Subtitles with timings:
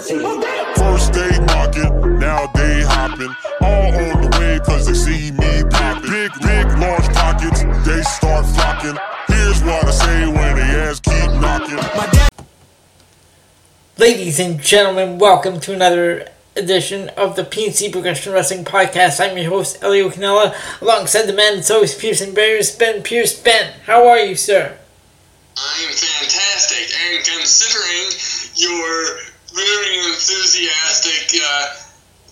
[0.00, 3.36] First they knocking, now they hopping.
[3.60, 6.10] All on the way cause they see me popping.
[6.10, 8.96] Big, big, large pockets, they start flocking.
[9.28, 11.78] Here's what I say when they ass keep knocking.
[13.98, 19.20] Ladies and gentlemen, welcome to another edition of the PNC Progression Wrestling Podcast.
[19.20, 23.38] I'm your host, Elio Canella, alongside the man that's always Pearson Barriers, Ben Pierce.
[23.38, 24.78] Ben, how are you, sir?
[25.58, 28.08] I'm fantastic, and considering
[28.56, 31.74] your very enthusiastic uh,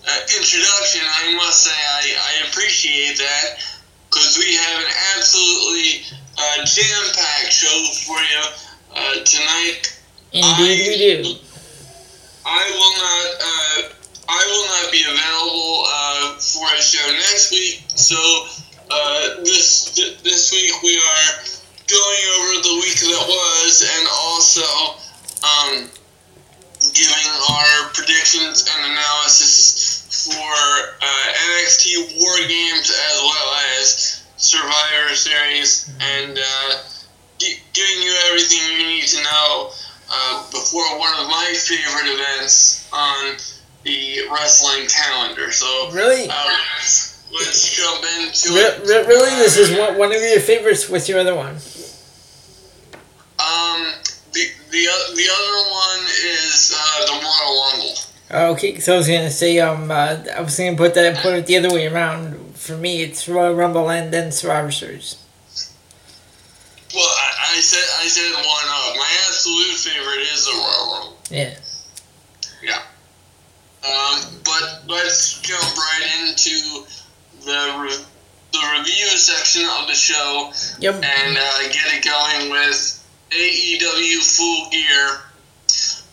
[0.08, 3.58] uh, introduction, I must say I, I appreciate that
[4.08, 6.02] because we have an absolutely
[6.38, 7.76] uh, jam-packed show
[8.06, 8.42] for you
[8.94, 10.00] uh, tonight.
[10.32, 11.34] Indeed, we do.
[12.46, 13.26] I will not.
[13.40, 13.94] Uh,
[14.30, 17.82] I will not be available uh, for a show next week.
[17.88, 18.16] So
[18.90, 21.44] uh, this th- this week we are
[21.88, 24.68] going over the week that was, and also
[25.44, 25.90] um,
[26.94, 30.52] giving our predictions and analysis for
[31.02, 31.06] uh,
[31.62, 36.74] NXT War Games as well as Survivor Series, and uh,
[37.38, 39.70] gi- giving you everything you need to know
[40.10, 43.36] uh, before one of my favorite events on
[43.84, 45.50] the wrestling calendar.
[45.52, 46.28] So Really?
[46.30, 46.44] uh,
[46.76, 48.80] let's, let's jump into Re- it.
[48.86, 50.88] re- really, this is one, one of your favorites.
[50.88, 51.56] What's your other one?
[53.38, 53.92] Um,
[54.70, 57.94] the the other one is uh, the Royal Rumble.
[58.54, 61.46] Okay, so I was gonna say, um, uh, I was gonna put that put it
[61.46, 62.56] the other way around.
[62.56, 65.16] For me, it's Royal Rumble and then Survivor Series.
[66.94, 71.16] Well, I, I said I said one of my absolute favorite is the Royal Rumble.
[71.30, 71.54] Yeah.
[72.62, 72.82] Yeah.
[73.84, 76.84] Um, but let's jump right into
[77.44, 78.04] the re-
[78.52, 80.94] the review section of the show Yep.
[80.94, 82.97] and uh, get it going with
[83.30, 85.20] AEW Full Gear,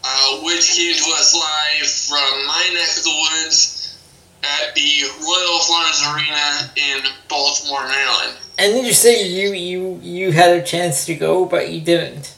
[0.04, 3.98] uh, which came to us live from my neck of the woods
[4.44, 8.38] at the Royal Farms Arena in Baltimore, Maryland.
[8.58, 12.34] And did you say you you you had a chance to go, but you didn't?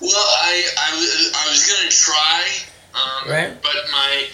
[0.00, 2.44] Well, I, I, was, I was gonna try,
[2.94, 3.62] um, Right.
[3.62, 4.26] but my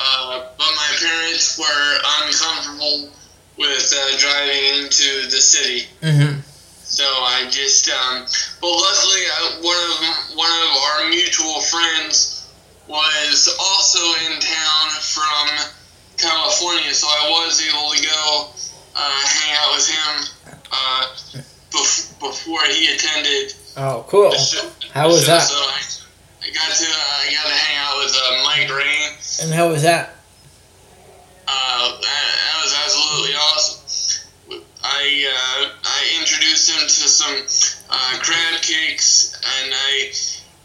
[0.00, 3.10] uh, but my parents were uncomfortable
[3.58, 6.40] with uh, driving into the city, Mm-hmm.
[6.88, 7.88] So I just.
[7.88, 8.24] Um,
[8.60, 12.48] but luckily, uh, one of one of our mutual friends
[12.88, 15.48] was also in town from
[16.16, 18.50] California, so I was able to go
[18.96, 20.14] uh, hang out with him
[20.72, 21.04] uh,
[21.70, 24.32] bef- before he attended Oh, cool.
[24.32, 24.68] show.
[24.92, 25.42] How was so, that?
[25.42, 25.78] So I,
[26.42, 29.12] I got to uh, I got to hang out with uh, Mike Rain.
[29.42, 30.16] And how was that?
[31.46, 33.74] Uh, that, that was absolutely awesome.
[34.98, 37.36] I uh, I introduced him to some
[37.88, 40.12] uh, crab cakes, and I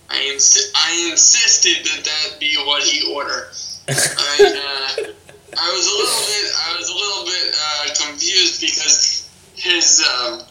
[0.10, 0.40] I,
[0.76, 3.50] I insisted that that be what he ordered.
[3.88, 5.14] And, uh,
[5.54, 10.42] I was a little bit I was a little bit uh, confused because his um,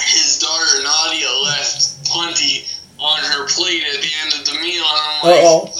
[0.00, 2.66] his daughter Nadia left plenty
[3.00, 5.74] on her plate at the end of the meal, and I'm like, oh.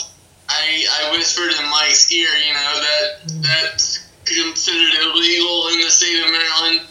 [0.48, 6.24] I, I whispered in Mike's ear, you know, that that's considered illegal in the state
[6.24, 6.87] of Maryland.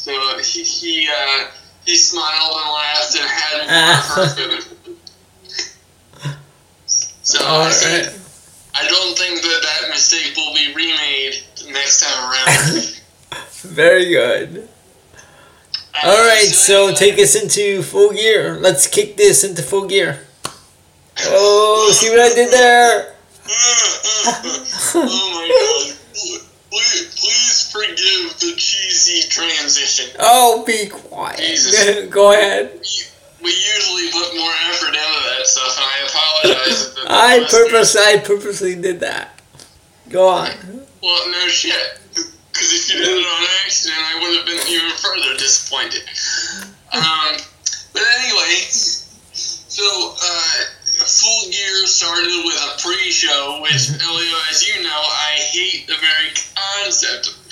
[0.00, 1.48] So he he, uh,
[1.84, 4.64] he smiled and laughed and had.
[7.22, 7.72] So I, Alright.
[7.74, 8.06] think,
[8.74, 11.34] I don't think that that mistake will be remade
[11.72, 12.96] next time around.
[13.62, 14.68] Very good.
[16.02, 18.56] All right, so take us into full gear.
[18.56, 20.26] Let's kick this into full gear.
[21.20, 23.14] Oh, see what I did there?
[24.94, 25.99] oh my god.
[27.70, 30.16] Forgive the cheesy transition.
[30.18, 31.38] Oh, be quiet.
[31.38, 32.06] Jesus.
[32.10, 32.80] Go ahead.
[33.42, 36.96] We usually put more effort into that stuff, and I apologize.
[37.08, 39.40] I purpose, I purposely did that.
[40.08, 40.50] Go on.
[41.00, 42.00] Well, no shit.
[42.12, 46.02] Because if you did it on accident, I would have been even further disappointed.
[46.92, 47.38] Um,
[47.92, 50.64] but anyway, so uh,
[51.06, 56.34] Full Gear started with a pre-show, which, Elio, as you know, I hate the very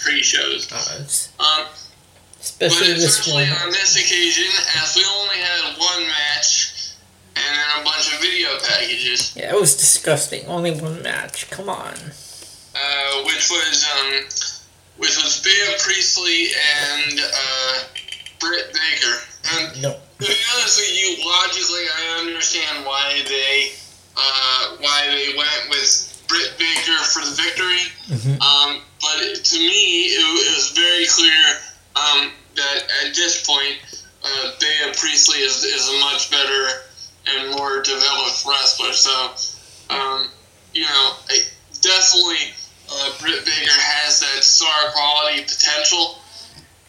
[0.08, 1.28] concept pre-shows.
[1.40, 3.42] Um, but Especially this one.
[3.64, 4.46] on this occasion,
[4.82, 6.92] as we only had one match
[7.36, 10.46] and then a bunch of video packages, Yeah, it was disgusting.
[10.46, 11.50] Only one match.
[11.50, 11.94] Come on.
[11.94, 14.12] uh, which was um,
[14.98, 16.48] which was Bea Priestley
[16.84, 17.74] and uh,
[18.40, 19.16] Britt Baker.
[19.54, 19.90] And No.
[20.20, 23.70] to be honest with you, logically, I understand why they
[24.16, 27.82] uh, why they went with Britt Baker for the victory.
[28.08, 28.40] Mhm.
[28.40, 31.60] Um, but to me, it, it was very clear
[31.96, 33.76] um, that at this point,
[34.24, 36.68] uh, Bea Priestley is, is a much better
[37.26, 38.92] and more developed wrestler.
[38.92, 39.32] So,
[39.90, 40.28] um,
[40.74, 41.40] you know, I,
[41.80, 42.52] definitely
[42.90, 46.18] uh, Britt Baker has that star quality potential,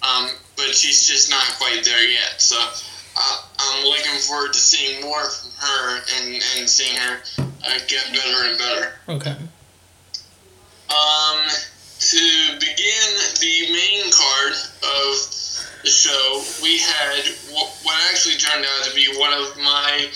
[0.02, 2.36] um, but she's just not quite there yet.
[2.42, 7.20] So uh, I'm looking forward to seeing more from her and, and seeing her
[7.66, 8.94] uh, get better and better.
[9.10, 9.36] Okay.
[10.90, 11.40] Um,
[12.00, 13.10] to begin
[13.40, 14.54] the main card
[14.84, 15.14] of
[15.84, 20.08] the show, we had what actually turned out to be one of my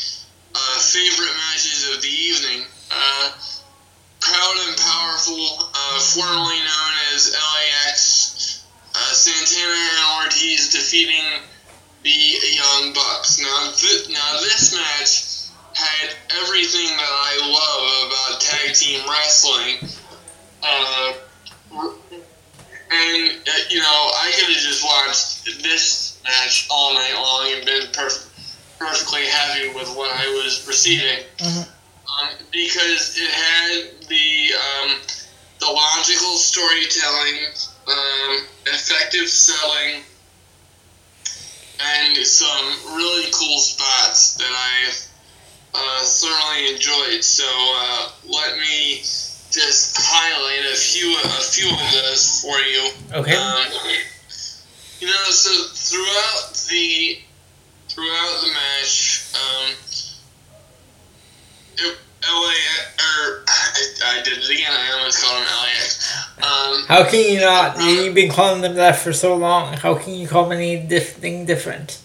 [0.55, 2.65] uh, favorite matches of the evening.
[2.91, 3.31] Uh,
[4.19, 8.65] Proud and Powerful, uh, formerly known as LAX,
[8.95, 11.41] uh, Santana and Ortiz defeating
[12.03, 12.09] the
[12.55, 13.39] Young Bucks.
[13.39, 15.32] Now, th- now this match
[15.75, 19.89] had everything that I love about tag team wrestling.
[20.61, 21.13] Uh,
[22.91, 27.65] and, uh, you know, I could have just watched this match all night long and
[27.65, 28.27] been perf-
[28.79, 31.23] perfectly happy with what I was receiving.
[31.39, 31.67] Mhm.
[32.07, 35.01] Um, because it had the um,
[35.59, 37.47] the logical storytelling,
[37.87, 40.03] um, effective selling,
[41.79, 44.93] and some really cool spots that I
[45.73, 47.23] uh, thoroughly enjoyed.
[47.23, 48.99] So uh, let me
[49.51, 52.89] just highlight a few a few of those for you.
[53.13, 53.35] Okay.
[53.35, 53.65] Um,
[54.99, 57.19] you know, so throughout the
[57.89, 59.73] throughout the match, um,
[61.77, 62.53] it, LA
[62.99, 64.71] or I, I did it again.
[64.71, 66.17] I almost called him LAX.
[66.37, 67.79] Um, How can you not?
[67.81, 69.73] You've been calling them that for so long.
[69.73, 71.99] How can you call them anything different?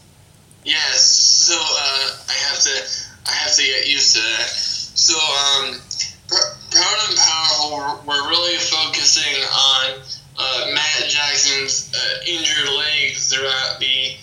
[0.65, 4.49] Yes, so uh, I have to I have to get used to that.
[4.49, 5.81] So um,
[6.29, 10.01] Pr- Proud and Powerful, we're, really focusing on
[10.39, 14.17] uh, Matt Jackson's uh, injured leg throughout the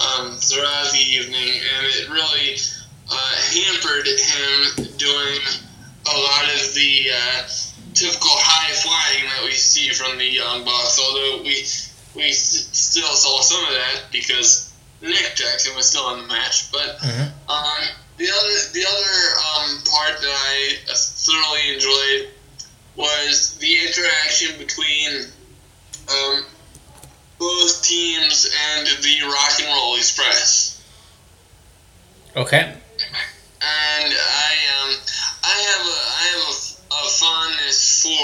[0.00, 2.56] um, throughout the evening, and it really
[3.10, 5.38] uh, hampered him doing
[6.06, 7.42] a lot of the uh,
[7.94, 10.98] typical high flying that we see from the Young Bucks.
[10.98, 11.62] Although we
[12.14, 14.72] we s- still saw some of that because
[15.02, 17.30] Nick Jackson was still in the match, but Mhm.
[17.48, 17.88] um,
[18.22, 19.18] the other the other
[19.50, 22.30] um, part that I thoroughly enjoyed
[22.94, 25.26] was the interaction between
[26.08, 26.44] um,
[27.38, 30.80] both teams and the Rock and Roll Express.
[32.36, 32.60] Okay.
[32.60, 34.94] And I um
[35.42, 38.22] I have a I have a, a fondness for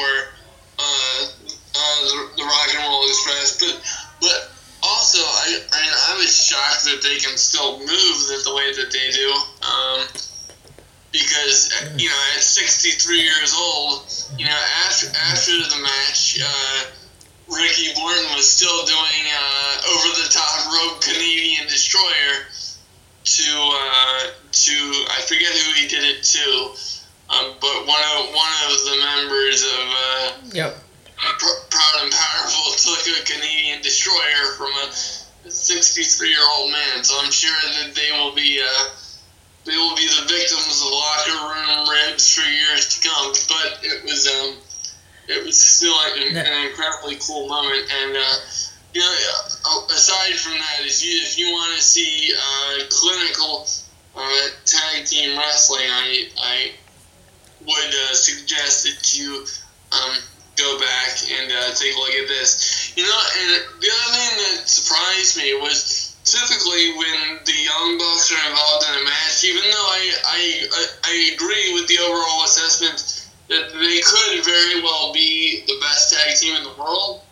[0.78, 1.26] uh,
[1.74, 3.82] uh the, the Rock and Roll Express, but
[4.20, 8.54] but also I I mean I was shocked that they can still move the, the
[8.54, 9.28] way that they do.
[9.62, 10.06] Um,
[11.12, 14.04] because uh, you know at 63 years old,
[14.38, 16.84] you know after after the match, uh,
[17.48, 22.44] Ricky Morton was still doing uh, over the top rope Canadian Destroyer
[23.24, 24.20] to uh,
[24.52, 24.72] to
[25.08, 26.70] I forget who he did it to,
[27.30, 30.76] um, but one of one of the members of uh, Yep.
[31.18, 37.04] Pr- Proud and Powerful took a Canadian Destroyer from a 63 year old man.
[37.04, 37.50] So I'm sure
[37.82, 38.84] that they will be uh,
[39.64, 43.32] they will be the victims of locker room ribs for years to come.
[43.48, 44.58] But it was um
[45.28, 48.16] it was still an, an incredibly cool moment and.
[48.16, 48.34] Uh,
[48.94, 49.14] you know,
[49.66, 53.66] uh, aside from that, if you if you want to see uh, clinical
[54.16, 56.70] uh, tag team wrestling, I I
[57.60, 59.44] would uh, suggest that you
[59.92, 60.16] um,
[60.58, 62.92] go back and uh, take a look at this.
[62.96, 63.48] You know, and
[63.80, 68.94] the other thing that surprised me was typically when the Young Bucks are involved in
[69.00, 70.40] a match, even though I I
[71.06, 76.36] I, agree with the overall assessment that they could very well be the best tag
[76.36, 77.22] team in the world.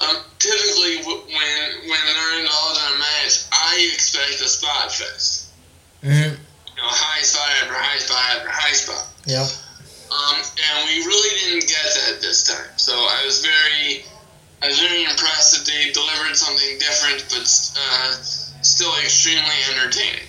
[0.00, 5.50] Um, typically, w- when when they're involved in a match, I expect a spot fest.
[6.02, 6.34] Mm-hmm.
[6.38, 9.06] You know, high spot after high spot after high spot.
[9.26, 9.67] Yep.
[10.10, 12.72] Um, and we really didn't get that this time.
[12.76, 14.04] So I was very,
[14.62, 18.12] I was very impressed that they delivered something different, but uh,
[18.62, 20.24] still extremely entertaining.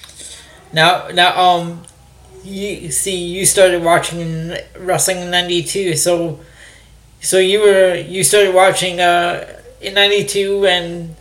[0.74, 1.84] Now, now, um,
[2.44, 6.40] you see, you started watching wrestling in '92, so,
[7.22, 11.16] so you were you started watching uh in '92, and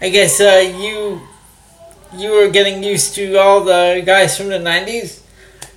[0.00, 1.20] I guess uh you
[2.16, 5.22] you were getting used to all the guys from the '90s.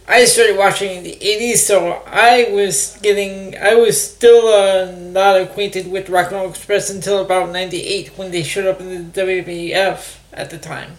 [0.09, 5.39] I started watching in the '80s, so I was getting I was still uh, not
[5.39, 9.21] acquainted with Rock and Roll Express until about '98 when they showed up in the
[9.21, 10.97] WWF at the time.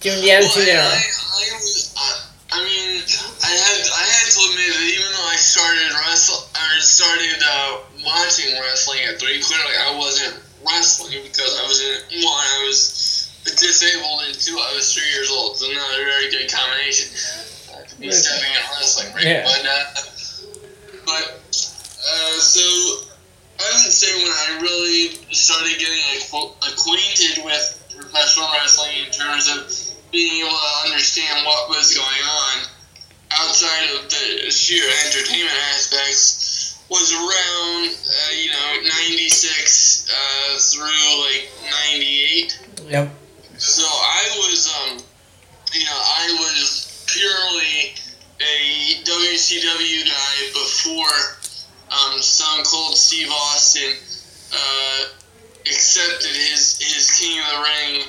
[0.00, 0.84] During the Attitude Era.
[0.84, 3.00] I, I, was- I, I mean,
[3.42, 7.78] I had I had to admit that even though I started wrestle or started uh,
[8.04, 12.36] watching wrestling at three, clearly I wasn't wrestling because I was in one.
[12.36, 15.56] I was disabled until I was three years old.
[15.56, 17.08] So not a very good combination
[18.00, 19.26] be stepping in wrestling ring.
[19.26, 19.44] Yeah.
[19.44, 19.84] But uh,
[21.04, 22.62] but uh, so
[23.58, 27.64] I would say when I really started getting acquainted with
[27.98, 29.72] professional wrestling in terms of
[30.12, 32.68] being able to understand what was going on
[33.32, 41.50] outside of the sheer entertainment aspects was around uh, you know 96 uh, through like
[41.90, 43.10] 98 Yep.
[43.58, 44.98] so I was, um,
[45.74, 47.94] you know, I was purely
[48.40, 51.16] a WCW guy before
[51.90, 53.96] um, Stone Cold Steve Austin
[54.52, 55.04] uh,
[55.62, 58.02] accepted his his King of the Ring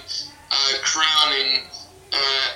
[0.51, 1.63] uh, crowning
[2.13, 2.48] uh,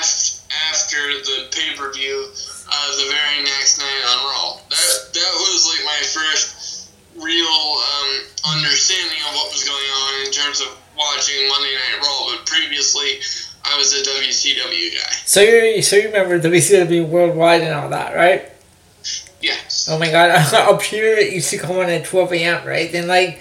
[0.00, 2.28] af- after the pay per view
[2.70, 4.60] uh, the very next night on Raw.
[4.68, 8.10] That that was like my first real um,
[8.58, 12.36] understanding of what was going on in terms of watching Monday Night Raw.
[12.36, 13.20] But previously,
[13.68, 15.10] I was a WCW guy.
[15.24, 18.50] So you so you remember WCW Worldwide and all that, right?
[19.40, 19.88] Yes.
[19.90, 22.92] Oh my god, up here it used to come on at 12 a.m., right?
[22.94, 23.40] And like,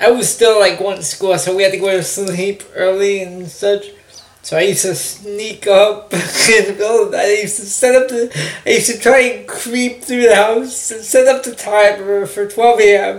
[0.00, 3.22] I was still like going to school, so we had to go to sleep early
[3.22, 3.86] and such.
[4.42, 7.26] So I used to sneak up in the middle of the night.
[7.26, 8.30] I used to set up the,
[8.64, 12.46] I used to try and creep through the house and set up the timer for
[12.48, 13.16] 12 a.m.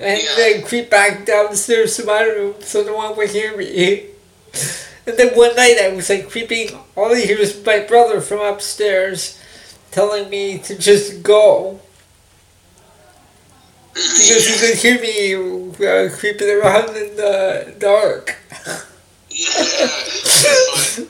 [0.00, 0.34] And Yeah.
[0.36, 4.06] then creep back downstairs to my room so no one would hear me.
[5.06, 8.40] And then one night I was like creeping, all I hear was my brother from
[8.40, 9.38] upstairs
[9.90, 11.80] telling me to just go
[13.94, 15.34] because he could hear me
[15.86, 18.36] uh, creeping around in the dark.
[19.30, 19.50] Yeah,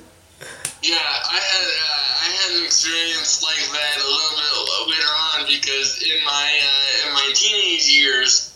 [0.82, 5.46] yeah, I had uh, I had an experience like that a little bit later on
[5.46, 8.54] because in my uh, in my teenage years,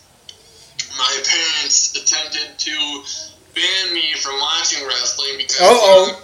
[0.97, 3.05] my parents attempted to
[3.59, 6.23] ban me from watching wrestling because Uh-oh.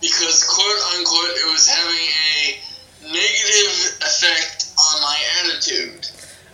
[0.00, 6.08] because quote unquote it was having a negative effect on my attitude.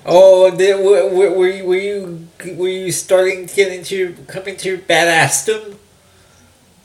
[0.06, 4.12] Oh, did, were, were, were you were you were you starting to get into your
[4.26, 5.76] coming to your badassdom?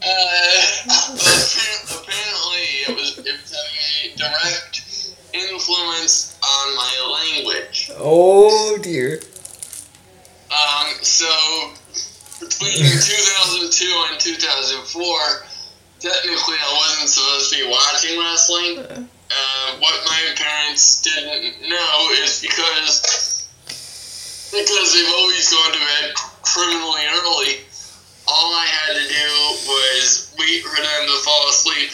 [0.06, 7.92] Uh, apparently, apparently it was it was having a direct influence on my language.
[7.98, 9.22] Oh dear.
[10.52, 11.72] Um, so
[12.44, 15.48] between 2002 and 2004,
[16.00, 19.08] technically I wasn't supposed to be watching wrestling.
[19.32, 23.48] Uh, what my parents didn't know is because
[24.52, 27.66] because they've always gone to bed criminally early.
[28.28, 29.30] All I had to do
[29.66, 31.92] was wait for them to fall asleep,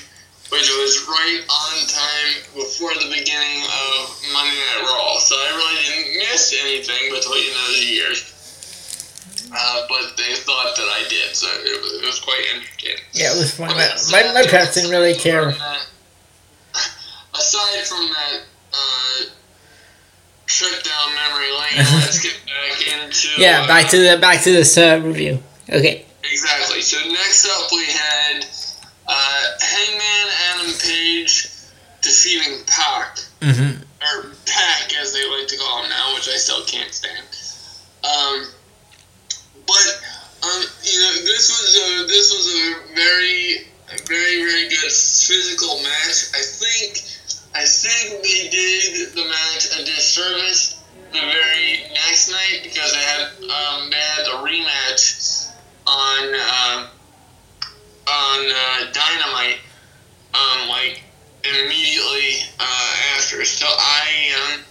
[0.52, 5.18] which was right on time before the beginning of Monday Night Raw.
[5.18, 8.39] So I really didn't miss anything between those years.
[9.52, 13.02] Uh, but they thought that I did, so it was, it was quite entertaining.
[13.14, 13.70] Yeah, it was fun.
[13.70, 15.52] But My, my, my parents didn't really care.
[15.52, 15.88] that-
[17.34, 18.42] Aside from that
[18.74, 19.26] uh,
[20.46, 24.52] trip down memory lane, let's get back into Yeah, back uh, to the back to
[24.52, 25.40] this uh, review.
[25.70, 26.06] Okay.
[26.32, 26.82] Exactly.
[26.82, 28.46] So next up we had
[29.08, 31.48] uh, Hangman Adam Page
[32.02, 33.82] defeating Pac, Mm-hmm.
[34.04, 37.24] or Pac as they like to call him now, which I still can't stand.
[38.04, 38.48] Um,
[39.70, 40.02] but
[40.42, 43.70] um, you know, this was a this was a very
[44.10, 46.34] very very good physical match.
[46.34, 47.06] I think
[47.54, 53.22] I think they did the match a disservice the very next night because they had
[53.46, 55.52] um, they had the rematch
[55.86, 56.90] on uh,
[58.08, 59.60] on uh, Dynamite
[60.34, 61.02] um, like
[61.44, 63.46] immediately uh, after.
[63.46, 64.62] So I um,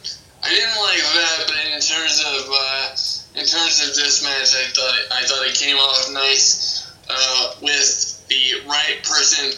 [0.43, 2.97] I didn't like that, but in terms of uh,
[3.39, 7.55] in terms of this match, I thought it, I thought it came off nice uh,
[7.63, 9.53] with the right person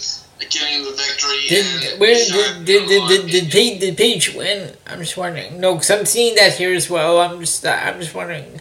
[0.49, 1.49] getting the victory.
[1.49, 4.75] Did and where did did did, did, did, Page, did Page win?
[4.87, 5.61] I'm just wondering.
[5.61, 7.21] No, because I'm seeing that here as well.
[7.21, 8.61] I'm just I'm just wondering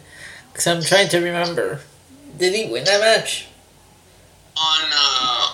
[0.51, 1.79] because I'm trying to remember.
[2.37, 3.47] Did he win that match
[4.57, 5.47] on uh,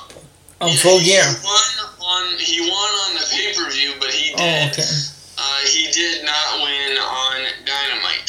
[0.61, 1.23] on yeah, Full he Gear?
[1.43, 1.63] won
[2.01, 4.89] on he won on the pay per view, but he Oh, did okay.
[5.37, 8.24] uh, he did not win on Dynamite.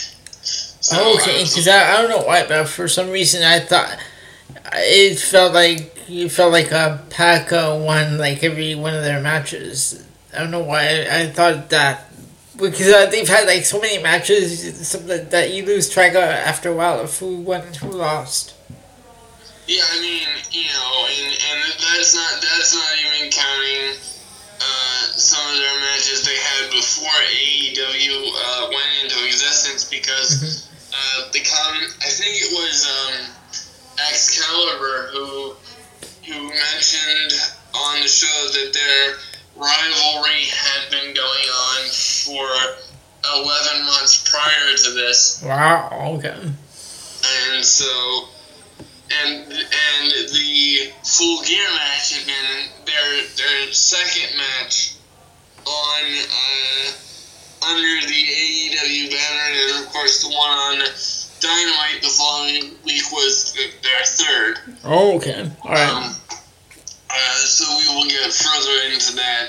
[0.86, 3.98] So Oh, okay, because I, I don't know why, but for some reason I thought
[4.72, 9.20] it felt like it felt like a Pac uh, won like every one of their
[9.20, 10.06] matches.
[10.32, 12.04] I don't know why I, I thought that
[12.56, 16.70] because uh, they've had like so many matches something that you lose track of after
[16.70, 18.54] a while of who won and who lost.
[19.66, 23.98] Yeah, I mean, you know, and, and that's not that's not even counting
[24.62, 31.30] uh, some of their matches they had before AEW uh, went into existence because uh,
[31.32, 33.36] the com I think it was um,
[34.08, 35.54] Excalibur, who
[36.26, 37.32] who mentioned
[37.74, 39.16] on the show that their
[39.56, 42.48] rivalry had been going on for
[43.34, 45.42] 11 months prior to this.
[45.44, 46.16] Wow.
[46.18, 46.36] Okay.
[47.48, 48.28] And so,
[49.10, 54.94] and and the full gear match had been their their second match
[55.66, 56.92] on uh,
[57.66, 60.78] under the AEW banner, and of course the one on
[61.40, 64.58] Dynamite the following week was their third.
[64.84, 65.50] Oh, okay.
[65.62, 65.88] All right.
[65.88, 66.14] Um,
[67.10, 69.48] uh, so we will get further into that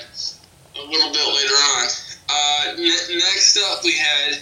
[0.76, 1.86] a little bit later on.
[2.28, 4.34] Uh, ne- next up, we had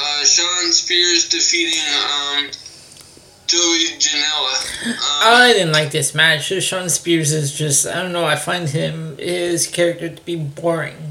[0.00, 2.50] uh, Shawn Spears defeating um,
[3.46, 4.86] Joey Janela.
[4.86, 6.52] Um, I didn't like this match.
[6.62, 8.26] Shawn Spears is just I don't know.
[8.26, 11.07] I find him his character to be boring.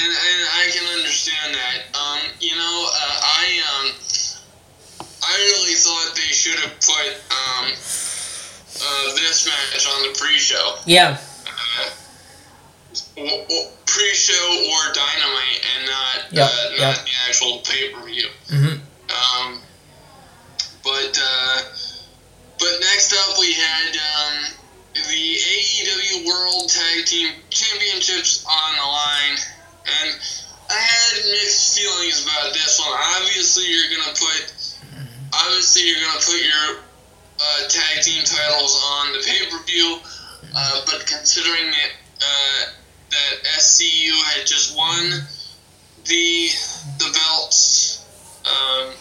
[0.00, 1.78] And, and I can understand that.
[1.98, 3.86] Um, you know, uh, I um,
[5.22, 10.76] I really thought they should have put um, uh, this match on the pre-show.
[10.86, 11.18] Yeah.
[11.46, 11.90] Uh,
[13.16, 16.80] w- w- pre-show or dynamite and not Yep, uh, yep.
[16.80, 18.28] not the actual pay-per-view.
[18.48, 18.80] Mhm.
[19.10, 19.60] Um,
[20.84, 21.62] but uh,
[22.58, 24.52] but next up we had um,
[24.94, 25.00] the
[25.36, 29.38] AEW World Tag Team Championships on the line,
[30.02, 30.18] and
[30.70, 32.92] I had mixed feelings about this one.
[33.16, 34.52] Obviously, you're gonna put
[35.32, 36.84] obviously you're gonna put your
[37.40, 39.98] uh, tag team titles on the pay-per-view,
[40.54, 41.90] uh, but considering that
[42.20, 42.70] uh,
[43.10, 45.22] that SCU had just won
[46.04, 46.48] the
[46.98, 48.04] the belts,
[48.44, 48.92] um,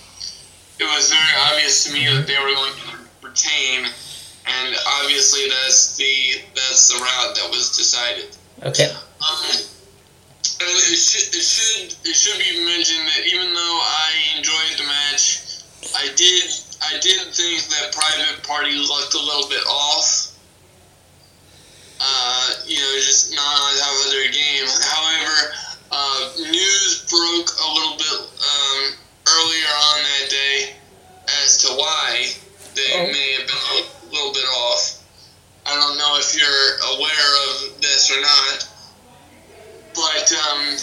[0.80, 3.86] it was very obvious to me that they were going to retain,
[4.46, 8.38] and obviously that's the that's the route that was decided.
[8.64, 8.90] Okay.
[8.90, 9.62] Um,
[10.60, 14.86] and it should, it should it should be mentioned that even though I enjoyed the
[14.86, 15.62] match,
[15.96, 16.44] I did
[16.82, 20.34] I did think that Private Party looked a little bit off.
[22.00, 24.66] Uh, you know, just not on top of their game.
[24.86, 25.54] However,
[25.92, 28.94] uh, news broke a little bit um,
[29.26, 30.76] earlier on that day
[31.44, 32.30] as to why
[32.76, 33.08] they Oh.
[33.12, 35.02] may have been a little bit off.
[35.66, 38.68] I don't know if you're aware of this or not,
[40.32, 40.78] um,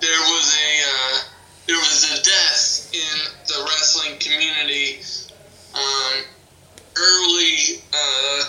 [0.00, 1.18] there was a uh,
[1.66, 5.00] there was a death in the wrestling community
[5.74, 6.24] um,
[6.96, 8.44] early uh,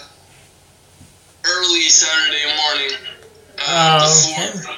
[1.46, 2.98] early Saturday morning
[3.60, 4.76] uh, Oh, before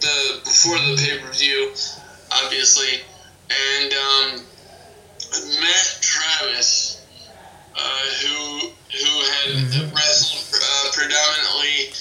[0.00, 1.72] the before the pay per view,
[2.42, 3.00] obviously,
[3.50, 4.44] and um,
[5.60, 7.04] Matt Travis,
[7.76, 7.80] uh,
[8.22, 11.92] who who had wrestled uh, predominantly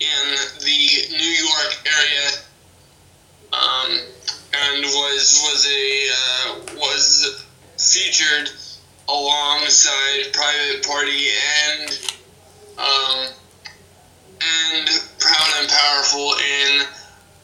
[0.00, 2.28] in the New York area,
[3.52, 3.90] um,
[4.52, 7.44] and was was a uh, was
[7.78, 8.50] featured
[9.08, 11.28] alongside Private Party
[11.68, 12.00] and
[12.78, 13.26] um,
[14.40, 16.86] and Proud and Powerful in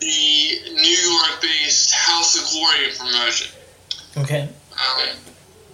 [0.01, 3.53] the New York-based House of Glory promotion.
[4.17, 4.49] Okay.
[4.73, 5.09] Um,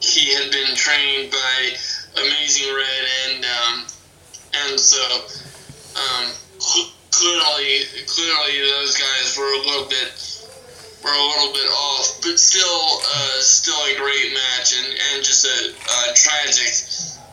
[0.01, 1.71] he had been trained by
[2.17, 3.87] Amazing Red, and um,
[4.55, 5.01] and so
[5.97, 6.33] um,
[7.11, 10.13] clearly, clearly those guys were a little bit
[11.03, 15.47] were a little bit off, but still, uh, still a great match, and, and just
[15.47, 16.75] a, uh tragic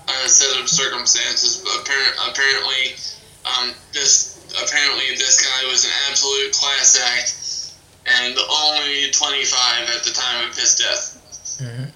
[0.08, 1.58] uh, set of circumstances.
[1.66, 2.94] But apparent, apparently,
[3.46, 7.74] um, this apparently this guy was an absolute class act,
[8.22, 11.58] and only 25 at the time of his death.
[11.60, 11.92] Mhm.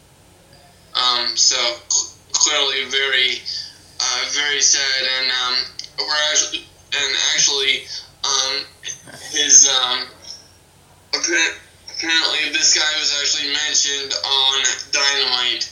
[0.96, 1.56] Um, so
[1.88, 3.42] cl- clearly very,
[4.00, 5.56] uh, very sad, and um,
[6.00, 7.84] we're actually, and actually,
[8.24, 8.66] um,
[9.32, 10.08] his um,
[11.14, 15.72] apparently this guy was actually mentioned on Dynamite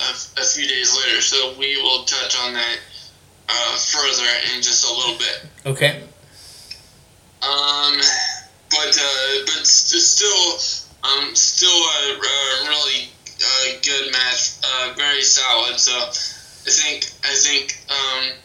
[0.00, 1.20] a, a few days later.
[1.20, 2.78] So we will touch on that
[3.48, 5.46] uh, further in just a little bit.
[5.66, 6.02] Okay.
[7.42, 7.96] Um,
[8.70, 13.08] but uh, but st- still, um, still a, a really
[13.40, 15.78] uh, good match, uh, very solid.
[15.78, 18.36] So I think I think um,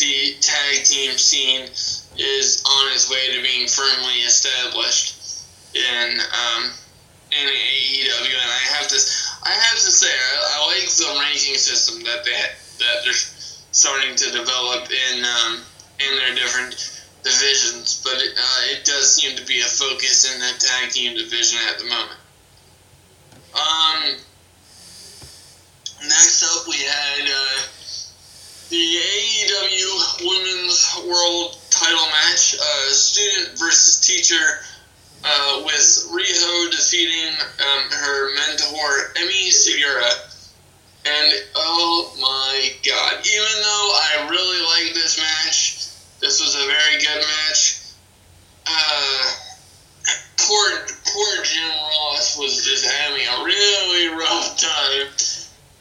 [0.00, 1.68] the tag team scene
[2.16, 6.72] is on its way to being firmly established in um,
[7.30, 8.98] in AEW, and I have to
[9.44, 13.12] I have to say I, I like the ranking system that they that they're
[13.72, 15.60] starting to develop in um,
[16.00, 20.40] in their different divisions, but it, uh, it does seem to be a focus in
[20.40, 22.18] the tag team division at the moment.
[23.52, 24.16] Um,
[26.02, 27.62] next up, we had uh,
[28.70, 34.60] the AEW Women's World Title match, uh, student versus teacher,
[35.24, 40.10] uh, with Riho defeating um, her mentor Emi Sakura,
[41.04, 43.26] and oh my god.
[43.26, 45.88] Even though I really like this match,
[46.20, 47.82] this was a very good match.
[48.66, 49.34] Uh,
[50.36, 50.70] poor,
[51.12, 55.08] poor Jim Ross was just having a really rough time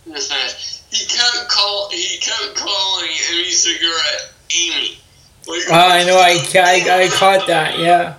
[0.08, 0.79] this match.
[0.92, 4.98] He kept call, he kept calling Emi cigarette Amy.
[5.48, 6.18] Like, Oh, I know.
[6.18, 7.78] I, I, I caught that.
[7.80, 8.16] Yeah.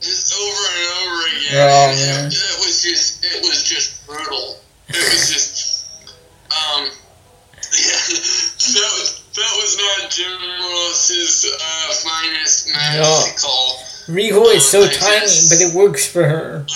[0.00, 1.68] just over and over again.
[1.68, 2.26] Oh, It- man.
[2.26, 4.56] It, was just it was just brutal.
[4.88, 5.86] It was just
[6.50, 6.88] um yeah
[8.10, 13.26] that was that was not Jim Ross's uh, finest match No.
[13.40, 13.78] call.
[14.08, 16.66] Riho is so tiny, but it works for her.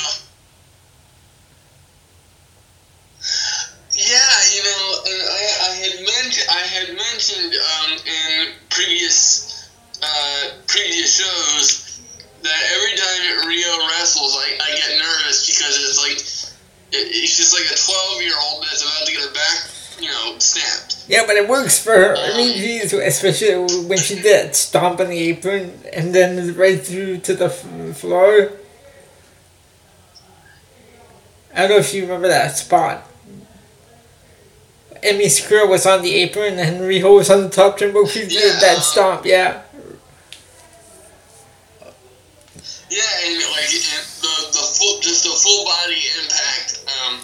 [4.04, 9.70] Yeah, you know, and I, I had mentioned I had mentioned um, in previous
[10.02, 12.00] uh, previous shows
[12.42, 16.18] that every time Riho wrestles, I, I get nervous because it's like
[16.92, 20.08] it, it's just like a twelve year old that's about to get her back, you
[20.08, 21.04] know, snapped.
[21.08, 22.14] Yeah, but it works for her.
[22.16, 27.18] I mean, she's, especially when she did stomp on the apron and then right through
[27.18, 28.52] to the f- floor.
[31.54, 33.06] I don't know if you remember that spot.
[35.04, 38.08] Emi Sakura was on the apron and Riho was on the top turnbuckle.
[38.10, 38.60] She did Yeah.
[38.60, 39.62] that stomp, yeah.
[42.90, 47.18] Yeah, and like and the the full just the full body impact um,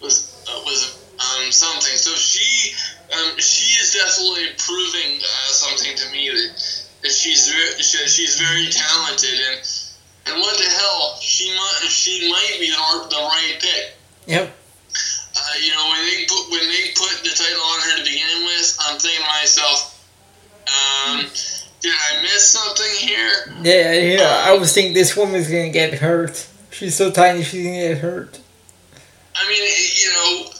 [0.00, 1.96] was uh, was um, something.
[1.98, 2.74] So she
[3.12, 8.40] um, she is definitely proving uh, something to me that, that she's very, she, she's
[8.40, 9.60] very talented and
[10.26, 13.94] and what the hell she might she might be the, the right pick.
[14.26, 14.56] Yep.
[19.02, 20.08] Thinking to myself,
[20.66, 21.20] um,
[21.80, 23.54] did I miss something here?
[23.62, 24.44] Yeah, yeah.
[24.46, 26.46] I was thinking this woman's gonna get hurt.
[26.70, 28.38] She's so tiny, she's gonna get hurt.
[29.34, 30.50] I mean, you know,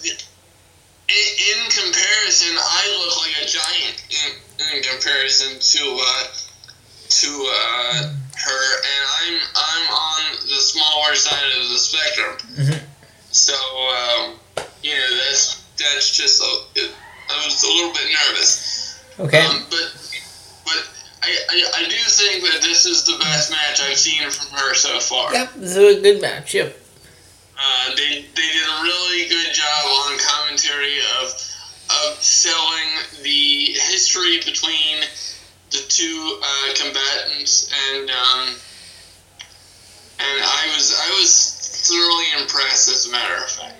[1.09, 6.25] in, in comparison, I look like a giant in, in comparison to uh,
[7.09, 12.37] to uh, her, and I'm I'm on the smaller side of the spectrum.
[12.57, 12.81] Mhm.
[13.31, 14.35] So um,
[14.83, 16.89] you know, that's that's just a,
[17.29, 19.03] I was a little bit nervous.
[19.19, 19.41] Okay.
[19.41, 19.93] Um, but
[20.65, 20.89] but
[21.23, 24.75] I, I I do think that this is the best match I've seen from her
[24.75, 25.33] so far.
[25.33, 26.77] Yep, this is a good match, yep.
[27.59, 31.31] Uh, they, they did a really good job on commentary of
[32.07, 32.89] of selling
[33.23, 35.05] the history between
[35.71, 38.49] the two uh, combatants, and um,
[40.19, 42.89] and I was I was thoroughly impressed.
[42.89, 43.77] As a matter of fact.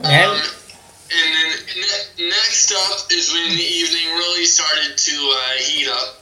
[0.00, 0.24] Okay.
[0.24, 0.40] Um,
[1.10, 6.14] and then ne- next up is when the evening really started to uh, heat up.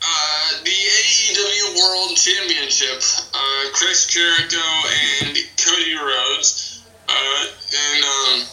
[0.00, 3.02] Uh, the AEW World Championship,
[3.34, 7.46] uh, Chris Jericho and Cody Rhodes, uh,
[7.92, 8.46] and um,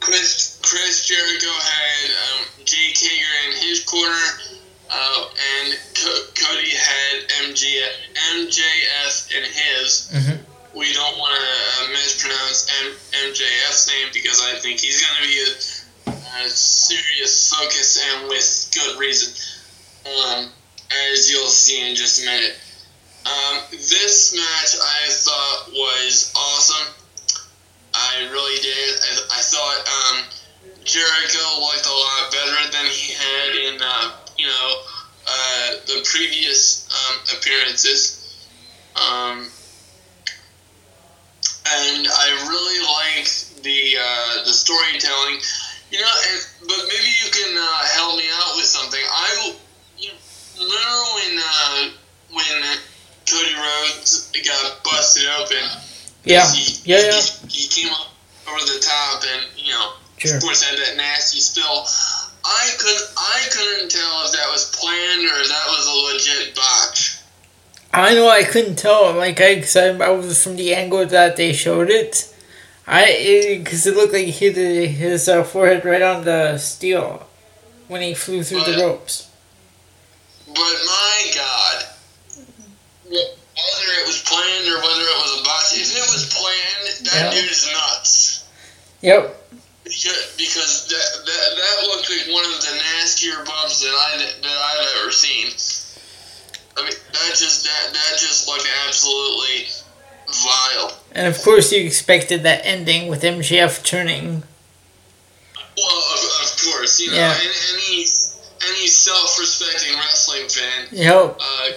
[0.00, 4.28] Chris Chris Jericho had um, Jake Hager in his corner,
[4.90, 5.24] uh,
[5.62, 7.82] and Co- Cody had MG,
[8.34, 10.38] MJF in his Mhm.
[10.74, 12.96] We don't want to uh, mispronounce M-
[13.28, 18.70] MJF's name because I think he's going to be a, a serious focus and with
[18.74, 19.32] good reason,
[20.06, 20.48] um,
[21.12, 22.56] as you'll see in just a minute.
[23.24, 26.94] Um, this match I thought was awesome.
[27.94, 28.98] I really did.
[29.02, 30.24] I, I thought um,
[30.84, 34.74] Jericho looked a lot better than he had in, uh, you know,
[35.26, 38.22] uh, the previous um, appearances.
[41.62, 43.28] And I really like
[43.62, 45.38] the uh, the storytelling.
[45.90, 49.00] You know, and, but maybe you can uh, help me out with something.
[49.00, 49.54] I
[49.98, 50.10] you
[50.58, 51.90] remember when uh,
[52.32, 52.78] when
[53.30, 55.62] Cody Rhodes got busted open.
[56.24, 57.20] Yeah, He, yeah, yeah.
[57.48, 58.08] He, he came up
[58.48, 60.36] over the top, and you know, Sure.
[60.36, 61.86] of course, had that nasty spill.
[62.44, 66.54] I could I couldn't tell if that was planned or if that was a legit
[66.56, 67.18] botch.
[67.92, 71.52] I know I couldn't tell, like, I, cause I, was from the angle that they
[71.52, 72.34] showed it.
[72.86, 77.26] I, because it, looked like he hit his uh, forehead right on the steel
[77.88, 79.30] when he flew through the ropes.
[80.46, 81.84] But my God,
[83.06, 87.06] wh- whether it was planned or whether it was a botch, if it was planned,
[87.06, 87.40] that Yeah.
[87.42, 88.44] dude's nuts.
[89.02, 89.38] Yep.
[89.84, 94.46] Because, because that, that that looked like one of the nastier bumps that I that
[94.46, 95.52] I've ever seen.
[96.76, 99.66] I mean, that just that that just looked absolutely
[100.44, 100.98] vile.
[101.12, 104.42] And of course, you expected that ending with MJF turning.
[105.76, 107.36] Well, of, of course, you know, Yeah.
[107.40, 108.04] any
[108.64, 111.40] any, self-respecting wrestling fan Yep.
[111.40, 111.68] uh,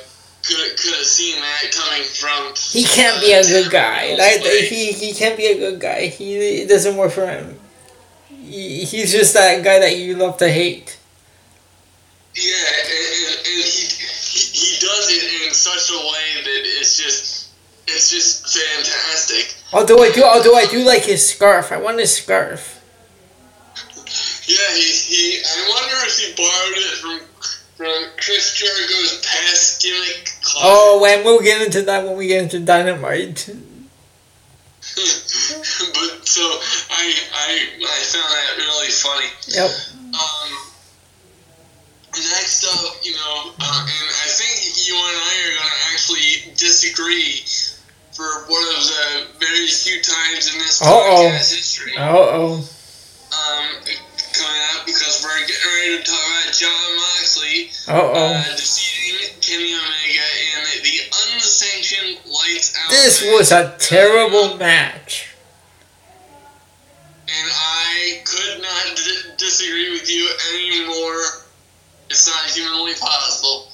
[0.46, 2.54] could could have seen that coming from.
[2.72, 4.16] He can't be a good guy.
[4.16, 6.08] That, he he can't be a good guy.
[6.08, 7.60] He it doesn't work for him.
[8.30, 10.98] He, he's just that guy that you love to hate.
[12.36, 13.88] Yeah, and, and, and he,
[14.76, 17.50] he does it in such a way that it's just
[17.88, 19.56] it's just fantastic.
[19.72, 21.72] Although I do, although I do like his scarf.
[21.72, 22.82] I want his scarf.
[24.48, 27.20] Yeah, he, he I wonder if he borrowed it from
[27.78, 30.32] from Chris Jericho's past gimmick.
[30.42, 30.64] Club.
[30.66, 33.50] Oh, and we'll get into that when we get into Dynamite.
[34.96, 36.42] but so
[36.90, 39.28] I I I found that really funny.
[39.48, 39.72] Yep.
[40.14, 40.75] Um,
[42.18, 46.54] next up, you know, uh, and I think you and I are going to actually
[46.56, 47.44] disagree
[48.14, 51.28] for one of the very few times in this Uh-oh.
[51.28, 52.54] podcast history Uh oh.
[52.56, 53.68] um,
[54.32, 58.14] coming up because we're getting ready to talk about Jon Moxley Uh oh.
[58.16, 60.98] uh, defeating Kenny Omega in the
[61.36, 62.90] unsanctioned Lights Out.
[62.92, 65.28] This was a terrible match.
[67.28, 71.22] and I could not d- disagree with you anymore.
[72.28, 73.68] It's not humanly possible.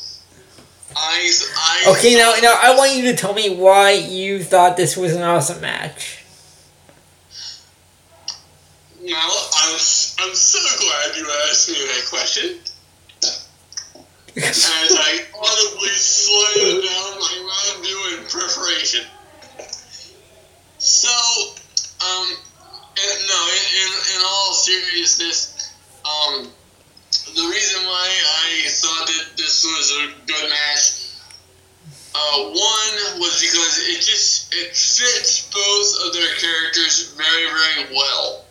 [0.94, 4.98] I, I Okay, now now I want you to tell me why you thought this
[4.98, 6.26] was an awesome match.
[9.02, 12.60] Well, I'm, I'm so glad you asked me that question.
[14.44, 19.06] As I audibly slid down my Dew in preparation.
[20.78, 21.08] So,
[22.06, 26.52] um, and, no, in, in, in all seriousness, um,
[27.36, 28.10] the reason why
[28.44, 31.16] I thought that this was a good match,
[32.14, 38.46] uh, one was because it just it fits both of their characters very very well.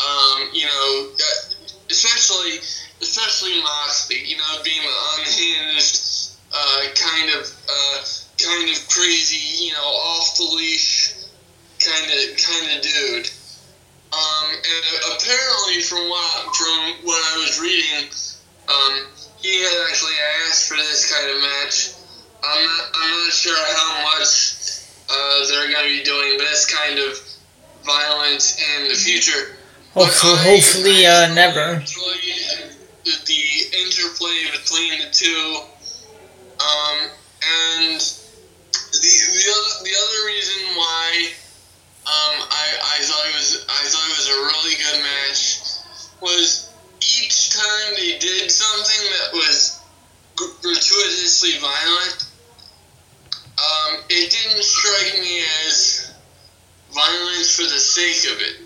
[0.00, 1.54] Um, you know, that,
[1.90, 2.58] especially
[3.00, 8.04] especially Moxley, you know, being an unhinged, uh, kind of uh,
[8.38, 11.14] kind of crazy, you know, off the leash
[11.78, 13.30] kind of kind of dude.
[14.12, 18.08] Um, and apparently, from what from what I was reading,
[18.68, 20.16] um, he had actually
[20.46, 21.92] asked for this kind of match.
[22.42, 26.98] I'm not I'm not sure how much uh, they're going to be doing this kind
[26.98, 27.20] of
[27.84, 29.56] violence in the future.
[29.94, 31.82] But Hopefully, I- hopefully, I uh, never.
[31.84, 33.42] the, the
[33.82, 35.60] interplay between the two,
[36.60, 36.98] um,
[37.44, 41.30] and the the other the other reason why
[42.08, 42.66] um, I,
[42.96, 45.60] I thought it was I thought it was a really good match
[46.20, 49.78] was each time they did something that was
[50.36, 52.24] gratuitously violent,
[53.58, 56.12] um, it didn't strike me as
[56.92, 58.56] violence for the sake of it.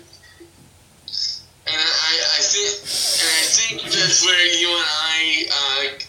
[1.65, 2.69] And I, I think
[3.19, 5.99] and I think that's where you and I uh,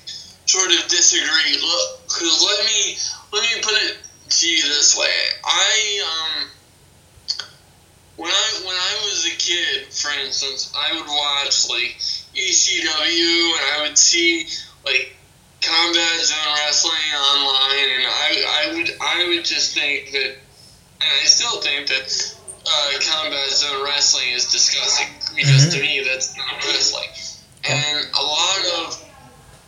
[0.46, 1.58] sort of disagree.
[1.60, 2.96] Look, 'cause let me
[3.32, 3.96] let me put it
[4.30, 5.12] to you this way.
[5.44, 6.00] I
[6.42, 6.48] um
[8.16, 11.98] when I when I was a kid, for instance, I would watch like
[12.34, 14.46] ECW and I would see
[14.84, 15.16] like
[15.60, 20.30] combat zone wrestling online, and I I would I would just think that,
[21.00, 26.36] and I still think that uh, combat zone wrestling is disgusting because to me that's
[26.36, 27.08] not wrestling.
[27.68, 29.04] And a lot of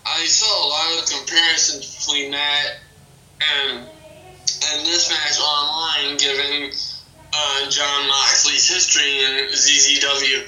[0.07, 2.77] I saw a lot of comparisons between that
[3.41, 3.89] and
[4.71, 6.71] and this match online, given
[7.37, 10.41] uh, Jon Moxley's history in CZW.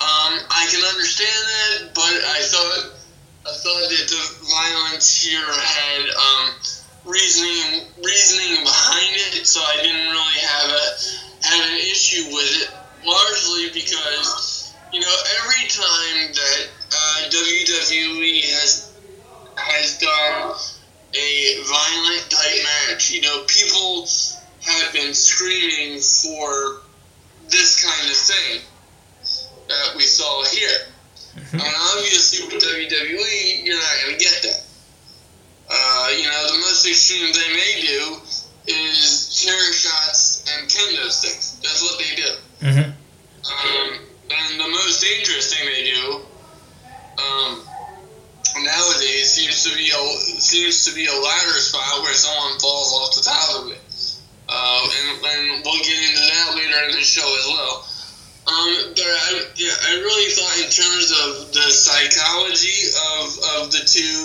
[0.00, 2.98] Um, I can understand that, but I thought
[3.46, 6.54] I thought that the violence here had um,
[7.04, 10.84] reasoning reasoning behind it, so I didn't really have a
[11.48, 12.70] have an issue with it.
[13.06, 18.92] Largely because you know every time that uh, WWE has
[19.56, 20.54] has done
[21.14, 24.06] a violent type match, you know people
[24.68, 26.82] have been screaming for
[27.48, 28.60] this kind of thing
[29.68, 30.78] that we saw here.
[31.52, 34.64] And obviously with WWE, you're not going to get that.
[35.70, 38.16] Uh, you know, the most extreme they may do
[38.66, 41.58] is chair shots and kendo sticks.
[41.62, 42.30] That's what they do.
[42.60, 42.90] Mm-hmm.
[43.48, 43.98] Um,
[44.30, 46.20] and the most dangerous thing they do
[47.18, 47.62] um,
[48.56, 53.14] nowadays seems to be a seems to be a ladder spot where someone falls off
[53.16, 53.80] the top of it.
[54.48, 57.84] Uh, and, and we'll get into that later in the show as well.
[58.48, 62.88] Um, but I, yeah, I really thought in terms of the psychology
[63.20, 63.26] of,
[63.60, 64.24] of the two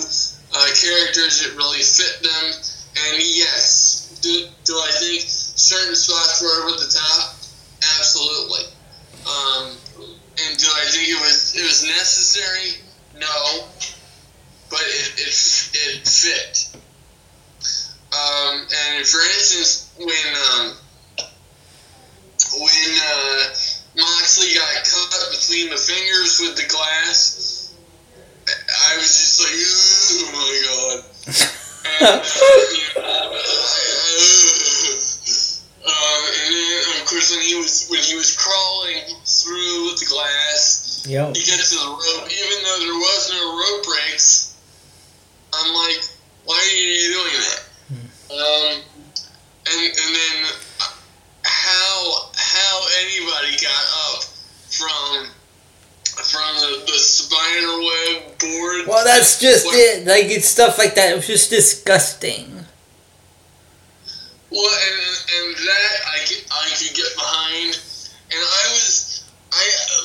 [0.56, 2.46] uh, characters, it really fit them.
[3.04, 7.36] And yes, do, do I think certain spots were over the top?
[7.98, 8.64] Absolutely.
[9.28, 12.80] Um, and do I think it was it was necessary?
[13.18, 13.68] No,
[14.70, 16.76] but it it, it fit.
[18.12, 20.76] Um, and for instance, when um,
[22.58, 23.44] when uh,
[23.96, 27.74] Moxley got cut between the fingers with the glass,
[28.46, 29.54] I was just like,
[30.10, 30.98] oh my god.
[31.84, 32.24] And,
[32.74, 33.30] you know,
[35.86, 41.04] uh, and then, of course, when he was when he was crawling through the glass,
[41.06, 41.36] Yep.
[41.36, 42.26] he gets to the rope.
[42.32, 44.56] Even though there was no rope breaks,
[45.52, 46.00] I'm like,
[46.46, 47.60] why are you doing that?
[48.32, 48.82] Um,
[49.66, 50.52] and and then
[51.44, 54.24] how how anybody got up
[54.72, 55.28] from
[56.16, 58.86] from the, the spider web board?
[58.88, 60.06] Well, that's just What- it.
[60.06, 61.12] Like it's stuff like that.
[61.12, 62.66] It was just disgusting.
[64.50, 65.00] Well, and,
[65.34, 67.74] and that I could, I could get behind.
[68.30, 69.64] And I was, I,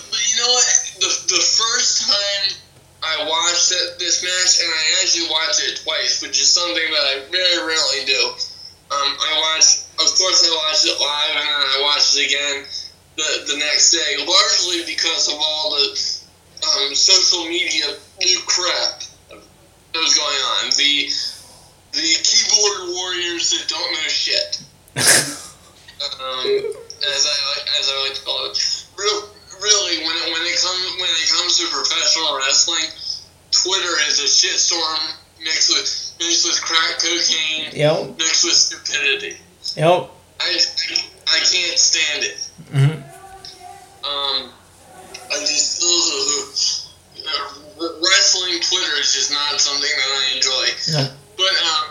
[0.10, 0.67] but you know what?
[0.99, 2.58] The, the first time
[3.03, 7.05] I watched it, this match, and I actually watched it twice, which is something that
[7.13, 8.21] I very rarely do.
[8.89, 12.65] Um, I watched, of course, I watched it live, and then I watched it again
[13.17, 15.86] the, the next day, largely because of all the
[16.73, 17.86] um, social media
[18.19, 18.99] new crap
[19.93, 20.69] that was going on.
[20.78, 21.10] The
[21.91, 24.62] the keyboard warriors that don't know shit.
[26.19, 27.36] Um, as I
[27.80, 28.86] as I like to call it.
[28.97, 29.30] Real,
[29.62, 32.86] really, when it when it comes when it comes to professional wrestling,
[33.52, 38.17] Twitter is a shitstorm mixed with mixed with crack cocaine, Yep.
[38.17, 39.38] mixed with stupidity.
[39.75, 40.12] Yep.
[40.41, 40.60] I,
[41.28, 42.49] I can't stand it.
[42.71, 43.02] hmm
[44.08, 44.52] Um,
[45.32, 46.58] I just ugh,
[47.80, 50.65] wrestling Twitter is just not something that I enjoy.
[50.94, 51.04] No.
[51.38, 51.86] But um,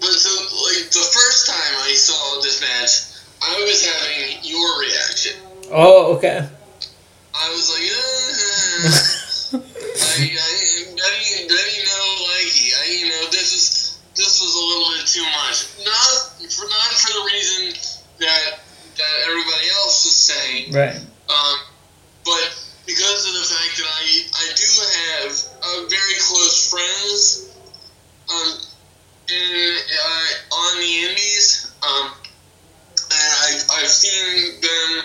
[0.00, 5.40] but so like the first time I saw this match, I was having your reaction.
[5.72, 6.46] Oh, okay.
[7.34, 10.50] I was like, uh, I, I,
[10.94, 12.70] Betty, Betty, no, likey.
[12.78, 15.66] I, you know, this is this was a little bit too much.
[15.82, 17.74] Not for not for the reason
[18.20, 18.60] that
[18.96, 20.72] that everybody else was saying.
[20.72, 20.94] Right.
[21.28, 21.56] Um,
[22.24, 27.56] but because of the fact that I, I do have uh, very close friends
[28.28, 28.60] um,
[29.28, 32.12] in, uh, on the indies, um,
[33.10, 35.02] and I, I've seen them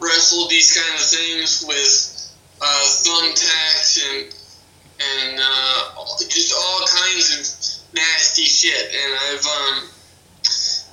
[0.00, 4.34] wrestle these kind of things with uh, thumbtacks and
[5.02, 5.90] and uh,
[6.28, 9.88] just all kinds of nasty shit, and I've um,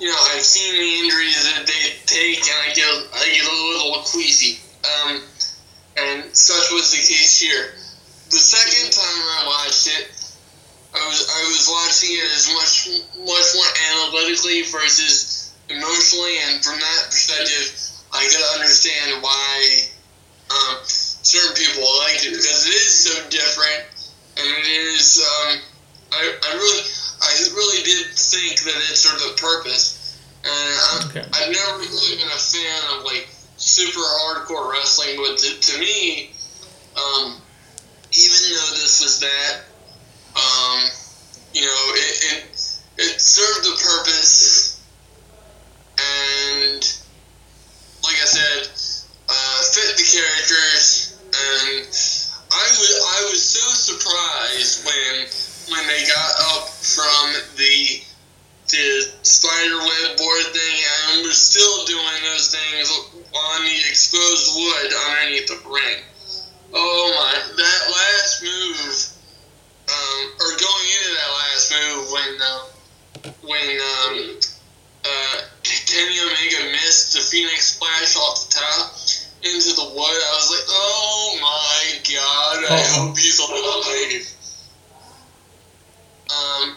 [0.00, 3.52] you know, I've seen the injuries that they take, and I get I get a
[3.52, 4.58] little queasy.
[4.82, 5.22] Um,
[6.00, 7.74] and such was the case here.
[8.30, 10.06] The second time I watched it,
[10.94, 12.72] I was I was watching it as much
[13.26, 17.74] much more analytically versus emotionally, and from that perspective,
[18.12, 19.86] I could understand why
[20.50, 23.86] um, certain people liked it because it is so different,
[24.38, 25.22] and it is.
[25.22, 25.60] Um,
[26.10, 26.82] I, I really
[27.22, 31.26] I really did think that it served a purpose, and I'm, Okay.
[31.34, 33.28] I've never really been a fan of like
[33.60, 36.32] super hardcore wrestling, but to, to me,
[36.96, 37.36] um,
[38.12, 39.60] even though this was that,
[40.34, 40.84] um,
[41.52, 44.82] you know, it, it it served a purpose,
[45.98, 46.82] and
[48.02, 48.68] like I said,
[49.28, 51.86] uh, fit the characters, and
[52.50, 58.02] I was I was so surprised when when they got up from the
[58.70, 60.76] the spider web board thing
[61.12, 62.90] and we're still doing those things
[63.34, 66.02] on the exposed wood underneath the ring.
[66.72, 67.34] Oh my!
[67.56, 68.94] That last move,
[69.90, 72.62] um, or going into that last move when uh,
[73.42, 74.38] when um,
[75.04, 78.94] uh, Kenny Omega missed the Phoenix Splash off the top
[79.42, 82.70] into the wood, I was like, oh my god!
[82.70, 84.36] I hope he's alive.
[86.30, 86.76] Um,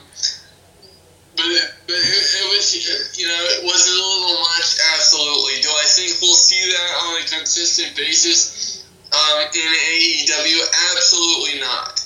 [1.43, 2.71] but it, but it, it was,
[3.19, 4.79] you know, was it was a little much.
[4.95, 5.59] Absolutely.
[5.59, 10.59] Do I think we'll see that on a consistent basis um, in AEW?
[10.95, 11.99] Absolutely not.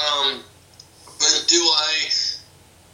[0.00, 0.40] Um,
[1.20, 2.08] but do I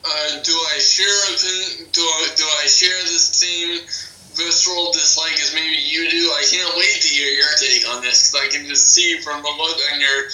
[0.06, 2.02] uh, do I share opinion, do
[2.34, 3.86] do I share the same
[4.34, 6.34] visceral dislike as maybe you do?
[6.34, 9.42] I can't wait to hear your take on this because I can just see from
[9.42, 10.30] the look on your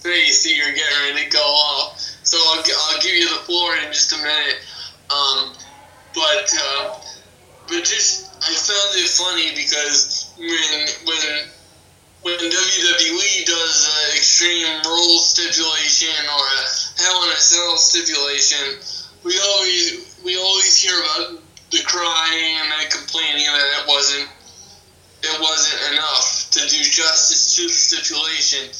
[0.00, 2.00] face that you're getting ready to go off.
[2.24, 4.58] So I'll, I'll give you the floor in just a minute.
[5.10, 5.52] Um,
[6.14, 6.98] but uh,
[7.68, 11.48] but just I found it funny because when when
[12.22, 18.82] when WWE does an extreme rules stipulation or a Hell in a Cell stipulation,
[19.22, 21.40] we always we always hear about
[21.70, 24.28] the crying and the complaining that it wasn't
[25.22, 28.70] it wasn't enough to do justice to the stipulation,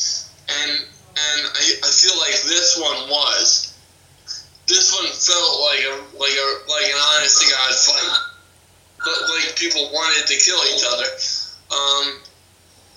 [0.48, 3.75] and and I, I feel like this one was.
[4.66, 8.18] This one felt like a like a like an honest to god fight,
[8.98, 11.06] but like people wanted to kill each other,
[11.70, 12.18] um,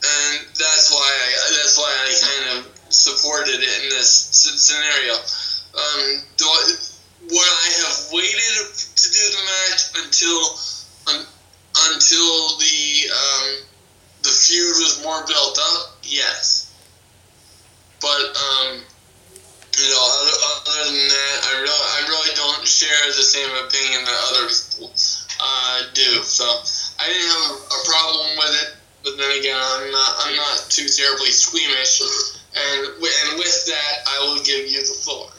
[0.02, 5.14] and that's why I that's why I kind of supported it in this scenario.
[5.14, 6.74] Um, do I,
[7.30, 10.42] would I have waited to do the match until
[11.08, 11.26] um,
[11.94, 13.58] until the um,
[14.24, 15.98] the feud was more built up?
[16.02, 16.74] Yes,
[18.02, 18.82] but um,
[19.82, 20.36] you know, other,
[20.70, 24.92] other than that, I really, I really don't share the same opinion that other people
[25.40, 26.24] uh, do.
[26.24, 26.44] So
[27.00, 28.70] I didn't have a, a problem with it,
[29.04, 32.02] but then again, I'm not, I'm not too terribly squeamish.
[32.56, 35.30] And and with that, I will give you the floor.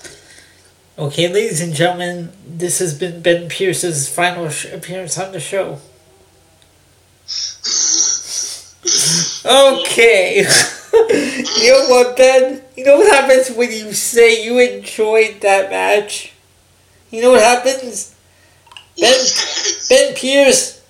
[0.98, 5.80] Okay, ladies and gentlemen, this has been Ben Pierce's final sh- appearance on the show.
[9.42, 10.46] Okay.
[10.92, 12.62] you know what, Ben?
[12.76, 16.32] You know what happens when you say you enjoyed that match?
[17.10, 18.14] You know what happens?
[18.98, 19.24] Ben,
[19.88, 20.80] ben Pierce.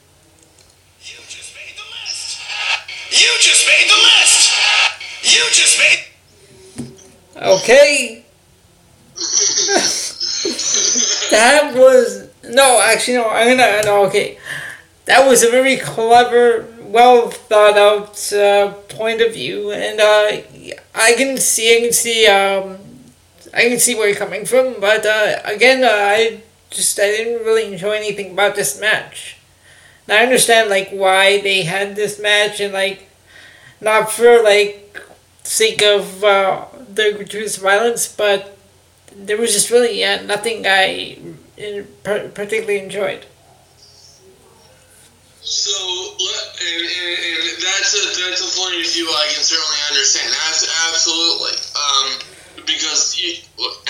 [1.01, 2.41] You just made the list.
[3.11, 4.51] You just made the list.
[5.23, 6.05] You just made.
[7.37, 8.25] Okay.
[11.31, 13.29] that was no, actually no.
[13.29, 14.07] I'm gonna no.
[14.07, 14.39] Okay,
[15.07, 20.43] that was a very clever, well thought out uh, point of view, and uh,
[20.95, 22.79] I can see, I can see, um,
[23.55, 24.81] I can see where you're coming from.
[24.81, 29.37] But uh, again, uh, I just I didn't really enjoy anything about this match.
[30.07, 33.09] And I understand like why they had this match and like
[33.81, 35.01] not for like
[35.43, 38.57] sake of uh, the gratuitous violence, but
[39.15, 41.19] there was just really yeah, nothing I
[42.05, 43.27] particularly enjoyed.
[45.43, 50.29] So, and, and, and that's a that's a point of view I can certainly understand.
[50.29, 53.41] That's absolutely, um, because you,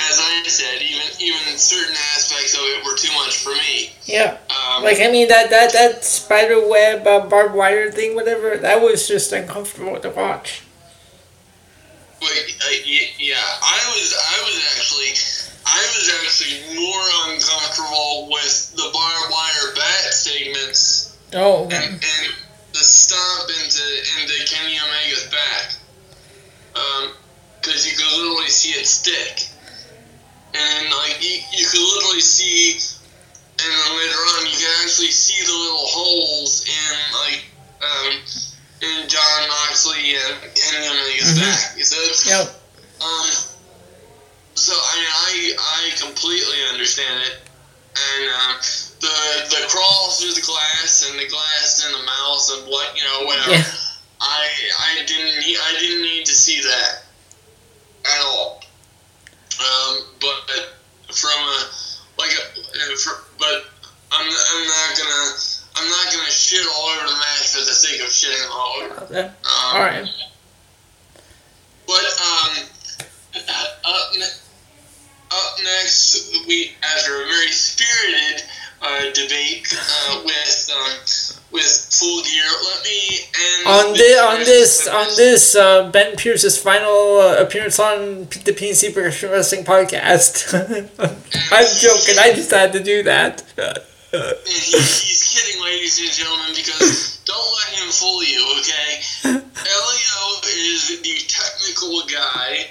[0.08, 3.90] as I said, even even certain aspects of it were too much for me.
[4.04, 8.56] Yeah, Um, like I mean that that that spider web uh, barbed wire thing, whatever,
[8.56, 10.62] that was just uncomfortable to watch.
[12.20, 12.70] But uh,
[13.18, 15.12] yeah, I was I was actually
[15.66, 21.86] I was actually more uncomfortable with the barbed wire bat segments Oh, and, okay.
[21.86, 22.26] and
[22.72, 23.82] the stomp into
[24.20, 25.74] into Kenny Omega's back,
[27.62, 29.46] because you could literally see it stick,
[30.54, 32.78] and like you, you could literally see,
[33.62, 37.44] and then later on you can actually see the little holes in like
[37.82, 38.12] um,
[38.82, 41.40] in Jon Moxley and Kenny Omega's Mhm.
[41.42, 41.76] back.
[42.26, 42.54] Yep.
[43.00, 43.30] um,
[44.56, 47.49] so I mean, I I completely understand it,
[47.96, 48.56] and um,
[49.00, 49.16] the
[49.50, 53.26] the crawl through the glass and the glass in the mouth and what you know
[53.26, 53.50] whatever.
[53.52, 53.64] Yeah.
[54.20, 54.48] I
[55.00, 57.02] I didn't need I didn't need to see that
[58.04, 58.62] at all.
[59.60, 60.76] Um, but
[61.14, 61.70] from a
[62.18, 63.64] like a, uh, for, but
[64.12, 65.24] I'm I'm not gonna
[65.76, 69.04] I'm not gonna shit all over the match for the sake of shitting all over.
[69.04, 69.20] Okay.
[69.20, 69.32] Um,
[69.74, 70.08] All right.
[71.86, 72.66] But um,
[73.84, 74.38] up, ne-
[75.32, 78.42] up next, we after a very spirited
[78.82, 80.98] uh, debate uh, with um,
[81.52, 82.44] with Full Gear.
[82.64, 87.36] Let me end On the- this, on this, on this, uh, Ben Pierce's final uh,
[87.42, 90.54] appearance on the PNC Progression Wrestling podcast.
[91.52, 92.18] I'm joking.
[92.18, 93.42] I just had to do that.
[94.12, 94.18] He,
[94.76, 98.98] he's kidding, ladies and gentlemen, because don't let him fool you, okay?
[99.38, 102.66] Elio is the technical guy,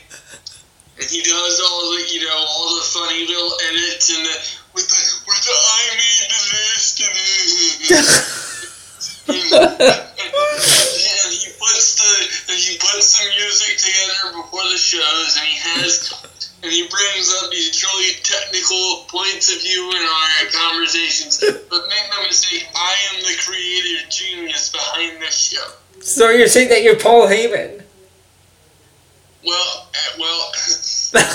[0.99, 4.35] and he does all the, you know, all the funny little edits and the
[4.75, 7.09] with the with the I made the list and,
[9.29, 9.37] and
[11.31, 12.11] he puts the
[12.51, 16.11] and he puts the music together before the shows, and he has
[16.61, 21.37] and he brings up these really technical points of view in our conversations.
[21.39, 25.71] But make no mistake, I am the creative genius behind this show.
[26.01, 27.83] so you're saying that you're Paul Heyman?
[29.45, 30.51] Well, uh, well,
[31.16, 31.26] I'm,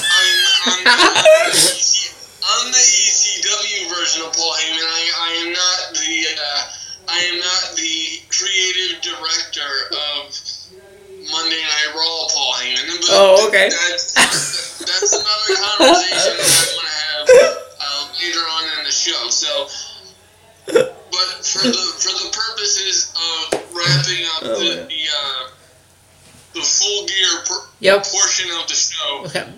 [0.67, 4.87] I'm, I'm, the EC, I'm the ECW version of Paul Heyman.
[4.87, 6.63] I, I am not the uh,
[7.09, 10.33] I am not the creative director of
[11.31, 12.87] Monday Night Raw, Paul Heyman.
[13.01, 13.69] But Oh, okay.
[13.71, 14.13] That's,
[14.79, 17.27] that's another conversation that I want to have
[17.81, 19.29] uh, later on in the show.
[19.29, 19.67] So,
[20.67, 24.75] but for the for the purposes of wrapping up Oh, the yeah.
[24.87, 25.49] the, uh,
[26.55, 28.05] the full gear per- Yep.
[28.07, 29.53] portion of the show, Okay.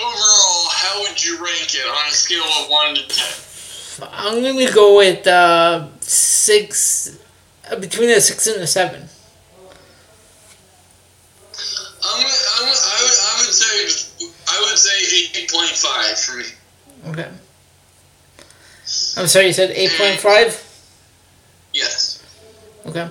[0.00, 3.26] Overall, how would you rank it on a scale of one to ten?
[4.12, 7.18] I'm gonna go with uh, six,
[7.70, 9.08] uh, between a six and a seven.
[12.00, 12.24] I'm, I'm, I,
[12.64, 12.72] would, I
[13.44, 13.88] would say
[14.48, 16.44] I would say eight point five for me.
[17.10, 17.28] Okay.
[19.16, 20.64] I'm sorry, you said 8.5?
[21.74, 22.22] Yes.
[22.86, 23.02] Okay.
[23.02, 23.10] Um,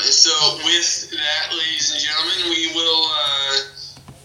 [0.00, 0.30] so
[0.64, 3.56] with that, ladies and gentlemen, we will uh,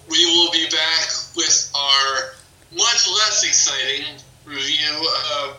[0.10, 2.32] we will be back with our
[2.72, 4.05] much less exciting
[4.45, 5.10] review
[5.41, 5.57] of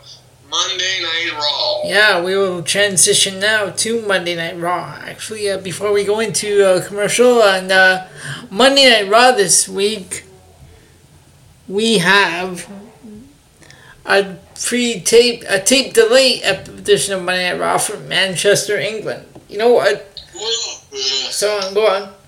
[0.49, 1.83] Monday Night Raw.
[1.85, 4.99] Yeah, we will transition now to Monday Night Raw.
[5.03, 8.07] Actually, uh, before we go into uh, commercial, and uh,
[8.51, 10.25] Monday Night Raw this week,
[11.69, 12.69] we have
[14.05, 19.27] a pre-tape, a tape delay edition of Monday Night Raw from Manchester, England.
[19.49, 20.21] You know what?
[20.35, 20.81] Ugh.
[21.31, 22.20] So go on.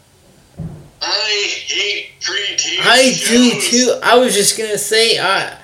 [1.03, 3.99] I hate pre-tape I do too.
[4.03, 5.57] I was just gonna say, uh,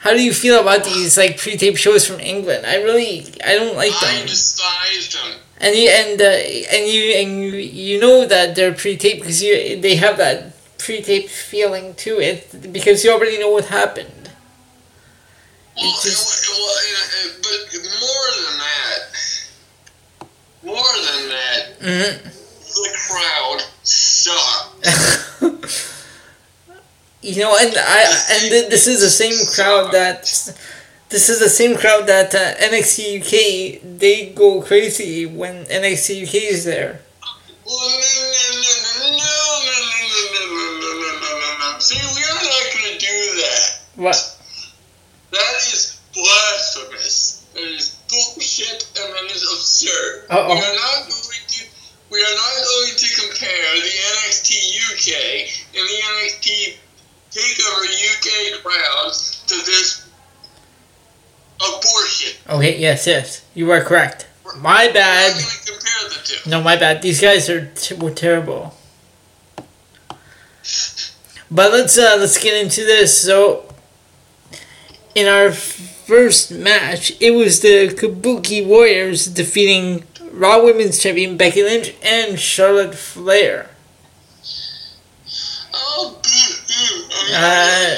[0.00, 2.66] how do you feel about these like pre-tape shows from England?
[2.66, 4.10] I really, I don't like them.
[4.22, 5.38] I despise them.
[5.58, 9.80] And you and uh, and you and you you know that they're pre-taped because you
[9.80, 14.30] they have that pre-taped feeling to it because you already know what happened.
[15.76, 17.62] Well, It just- uh, well, uh, but
[18.04, 19.02] more than that,
[20.62, 22.41] more than that, hmm
[22.74, 24.86] the crowd sucked.
[27.22, 28.02] you know, and I
[28.32, 30.22] and this is the same crowd that
[31.08, 36.34] this is the same crowd that uh, NXT UK they go crazy when NXT UK
[36.34, 37.00] is there.
[41.78, 43.80] See, we are not going to do that.
[43.96, 44.38] What?
[45.32, 47.46] That is blasphemous.
[47.54, 50.26] That is bullshit and that is absurd.
[50.30, 50.54] Uh-oh.
[50.54, 51.08] We are not
[52.12, 54.50] we are not going to compare the NXT
[54.92, 56.76] UK and the NXT
[57.30, 60.06] Takeover UK crowds to this
[61.56, 62.38] abortion.
[62.50, 64.28] Okay, yes, yes, you are correct.
[64.58, 65.32] My bad.
[65.32, 66.50] not going to compare the two.
[66.50, 67.00] No, my bad.
[67.00, 68.74] These guys are t- were terrible.
[71.50, 73.22] But let's uh let's get into this.
[73.22, 73.74] So,
[75.14, 80.04] in our first match, it was the Kabuki Warriors defeating
[80.42, 83.70] Raw Women's Champion Becky Lynch and Charlotte Flair.
[85.72, 86.20] Oh.
[87.32, 87.96] Uh,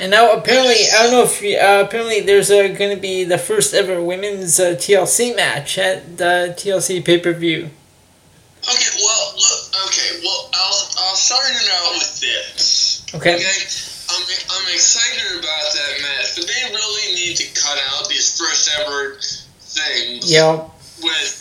[0.00, 3.22] And now apparently, I don't know if you, uh, apparently there's uh, going to be
[3.22, 7.70] the first ever women's uh, TLC match at the TLC pay per view.
[8.66, 13.06] Okay, well, look, okay, well, I'll, I'll start it out with this.
[13.14, 13.36] Okay.
[13.36, 13.60] Okay,
[14.10, 18.70] I'm, I'm excited about that match, but they really need to cut out these first
[18.80, 19.16] ever
[19.60, 20.64] things Yeah.
[21.02, 21.39] with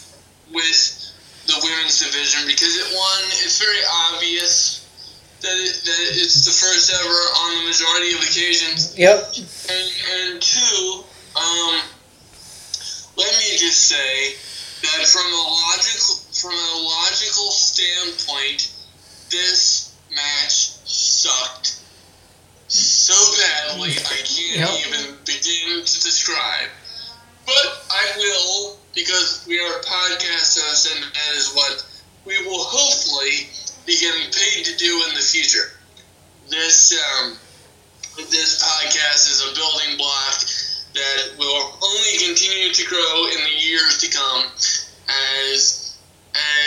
[0.53, 1.11] with
[1.47, 3.19] the women's division because it won.
[3.45, 3.81] it's very
[4.11, 4.85] obvious
[5.41, 9.33] that, it, that it's the first ever on the majority of occasions, Yep.
[9.69, 9.87] and,
[10.31, 11.03] and two,
[11.35, 11.81] um,
[13.17, 14.35] let me just say
[14.83, 18.71] that from a logical from a logical standpoint,
[19.29, 21.79] this match sucked
[22.67, 24.87] so badly I can't Yep.
[24.87, 26.69] even begin to describe.
[27.45, 31.85] But I will because we are podcasters and that is what
[32.25, 33.49] we will hopefully
[33.85, 35.71] be getting paid to do in the future.
[36.49, 37.37] This um,
[38.29, 40.41] this podcast is a building block
[40.93, 44.45] that will only continue to grow in the years to come
[45.41, 45.97] as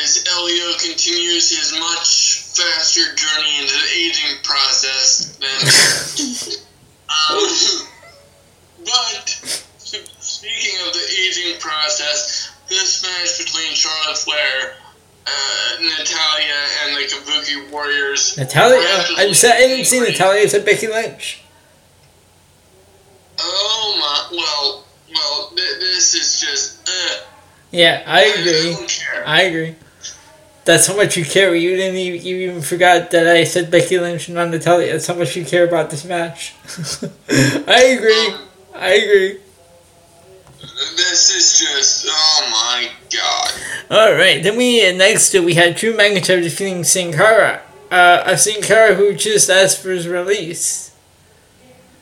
[0.03, 6.59] as Elio continues his much faster journey into the aging process than
[7.31, 7.89] um,
[8.85, 9.62] but
[10.43, 14.75] speaking of the aging process, this match between Charlotte Flair,
[15.27, 18.37] uh, Natalya, and the Kabuki Warriors.
[18.37, 19.27] Natalya, I, I, I
[19.69, 20.43] didn't see Natalya.
[20.43, 21.43] I said Becky Lynch.
[23.39, 24.37] Oh my!
[24.37, 24.85] Well,
[25.15, 26.89] well, th- this is just.
[26.89, 27.25] Uh,
[27.71, 28.73] Yeah, I I agree.
[28.75, 29.27] don't care.
[29.27, 29.75] I agree.
[30.65, 31.55] That's how much you care.
[31.55, 34.93] You didn't even, you even forgot that I said Becky Lynch and not Natalya.
[34.93, 36.55] That's how much you care about this match.
[37.67, 38.35] I agree.
[38.75, 39.41] I agree.
[40.97, 42.07] This is just.
[42.09, 43.53] Oh my god.
[43.91, 44.43] All right.
[44.43, 47.63] Then we uh, next uh, we had Drew McIntyre defeating Sin Cara.
[47.91, 50.95] Uh, a Sin Cara who just asked for his release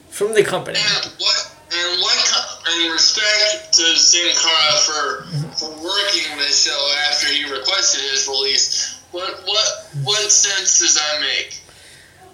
[0.09, 0.79] from the company.
[0.79, 1.57] And what?
[1.73, 2.19] And what?
[2.33, 5.25] co- And respect to Sin Cara for
[5.59, 9.01] for working this show after he requested his release.
[9.13, 11.61] What what what sense does that make?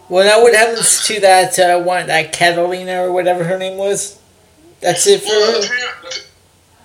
[0.08, 4.20] Well, now what happens to that uh, one, that Catalina or whatever her name was?
[4.80, 6.10] That's it for Well, her.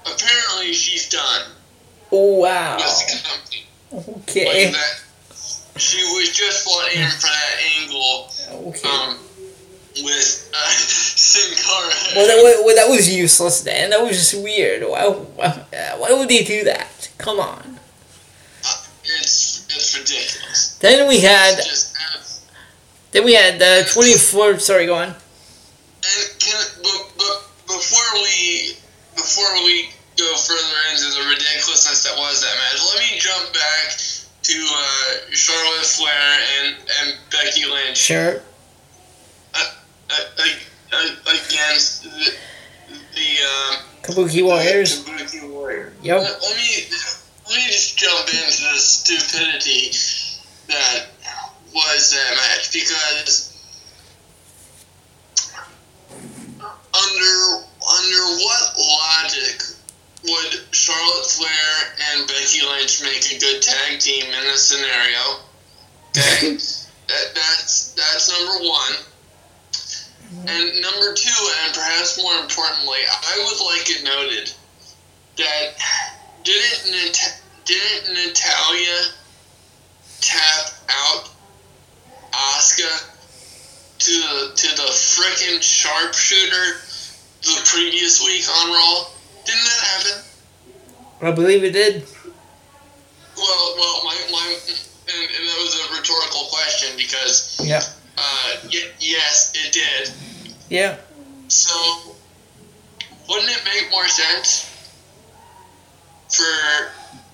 [0.06, 1.44] Apparently, she's done
[2.12, 2.78] Oh wow.
[2.78, 3.66] with the company.
[3.92, 4.72] Like Okay.
[4.72, 5.02] that.
[5.78, 8.32] She was just brought in for that angle
[8.70, 8.90] Okay.
[8.90, 9.18] um,
[10.04, 11.94] with uh, Sin Cara.
[12.16, 13.90] Well, that, well, that was useless, then.
[13.92, 14.84] That was just weird.
[14.88, 15.66] Why, why,
[15.98, 17.10] why would they do that?
[17.18, 17.80] Come on.
[19.04, 20.78] It's it's ridiculous.
[20.80, 21.96] Then we had just
[23.12, 24.60] Then we had the 24.
[24.60, 25.08] Sorry, go on.
[25.10, 28.76] And can but, but before we
[29.22, 33.98] before we go further into the ridiculousness that was that match, let me jump back
[34.44, 38.42] to uh, Charlotte Flair and, and Becky Lynch Sure.
[39.54, 39.72] uh,
[40.10, 40.44] uh,
[40.94, 42.34] uh, against the,
[43.16, 45.04] the um, Kabuki Warriors.
[45.06, 45.94] Kabuki Warriors.
[46.02, 46.22] Yep.
[46.22, 46.90] Let, let me
[47.48, 49.92] let me just jump into the stupidity
[50.68, 51.08] that
[51.74, 53.48] was that match because
[56.94, 59.62] under under what logic
[60.24, 65.42] would Charlotte Flair and Becky Lynch make a good tag team in this scenario?
[66.10, 66.52] Okay,
[67.08, 68.94] that, that's that's number one.
[70.48, 74.54] And number two, and perhaps more importantly, I would like it noted
[75.38, 75.74] that
[76.44, 79.02] didn't Nat- didn't Natalya
[80.22, 81.30] tap out
[82.32, 83.12] Asuka
[84.00, 86.80] to the to the frickin' sharpshooter
[87.42, 89.06] the previous week on Raw?
[89.46, 90.24] Didn't that happen?
[91.22, 92.04] I believe it did.
[93.38, 97.82] Well, well, my my, and, and that was a rhetorical question because Yeah.
[98.18, 100.14] uh, y- yes, it did.
[100.70, 100.98] Yeah.
[101.48, 101.74] So,
[103.28, 104.68] wouldn't it make more sense
[106.30, 106.92] for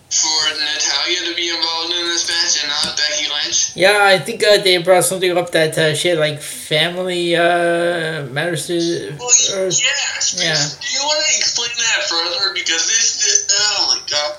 [0.09, 3.75] for Natalya to be involved in this match and not Becky Lynch?
[3.75, 8.23] Yeah, I think uh, they brought something up that uh, she had like family uh,
[8.31, 8.77] matters to.
[9.19, 10.39] Well, Or, yes.
[10.39, 10.55] yeah.
[10.55, 12.53] Do you want to explain that further?
[12.53, 14.33] Because this, this oh my god.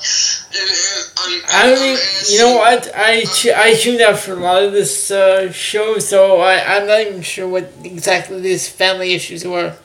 [0.58, 2.90] And, and I'm, I don't even, you know what?
[2.94, 7.00] I I tuned out for a lot of this uh, show, so I I'm not
[7.00, 9.76] even sure what exactly these family issues were.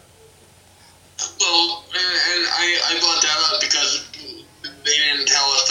[1.39, 4.07] Well, and, and I, I brought that up because
[4.63, 5.62] they didn't tell us,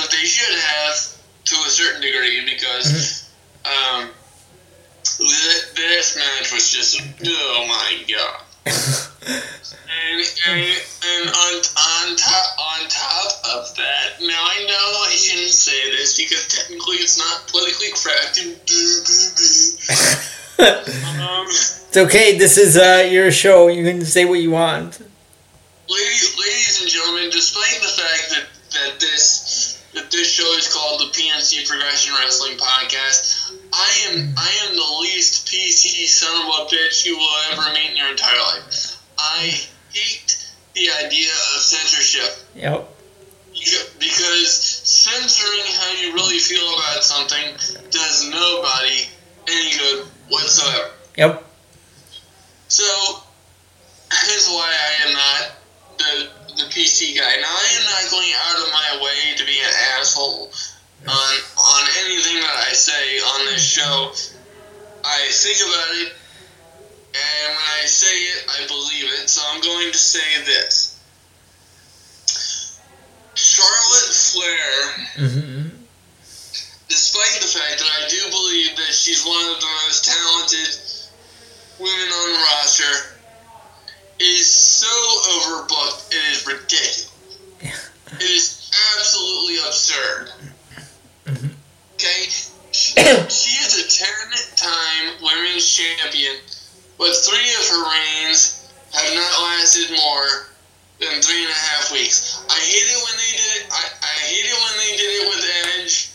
[0.43, 3.31] should have to a certain degree because
[3.65, 4.11] um,
[5.19, 8.43] this match was just oh my god.
[8.65, 15.51] And, and, and on, on top on top of that, now I know I shouldn't
[15.51, 18.41] say this because technically it's not politically correct.
[20.63, 22.39] Um, It's okay.
[22.39, 23.67] This is uh, your show.
[23.69, 25.01] You can say what you want.
[25.89, 29.52] Ladies, ladies and gentlemen, despite the fact that, that this
[29.95, 34.99] that this show is called the PNC Progression Wrestling Podcast, I am I am the
[35.03, 38.99] least PC son of a bitch you will ever meet in your entire life.
[39.19, 39.61] I
[39.93, 42.89] hate the idea of censorship Yep.
[43.99, 47.55] because censoring how you really feel about something
[47.91, 49.07] does nobody
[49.49, 50.91] any good whatsoever.
[51.17, 51.45] Yep.
[52.69, 52.85] So,
[54.25, 55.51] here's why I am not
[55.99, 57.37] the, the PC guy.
[57.41, 60.51] Now, I am not going out of my way to be an asshole
[61.09, 64.13] on, on anything that I say on this show.
[65.05, 66.13] I think about it,
[67.15, 69.29] and when I say it, I believe it.
[69.29, 71.01] So, I'm going to say this
[73.35, 74.73] Charlotte Flair
[75.17, 75.69] Mm-hmm.
[76.89, 80.73] despite the fact that I do believe that she's one of the most talented
[81.81, 83.19] women on the roster,
[84.23, 87.11] is so overbooked, it is ridiculous.
[87.61, 90.31] It is absolutely absurd.
[91.27, 91.49] Mm-hmm.
[91.95, 92.29] Okay?
[92.73, 94.09] She, she is a 10
[94.57, 96.37] time women's champion,
[96.97, 100.49] but three of her reigns have not lasted more
[101.01, 102.45] than three and a half weeks.
[102.49, 103.73] I hate it when they did it.
[103.73, 105.45] I, I hate it when they did it with
[105.77, 106.13] Edge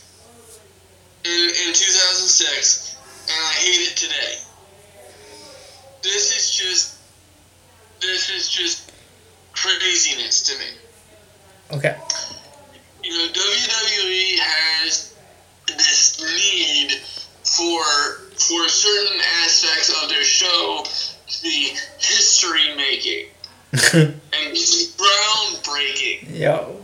[1.26, 2.98] in, in 2006,
[3.30, 4.40] and I hate it today.
[6.02, 6.97] This is just,
[8.02, 8.92] this is just
[9.54, 11.78] craziness to me.
[11.78, 11.98] Okay.
[13.04, 15.16] You know, WWE has
[15.68, 16.92] this need
[17.44, 17.82] for
[18.38, 20.84] for certain aspects of their show
[21.28, 23.28] to be history making
[23.74, 24.56] and
[24.98, 26.38] groundbreaking.
[26.38, 26.84] Yo.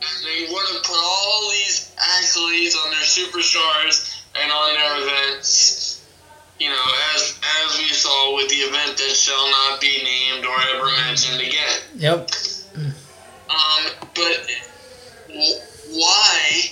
[0.00, 5.85] And they want to put all these accolades on their superstars and on their events.
[6.58, 6.84] You know,
[7.14, 11.40] as as we saw with the event that shall not be named or ever mentioned
[11.40, 11.80] again.
[11.96, 12.30] Yep.
[13.50, 14.46] Um, but
[15.90, 16.70] why?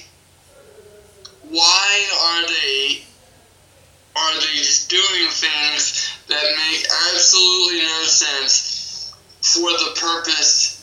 [1.50, 3.04] Why are they?
[4.16, 9.12] Are they just doing things that make absolutely no sense
[9.42, 10.80] for the purpose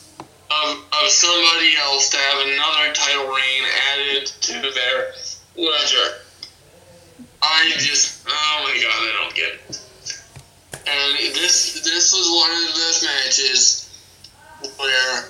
[0.50, 5.14] of, of somebody else to have another title reign added to their
[5.56, 6.21] ledger?
[7.42, 9.80] I just, oh my god, I don't get it.
[10.86, 13.88] And this this was one of those matches
[14.78, 15.24] where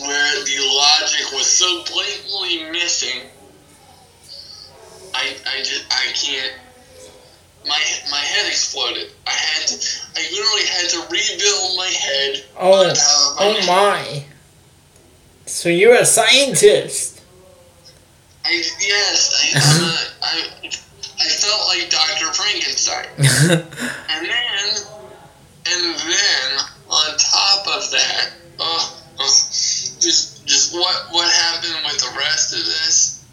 [0.00, 3.22] where the logic was so blatantly missing.
[5.14, 6.52] I, I just I can't
[7.66, 7.80] my
[8.10, 9.10] my head exploded.
[9.26, 9.74] I had to,
[10.16, 12.44] I literally had to rebuild my head.
[12.58, 13.66] Oh, of oh my oh head.
[13.66, 14.24] my.
[15.46, 17.11] So you're a scientist.
[18.44, 20.70] I, yes, I, a, I,
[21.20, 22.32] I felt like Dr.
[22.32, 23.06] Frankenstein.
[24.14, 24.76] And then,
[25.66, 28.30] and then, on top of that,
[28.60, 33.24] uh, uh, just, just what, what happened with the rest of this,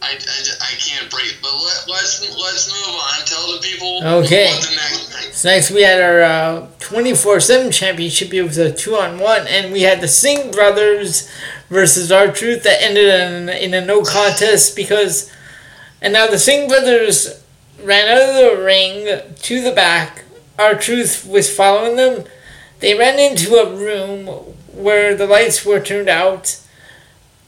[0.00, 1.34] I, I, I can't breathe.
[1.42, 3.26] But let, let's, let's move on.
[3.26, 4.46] Tell the people Okay.
[4.46, 5.34] what the next.
[5.36, 8.32] So next we had our twenty four seven championship.
[8.34, 11.30] It was a two on one, and we had the Singh brothers
[11.72, 15.32] versus R-Truth that ended in, in a no contest because,
[16.02, 17.42] and now the Singh brothers
[17.82, 20.24] ran out of the ring to the back.
[20.58, 22.24] R-Truth was following them.
[22.80, 24.26] They ran into a room
[24.74, 26.60] where the lights were turned out.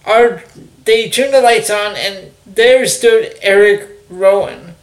[0.07, 0.43] Our
[0.85, 4.74] they turned the lights on, and there stood Eric Rowan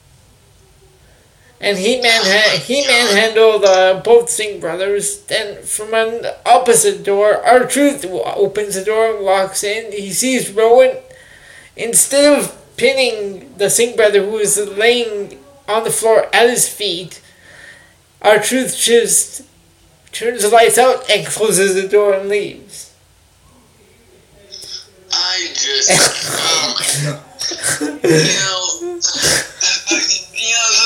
[1.61, 5.21] and he man he manhandled uh, both Singh brothers.
[5.21, 9.91] Then from an opposite door, R-Truth opens the door and walks in.
[9.91, 10.97] He sees Rowan.
[11.77, 15.37] Instead of pinning the Singh brother who is laying
[15.67, 17.21] on the floor at his feet,
[18.23, 19.43] R-Truth just
[20.11, 22.93] turns the lights out and closes the door and leaves.
[25.13, 25.89] I just,
[27.03, 28.99] know, you know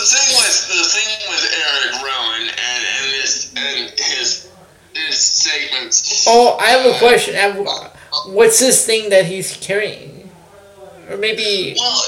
[0.06, 4.50] the thing with the thing with Eric Rowan and, and this and his
[4.94, 6.26] his segments.
[6.28, 7.36] Oh, I have a question.
[7.36, 7.92] Have-
[8.28, 10.30] What's this thing that he's carrying?
[11.10, 12.02] Or maybe Well,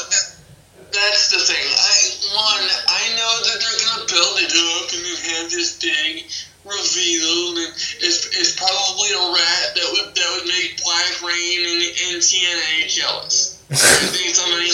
[0.92, 1.68] that's the thing.
[1.68, 1.94] I
[2.34, 6.26] one, I know that they're gonna build it up and then have this big
[6.66, 7.72] reveal, and
[8.04, 11.82] it's, it's probably a rat that would that would make Black Reign and,
[12.12, 13.64] and TNA jealous.
[13.72, 14.72] I think somebody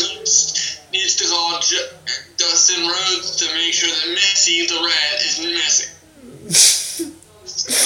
[0.94, 1.90] needs, to call J-
[2.38, 5.90] Dustin Rhodes to make sure that Missy the rat is missing.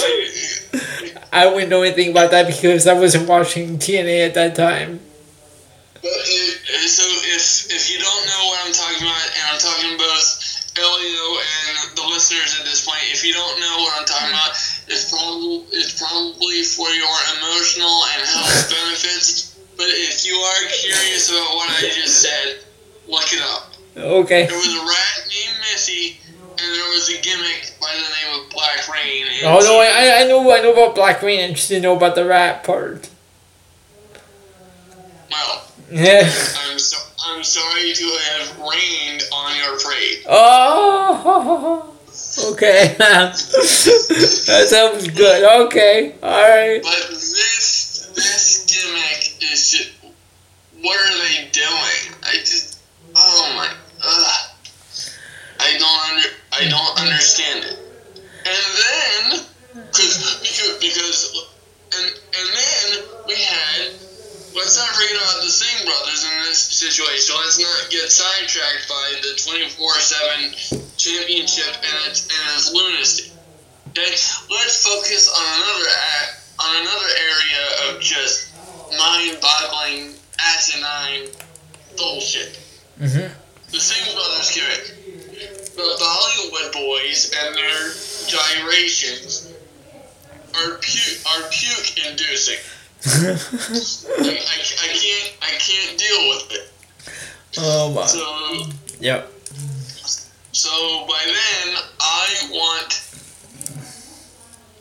[0.03, 4.99] Like, I wouldn't know anything about that because I wasn't watching TNA at that time.
[6.01, 7.03] But it, it- so
[7.35, 11.97] if if you don't know what I'm talking about, and I'm talking both Elio and
[11.97, 14.51] the listeners at this point, if you don't know what I'm talking about,
[14.87, 19.57] it's probably it's probably for your emotional and health benefits.
[19.75, 22.61] But if you are curious about what I just said,
[23.07, 23.73] look it up.
[23.97, 24.45] Okay.
[24.45, 26.19] There was a rat named Missy,
[26.51, 29.25] and there was a gimmick by the name of Black Reign.
[29.43, 31.49] Oh no, I, I know I know about Black Reign.
[31.49, 33.09] I just didn't know about the rat part.
[35.31, 36.21] Well, Yeah.
[36.69, 40.23] I'm so I'm sorry to have rained on your parade.
[40.27, 41.83] Oh.
[42.51, 42.95] Okay.
[42.97, 45.65] that sounds good.
[45.67, 46.15] Okay.
[46.21, 46.81] All right.
[46.81, 49.91] But this this gimmick is just
[50.81, 52.15] what are they doing?
[52.23, 52.76] I just
[53.17, 53.67] oh my
[54.05, 54.51] ugh.
[55.59, 57.77] I don't under I don't understand it.
[58.45, 59.45] And then
[59.91, 61.49] cause, because because
[61.97, 63.91] and and then we had
[64.55, 67.35] let's not forget about the Singh brothers in this situation.
[67.41, 70.53] Let's not get sidetracked by the twenty four seven
[70.97, 73.31] championship and its and its lunacy.
[73.89, 74.13] Okay,
[74.49, 75.89] let's focus on another
[76.59, 78.53] on another area of just
[78.91, 81.29] mind-boggling, asinine
[81.97, 82.59] bullshit.
[82.99, 83.31] Mhm.
[83.71, 85.73] The Singh brothers gimmick.
[85.75, 87.93] The Bollywood boys and their
[88.27, 89.49] gyrations
[90.55, 92.57] are puke are puke inducing.
[93.05, 93.37] I,
[94.17, 96.71] I, I can't I can't deal with it.
[97.59, 98.05] oh my.
[98.07, 99.31] So Yep.
[100.53, 103.01] So by then, I want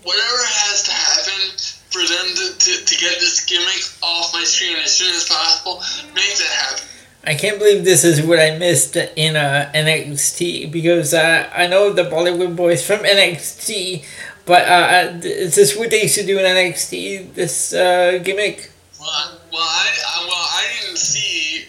[0.04, 1.58] whatever has to happen
[1.90, 5.82] for them to, to, to get this gimmick off my screen as soon as possible.
[6.14, 6.84] Make that happen.
[7.26, 11.92] I can't believe this is what I missed in uh, NXT because uh, I know
[11.92, 14.04] the Bollywood boys from NXT,
[14.44, 17.34] but uh, is this what they used to do in NXT?
[17.34, 18.70] This uh, gimmick?
[19.00, 21.66] Well, well, I, I well I didn't see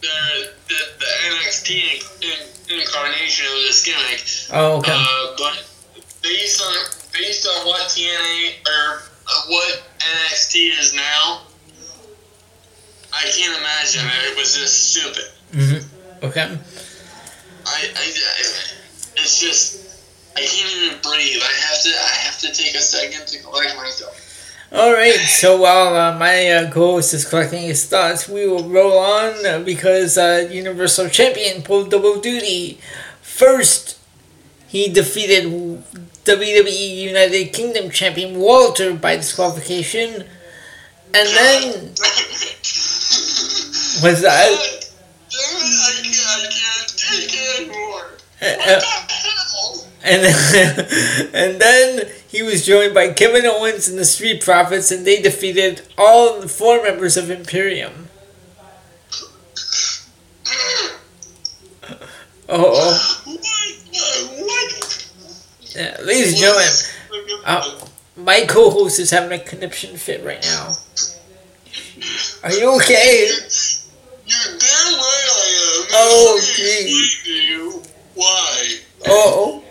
[0.00, 4.24] the the, the NXT in, incarnation of this gimmick.
[4.50, 4.92] Oh, okay.
[4.96, 5.68] Uh, but
[6.22, 6.74] based on
[7.12, 11.42] based on what TNA or uh, what NXT is now,
[13.14, 15.24] I can't imagine that it was this stupid.
[15.52, 16.42] hmm Okay.
[17.66, 18.70] I, I, I-
[19.16, 19.80] it's just
[20.36, 21.40] I can't even breathe.
[21.40, 24.20] I have to I have to take a second to collect myself.
[24.72, 25.14] All right.
[25.14, 29.60] So while uh, my uh, co-host is collecting his thoughts, we will roll on uh,
[29.60, 32.80] because uh, Universal Champion pulled double duty.
[33.22, 33.96] First,
[34.66, 35.44] he defeated
[36.24, 40.24] WWE United Kingdom Champion Walter by disqualification,
[41.14, 41.94] and then
[44.02, 44.22] was?
[44.22, 44.90] Damn it,
[45.30, 48.06] I can't, I can't take it anymore.
[48.42, 48.80] Uh,
[50.06, 50.78] And then,
[51.34, 55.80] and then he was joined by Kevin Owens and the Street Profits, and they defeated
[55.96, 58.08] all the four members of Imperium.
[62.48, 63.40] Oh, What?
[64.38, 65.10] What?
[65.74, 65.96] yeah.
[66.02, 66.68] ladies and gentlemen,
[67.46, 67.80] uh,
[68.16, 70.72] my co-host is having a conniption fit right now.
[72.44, 73.26] Are you okay?
[74.26, 75.86] You're damn right I am.
[75.92, 77.04] Oh, Let me gee.
[77.04, 77.82] explain to you
[78.14, 78.78] why.
[79.08, 79.62] Oh,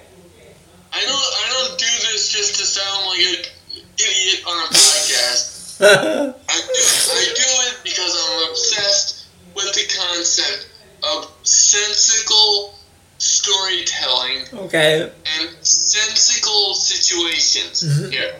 [0.91, 1.11] I don't.
[1.13, 5.77] I don't do this just to sound like an idiot on a podcast.
[5.81, 6.81] I do,
[7.13, 10.67] I do it because I'm obsessed with the concept
[11.03, 12.73] of sensical
[13.17, 15.11] storytelling okay.
[15.39, 18.11] and sensical situations Mhm.
[18.11, 18.35] here.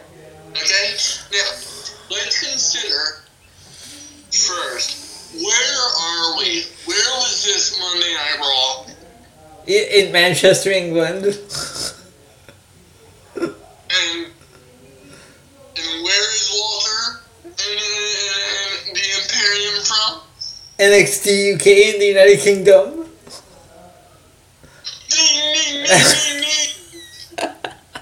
[0.51, 0.95] Okay?
[1.31, 1.49] Now,
[2.11, 3.22] let's consider
[4.33, 5.03] first
[5.33, 6.63] where are we?
[6.85, 8.85] Where was this Monday Night Raw?
[9.65, 11.25] In, in Manchester, England.
[13.35, 14.27] And
[15.75, 17.55] and where is Walter and,
[18.87, 20.21] and, the Imperium from?
[20.77, 23.09] NXT UK in the United Kingdom.
[25.09, 26.69] Ding, ding, ding, ding, ding.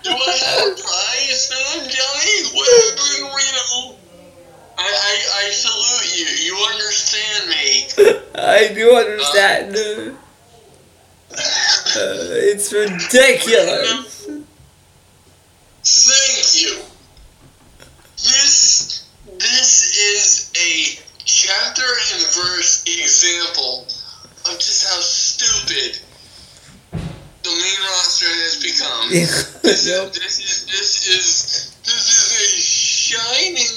[0.03, 2.35] Do I have a prize for Johnny?
[2.55, 3.90] Whatever in Reno.
[4.81, 6.27] I, I, I salute you.
[6.45, 8.21] You understand me.
[8.35, 10.17] I do understand.
[11.33, 14.27] Uh, it's ridiculous.
[15.83, 16.81] Thank you.
[18.17, 19.07] This
[19.39, 23.87] this is a chapter and verse example
[24.45, 25.99] of just how stupid
[27.43, 29.09] the main roster has become.
[29.61, 33.67] This, is, this is this is this is a shining.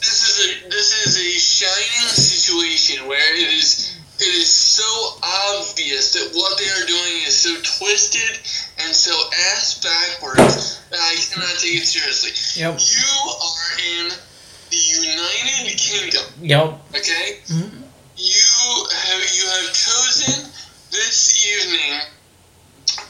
[0.00, 4.84] This is a this is a shining situation where it is it is so
[5.58, 8.38] obvious that what they are doing is so twisted
[8.78, 9.12] and so
[9.52, 12.30] ass backwards that I cannot take it seriously.
[12.60, 12.78] Yep.
[12.78, 13.12] You
[13.42, 14.12] are in
[14.70, 16.80] the United Kingdom, Yep.
[16.96, 17.40] okay?
[17.48, 17.82] Mhm.
[18.16, 20.52] You have you have chosen
[20.92, 22.00] this evening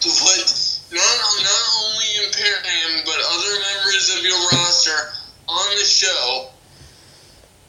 [0.00, 0.44] to put
[0.90, 5.12] not not only Imperium but other members of your roster
[5.48, 6.48] on the show,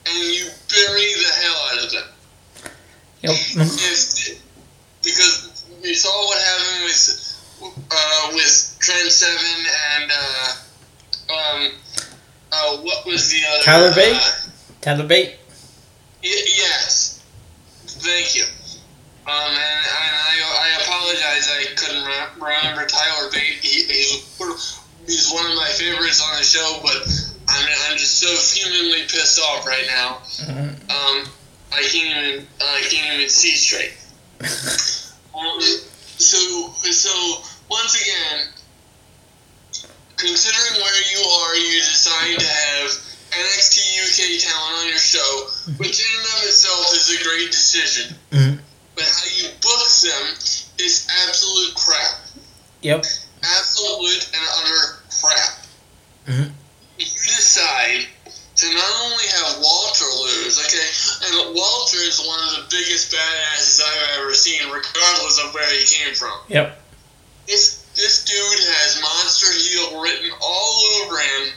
[0.05, 2.07] and you bury the hell out of them.
[3.21, 3.31] Yep.
[3.55, 4.41] If
[5.01, 9.65] because we saw what happened with uh, with Trent Seven
[9.97, 11.71] and uh, um
[12.51, 14.15] uh, what was the other Tyler Bate?
[14.15, 14.31] Uh,
[14.81, 15.35] Tyler Bate.
[16.23, 17.23] Y- yes.
[17.85, 18.43] Thank you.
[19.25, 21.49] Um, and, and I, I apologize.
[21.49, 23.59] I couldn't re- remember Tyler Bate.
[23.61, 28.29] He, he's, he's one of my favorites on the show, but I'm, I'm just so
[28.59, 30.17] humanly pissed off right now.
[30.41, 30.89] Mhm.
[30.89, 31.29] Um,
[31.71, 33.93] I can't even I can't even see straight.
[35.35, 35.59] Um,
[36.19, 36.37] so
[36.91, 38.45] so once again,
[40.15, 42.91] considering where you are, you decide to have
[43.31, 45.47] NXT UK talent on your show,
[45.77, 48.15] which in and of itself is a great decision.
[48.31, 48.59] Mhm.
[48.95, 50.35] But how you book them
[50.77, 52.19] is absolute crap.
[52.83, 53.05] Yep.
[53.41, 55.65] Absolute and utter crap.
[57.03, 58.07] You decide
[58.55, 60.89] to not only have Walter lose, okay,
[61.27, 65.85] and Walter is one of the biggest badasses I've ever seen, regardless of where he
[65.85, 66.37] came from.
[66.47, 66.79] Yep.
[67.47, 71.53] This this dude has monster heel written all over him,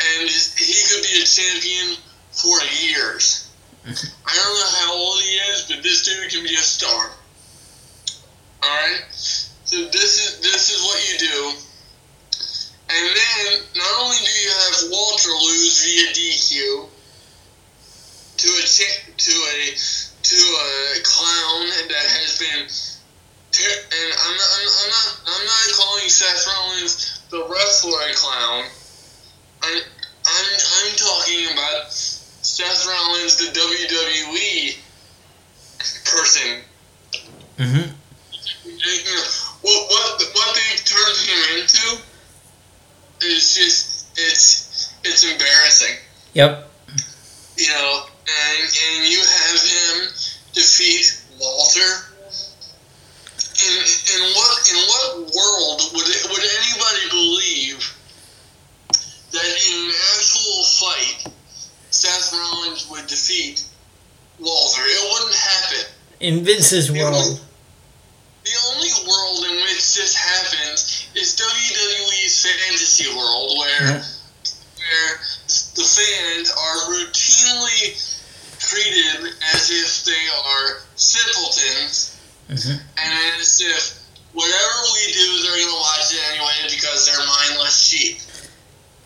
[0.00, 1.96] and he could be a champion
[2.32, 3.48] for years.
[3.86, 7.10] I don't know how old he is, but this dude can be a star.
[8.62, 9.02] All right.
[9.12, 11.52] So this is this is what you do,
[12.88, 16.88] and then not only do you have Walter lose via DQ
[18.36, 18.64] to a
[19.16, 19.58] to a
[20.22, 22.66] to a clown that has been
[23.50, 28.14] ter- and I'm not, I'm, I'm not I'm not calling Seth Rollins the wrestler a
[28.14, 28.64] clown.
[29.62, 29.78] I'm
[30.26, 30.46] I'm
[30.78, 34.76] I'm talking about Seth Rollins, the WWE
[36.04, 36.62] person.
[37.58, 37.94] Mhm.
[39.62, 41.98] What what what they've turned him into
[43.26, 45.96] is just it's it's embarrassing.
[46.34, 46.70] Yep.
[47.56, 50.08] You know, and and you have him
[50.52, 52.12] defeat Walter.
[53.56, 57.96] In, in what in what world would it, would anybody believe
[59.32, 61.32] that in an actual fight
[61.90, 63.64] Seth Rollins would defeat
[64.38, 64.82] Walter?
[64.84, 65.92] It wouldn't happen.
[66.20, 67.40] In Vince's world.
[68.44, 74.04] The only world in which this happens is WWE's fantasy world, where Yeah.
[74.76, 75.20] where
[75.74, 77.96] the fans are routinely
[78.60, 82.16] treated as if they are simpletons
[82.48, 82.78] mm-hmm.
[82.98, 83.98] and as if
[84.32, 88.20] whatever we do, they're gonna watch it anyway because they're mindless sheep.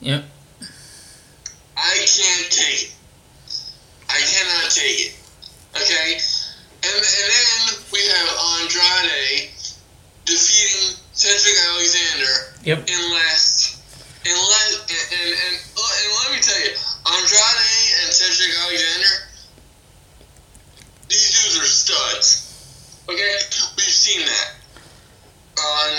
[0.00, 0.24] Yep.
[1.76, 2.94] I can't take it.
[4.08, 5.14] I cannot take it.
[5.76, 6.20] Okay?
[6.82, 8.28] And, and then we have
[8.60, 9.50] Andrade
[10.24, 12.32] defeating Cedric Alexander
[12.64, 12.88] Yep.
[12.88, 13.76] In last
[14.24, 16.72] and, and, and, and let me tell you,
[17.08, 19.12] Andrade and Cedric Alexander,
[21.08, 23.04] these dudes are studs.
[23.08, 23.36] Okay?
[23.76, 24.48] We've seen that
[25.58, 25.90] on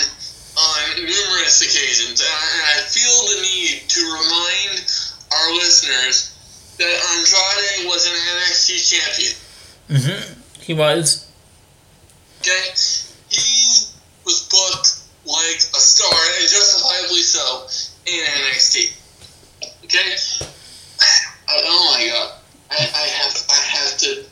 [0.57, 4.85] on numerous occasions, and I, and I feel the need to remind
[5.31, 6.35] our listeners
[6.77, 9.33] that Andrade was an NXT champion.
[9.87, 11.27] hmm He was.
[12.41, 13.00] Okay, he was booked
[15.31, 17.67] like a star, and justifiably so,
[18.05, 18.97] in NXT.
[19.85, 20.15] Okay,
[20.99, 22.31] I, oh my god,
[22.71, 24.25] I, I have I have to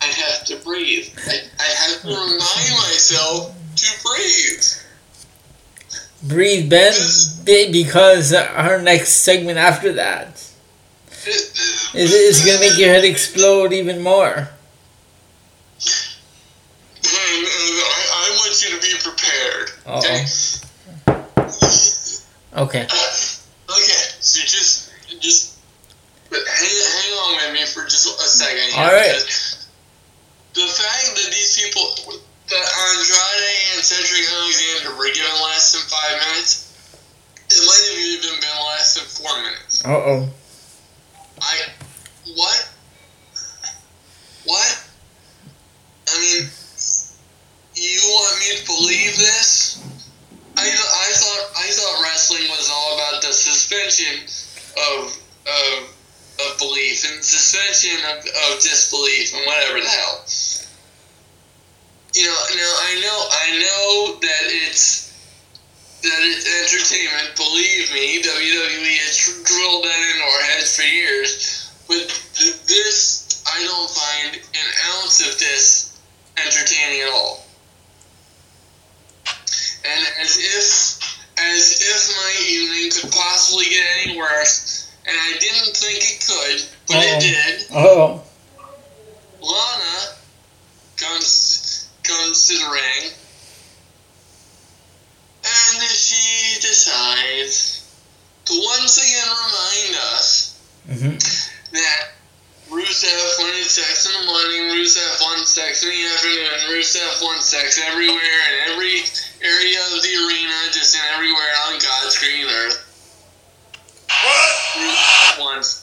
[0.00, 1.08] I have to breathe.
[1.26, 4.64] I, I have to remind myself to breathe.
[6.22, 6.94] Breathe, Ben,
[7.44, 10.42] be- because our next segment after that
[11.26, 14.34] is, is going to make your head explode even more.
[14.36, 14.48] And,
[17.04, 19.70] and I, I want you to be prepared.
[19.86, 20.24] Okay.
[22.56, 22.86] Okay.
[23.64, 24.04] Okay.
[24.20, 25.56] So just just
[26.30, 28.70] but hang, hang on with me for just a second.
[28.72, 29.14] Here, All right.
[30.54, 31.82] The fact that these people,
[32.50, 36.70] that Andrade and Cedric Alexander were given less than five minutes,
[37.50, 39.84] it might have even been less than four minutes.
[39.84, 40.28] Uh oh.
[41.40, 41.56] I
[42.36, 42.68] what?
[44.44, 44.88] What?
[46.08, 46.48] I mean,
[47.74, 49.82] you want me to believe this?
[50.56, 54.22] I, I thought I thought wrestling was all about the suspension
[54.78, 55.10] of
[55.46, 55.90] of,
[56.40, 60.24] of belief and suspension of, of disbelief and whatever the hell.
[62.14, 65.04] You know, now I know I know that it's
[66.02, 67.34] that it's entertainment.
[67.36, 71.72] Believe me, WWE has dr- drilled that into our heads for years.
[71.88, 75.98] But th- this, I don't find an ounce of this
[76.36, 77.43] entertaining at all.
[79.84, 85.76] And as if, as if my evening could possibly get any worse, and I didn't
[85.76, 87.16] think it could, but Uh-oh.
[87.16, 87.66] it did.
[87.74, 88.22] Oh.
[89.40, 90.14] Lana
[90.96, 93.12] comes comes to the ring,
[95.44, 97.84] and she decides
[98.46, 101.16] to once again remind us hmm
[101.72, 102.08] that
[102.74, 107.80] Rusev wanted sex in the morning, Rusev wants sex in the afternoon, Rusev wants sex
[107.86, 108.98] everywhere in every
[109.40, 112.82] area of the arena, just in everywhere on God's green earth.
[114.08, 114.52] What?
[114.74, 115.82] Rusev wants.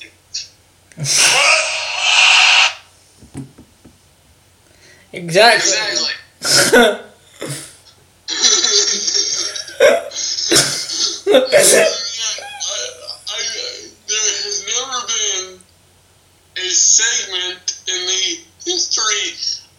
[0.98, 1.72] What?
[5.14, 5.72] Exactly.
[5.72, 6.12] Exactly.
[11.32, 11.38] I,
[13.28, 13.40] I,
[14.08, 15.62] there has never been
[16.74, 19.34] segment in the history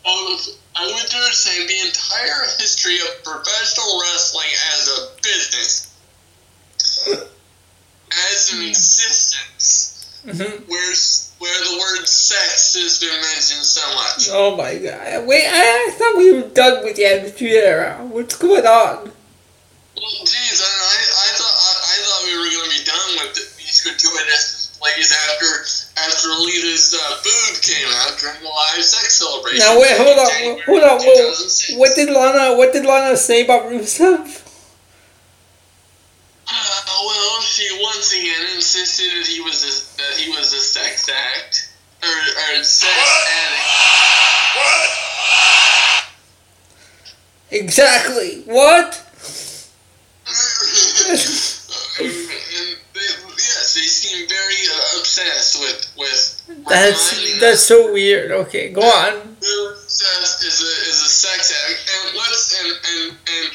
[0.05, 0.41] of,
[0.77, 5.89] I would dare say, the entire history of professional wrestling as a business,
[8.33, 10.69] as an existence, Mhm.
[10.69, 10.95] where
[11.39, 14.29] where the word sex has been mentioned so much.
[14.31, 15.27] Oh my god.
[15.27, 17.99] Wait, I, thought we were done with the Attitude Era.
[18.07, 19.11] What's going on?
[19.97, 23.11] Well, geez, I, I, I thought I, I thought we were going to be done
[23.27, 25.47] with the, these gratuitous displays after
[25.97, 29.59] after Lita's uh, boob came out during the live sex celebration.
[29.61, 30.99] Now wait, hold on, January hold on.
[30.99, 32.55] What, what did Lana?
[32.57, 34.41] What did Lana say about Rusev?
[36.49, 41.09] Uh, well, she once again insisted that he was a, that he was a sex
[41.09, 41.69] act
[42.03, 43.29] or, or sex What?
[43.29, 43.69] addict.
[44.57, 44.91] What?
[47.51, 48.43] Exactly.
[48.47, 48.99] What?
[53.75, 58.31] they, seem very uh, obsessed with with That's that's us so weird.
[58.31, 59.37] Okay, go on.
[59.41, 63.51] Bill Seth is a is a sex addict, and let's and and and,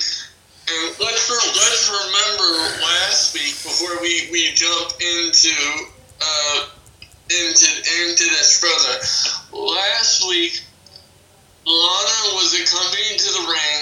[0.70, 2.50] and let's let's remember
[2.82, 5.56] last week before we, we jump into
[6.22, 6.70] uh
[7.30, 7.68] into
[8.08, 8.98] into this further.
[9.52, 10.62] Last week,
[11.66, 13.82] Lana was accompanied to the ring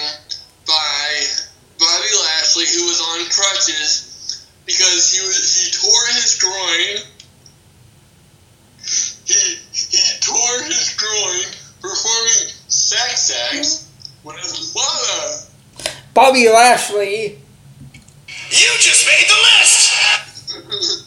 [0.66, 1.22] by
[1.78, 4.15] Bobby Lashley, who was on crutches
[4.66, 6.98] because he was he tore his groin.
[9.24, 13.88] He he tore his groin performing sex acts
[14.24, 15.46] with his mother.
[16.12, 17.38] Bobby Lashley.
[18.50, 19.92] You just made the list.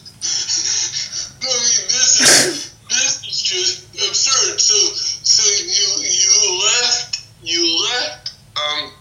[1.42, 4.60] I mean, this is this is just absurd.
[4.60, 8.92] So so you you left you left um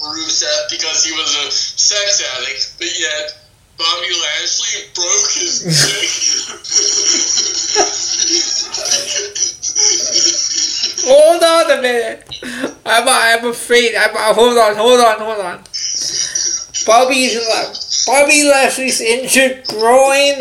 [0.00, 3.43] Rusev because he was a sex addict, but yet
[11.06, 12.24] Hold on a minute.
[12.86, 13.94] I'm, I'm afraid.
[13.96, 15.64] I'm, hold on, hold on, hold on.
[16.86, 17.36] Bobby,
[18.06, 20.38] Bobby Lashley's injured groin.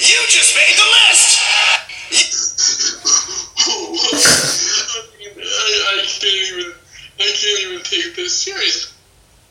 [0.00, 1.40] You just made the list.
[5.40, 5.42] I,
[5.90, 6.72] I can't even
[7.18, 8.92] I can't even take this serious.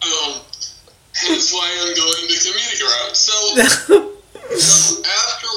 [0.02, 0.42] Um,
[1.28, 3.16] hence why I'm going the comedic route.
[3.16, 3.36] So,
[4.58, 5.52] so after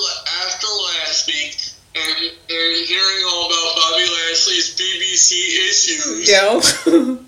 [0.45, 1.57] after last week
[1.95, 2.19] and,
[2.51, 5.31] and hearing all about Bobby Lashley's BBC
[5.71, 6.55] issues, yeah.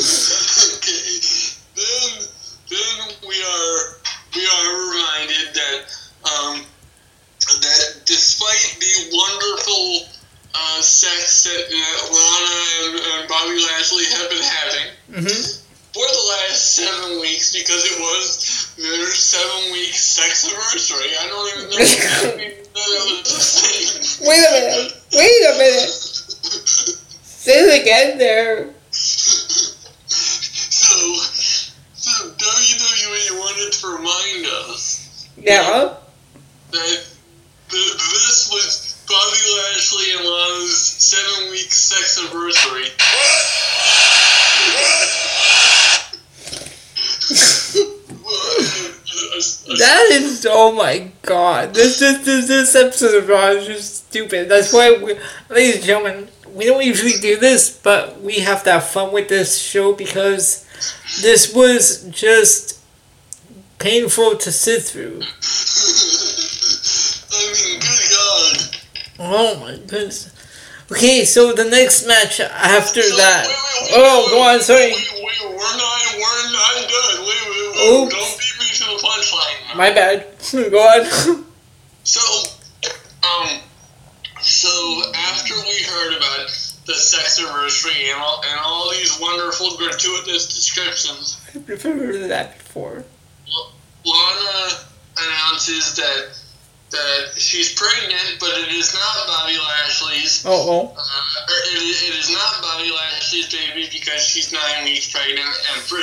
[0.76, 1.20] okay,
[1.76, 2.10] then
[2.68, 3.78] then we are
[4.36, 5.78] we are reminded that
[6.24, 6.64] um,
[7.60, 10.06] that despite the wonderful
[10.54, 14.86] uh, sex that uh, Lana and, and Bobby Lashley have been having
[15.24, 15.59] hmm
[15.92, 21.10] for the last seven weeks, because it was their seven week sex anniversary.
[21.20, 23.40] I don't even know if that was the
[24.20, 24.28] thing.
[24.28, 24.92] Wait a minute.
[25.12, 25.90] Wait a minute.
[25.90, 28.70] Say it again there.
[30.80, 30.96] So,
[31.94, 35.94] so WWE wanted to remind us Yeah.
[36.72, 37.04] that
[37.70, 42.88] th- this was Bobby Lashley and Lana's seven week sex anniversary.
[49.78, 51.74] That is, oh my god.
[51.74, 54.48] This, this, this, this episode of Raw is just stupid.
[54.48, 55.14] That's why, we,
[55.48, 59.28] ladies and gentlemen, we don't usually do this, but we have to have fun with
[59.28, 60.66] this show because
[61.22, 62.80] this was just
[63.78, 65.20] painful to sit through.
[67.32, 68.76] I mean, good God.
[69.20, 70.34] Oh my goodness.
[70.90, 73.46] Okay, so the next match after So, that.
[73.46, 74.90] wait, wait, wait, Oh, go on, sorry.
[74.90, 77.18] Wait, wait, we're not, we're not done.
[77.22, 77.90] Wait, wait, wait.
[77.94, 78.10] Oops.
[78.10, 78.49] Don't beat me to the
[79.02, 79.76] punchline.
[79.76, 80.26] My bad.
[80.52, 81.44] Go on.
[82.02, 82.20] So,
[83.22, 83.60] um,
[84.40, 86.46] so after we heard about
[86.86, 92.28] the sex anniversary and all, and all these wonderful gratuitous descriptions, I've never heard of
[92.30, 93.04] that before.
[94.06, 94.70] Lana
[95.18, 96.30] announces that
[96.90, 100.42] that she's pregnant, but it is not Bobby Lashley's.
[100.46, 100.96] Oh, oh.
[100.98, 101.42] Uh,
[101.76, 105.46] it, is- it is not Bobby Lashley's baby because she's nine weeks pregnant.
[105.46, 105.98] And for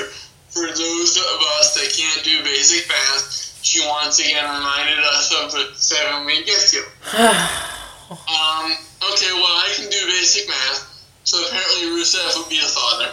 [0.58, 5.52] for those of us that can't do basic math, she once again reminded us of
[5.52, 6.84] the seven week issue.
[8.10, 8.72] Um,
[9.12, 13.12] okay, well, I can do basic math, so apparently Rusev would be the father.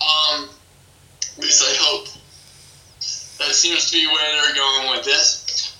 [0.00, 0.48] Um,
[1.36, 2.08] at least I hope.
[3.38, 5.74] That seems to be where they're going with this.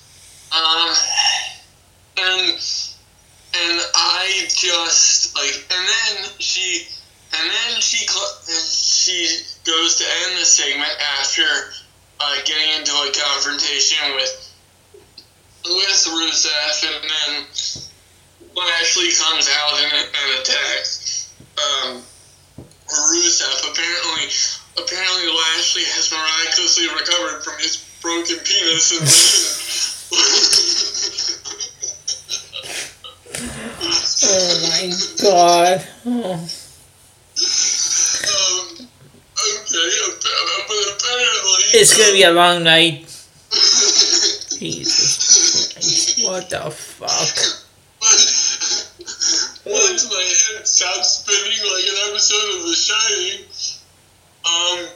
[0.52, 0.94] Um,
[2.18, 2.52] and,
[3.56, 6.88] and I just, like, and then she,
[7.32, 8.38] and then she, cl-
[8.70, 11.44] she goes to end the segment after
[12.20, 14.44] uh, getting into a confrontation with
[15.64, 17.44] with Rusev, and then
[18.56, 22.02] Lashley comes out and, and attacks um,
[22.88, 23.70] Rusev.
[23.70, 24.30] Apparently,
[24.82, 29.04] apparently Lashley has miraculously recovered from his broken penis, and
[34.30, 34.92] Oh my
[35.22, 35.86] god.
[36.06, 36.48] Oh.
[38.28, 39.64] um, okay, appa- but apparently
[41.74, 43.06] It's gonna be a long night.
[44.58, 46.26] Jesus Christ.
[46.26, 47.36] What the fuck?
[49.64, 53.44] Once my head stops spinning like an episode of The Shining.
[54.44, 54.88] Um.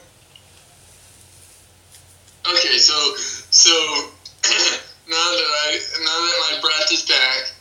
[2.51, 3.15] Okay, so
[3.51, 3.71] so
[5.07, 7.53] now that I now that my breath is back,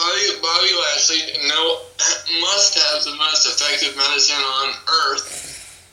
[0.00, 1.80] Bobby Bobby Lashley no
[2.40, 5.28] must have the most effective medicine on Earth,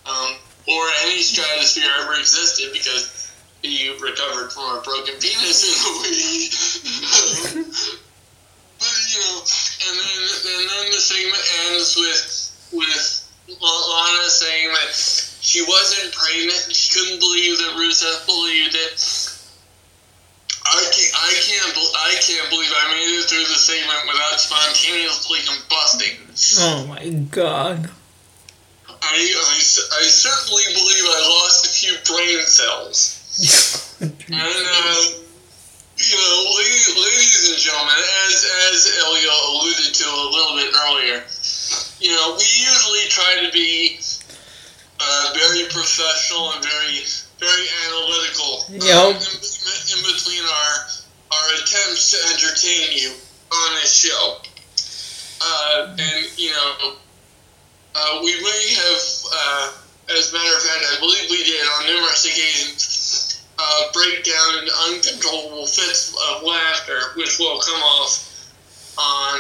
[0.05, 0.35] um,
[0.67, 6.53] or any stratosphere ever existed because he recovered from a broken penis in a week.
[8.77, 12.21] But you know, and then and then the segment ends with
[12.73, 13.27] with
[13.59, 14.93] Lana saying that
[15.41, 16.75] she wasn't pregnant.
[16.75, 18.99] She couldn't believe that Rusev believed it.
[20.68, 25.39] I can't, I can't, I can't believe I made it through the segment without spontaneously
[25.48, 26.15] combusting.
[26.60, 27.89] Oh my god.
[28.89, 33.84] I, I, I certainly believe I lost a few brain cells.
[33.99, 35.02] And, uh,
[35.98, 41.23] you know, ladies, ladies and gentlemen, as, as Elio alluded to a little bit earlier,
[41.99, 43.98] you know, we usually try to be
[44.99, 47.02] uh, very professional and very,
[47.39, 48.95] very analytical Yep.
[48.95, 50.73] um, in, in between our,
[51.31, 53.11] our attempts to entertain you
[53.51, 54.38] on this show.
[55.39, 56.95] Uh, and, you know,
[57.95, 59.01] uh, we may have,
[59.34, 59.72] uh,
[60.18, 62.97] as a matter of fact, I believe we did on numerous occasions,
[63.93, 68.53] break down into uncontrollable fits of laughter, which will come off
[68.97, 69.39] on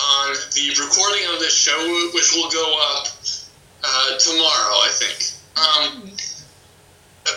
[0.00, 3.08] on the recording of this show, which will go up
[3.82, 5.34] uh, tomorrow, I think.
[5.58, 6.07] Um,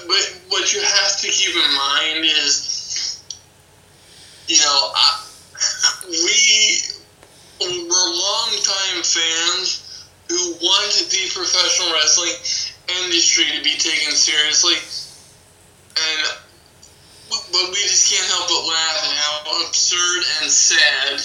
[0.08, 3.24] but what you have to keep in mind is,
[4.48, 5.24] you know, I,
[6.10, 6.82] we
[7.62, 12.34] we're longtime fans who want the professional wrestling
[13.04, 14.76] industry to be taken seriously,
[15.96, 16.38] and
[17.30, 21.22] but we just can't help but laugh at how absurd and sad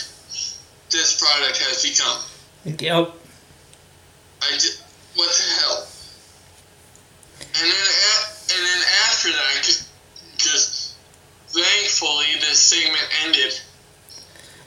[0.91, 2.23] this product has become.
[2.65, 3.15] Yep.
[4.43, 4.83] I just,
[5.15, 5.87] what the hell?
[7.41, 9.89] And then, a- and then after that, just,
[10.37, 10.95] just
[11.49, 13.61] thankfully, this segment ended.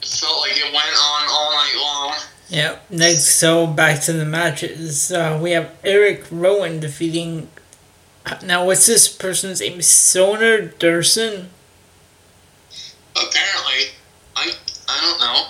[0.02, 2.14] It felt like it went on all night long.
[2.48, 2.90] Yep.
[2.90, 5.12] Next, so back to the matches.
[5.12, 7.48] Uh, we have Eric Rowan defeating.
[8.44, 9.78] Now, what's this person's name?
[9.78, 11.46] Soner Durson?
[13.12, 13.94] Apparently,
[14.36, 14.52] I
[14.88, 15.48] I don't know.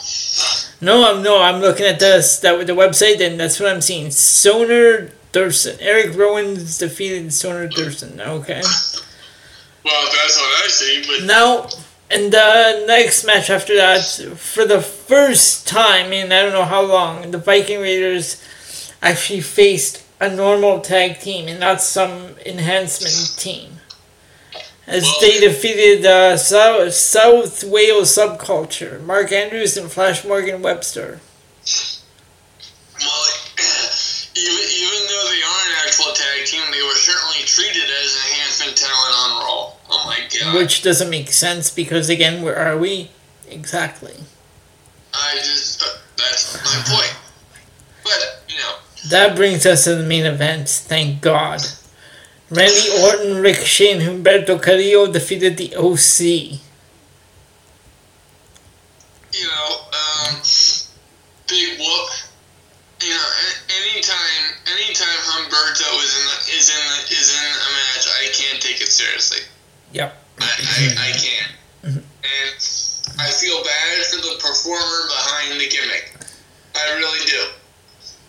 [0.82, 1.42] No, I'm no.
[1.42, 4.08] I'm looking at this that the website, and that's what I'm seeing.
[4.08, 5.76] Soner Durson.
[5.80, 8.20] Eric Rowan's defeated Soner Durson.
[8.20, 8.62] Okay.
[9.84, 11.68] Well, that's what I see, but Now,
[12.10, 14.02] in the next match after that,
[14.36, 18.42] for the first time in I don't know how long, the Viking Raiders
[19.00, 23.80] actually faced a normal tag team and not some enhancement team.
[24.86, 31.20] As they defeated uh, South, South Wales subculture, Mark Andrews and Flash Morgan Webster.
[32.98, 33.24] well,
[34.40, 38.76] even even though they are an actual tag team, they were certainly treated as enhancement
[38.76, 39.72] talent on Raw.
[39.90, 40.56] Oh my god!
[40.56, 43.10] Which doesn't make sense because, again, where are we?
[43.48, 44.14] Exactly.
[45.12, 45.86] I just uh,
[46.16, 47.14] that's my point.
[48.04, 48.76] But you know,
[49.10, 51.60] That brings us to the main event, thank God.
[52.50, 56.60] Randy Orton, Ricochet, and Humberto Carrillo defeated the OC.
[59.32, 60.40] you know, um,
[61.48, 62.10] big whoop.
[63.00, 63.28] You know,
[63.80, 64.44] anytime,
[64.76, 68.80] anytime Humberto is in the, is in the, is in a match, I can't take
[68.80, 69.40] it seriously.
[69.92, 70.12] Yep.
[70.38, 71.16] I, I, I mm-hmm.
[71.16, 71.52] can't.
[71.80, 72.04] Mm-hmm.
[72.04, 72.56] And
[73.20, 76.12] I feel bad for the performer behind the gimmick.
[76.76, 77.42] I really do.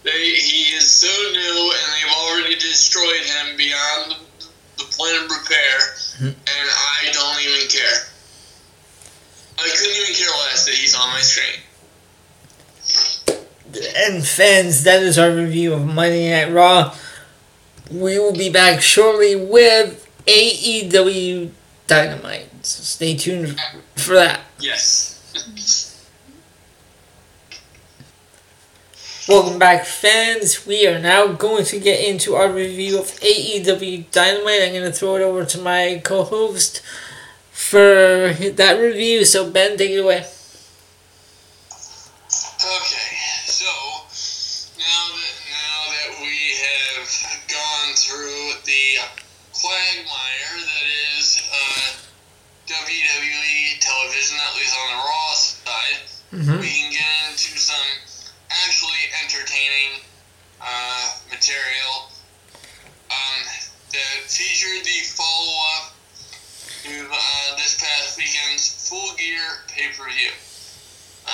[0.03, 5.29] They, he is so new, and they've already destroyed him beyond the, the point of
[5.29, 5.75] repair,
[6.15, 6.27] mm-hmm.
[6.31, 6.67] and
[6.97, 8.07] I don't even care.
[9.59, 11.59] I couldn't even care less that he's on my screen.
[13.95, 16.93] And fans, that is our review of Monday Night Raw.
[17.89, 21.51] We will be back shortly with AEW
[21.87, 22.65] Dynamite.
[22.65, 23.59] So stay tuned
[23.95, 24.41] for that.
[24.59, 25.11] Yes.
[29.29, 30.65] Welcome back, fans.
[30.65, 34.63] We are now going to get into our review of AEW Dynamite.
[34.63, 36.81] I'm going to throw it over to my co host
[37.51, 39.23] for that review.
[39.23, 40.25] So, Ben, take it away.
[42.63, 43.20] Okay,
[43.61, 43.77] so
[44.81, 46.33] now that now that we
[46.65, 47.05] have
[47.45, 49.05] gone through the
[49.53, 51.93] quagmire that is uh,
[52.65, 56.01] WWE television, at least on the Raw side,
[56.57, 57.85] we can get into some
[58.49, 60.01] actually entertaining
[60.59, 62.09] uh, material
[63.13, 63.45] um,
[63.93, 65.93] that featured the follow up
[66.81, 70.33] to uh, this past weekend's Full Gear pay per view.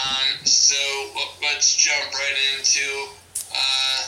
[0.08, 0.76] Um, so
[1.42, 3.08] let's jump right into
[3.52, 4.04] uh,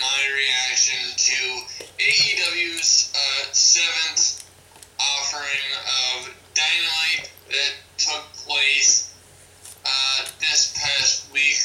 [0.00, 1.38] my reaction to
[1.98, 4.48] AEW's uh, seventh
[5.00, 5.70] offering
[6.20, 9.12] of Dynamite that took place
[9.84, 11.58] uh, this past week.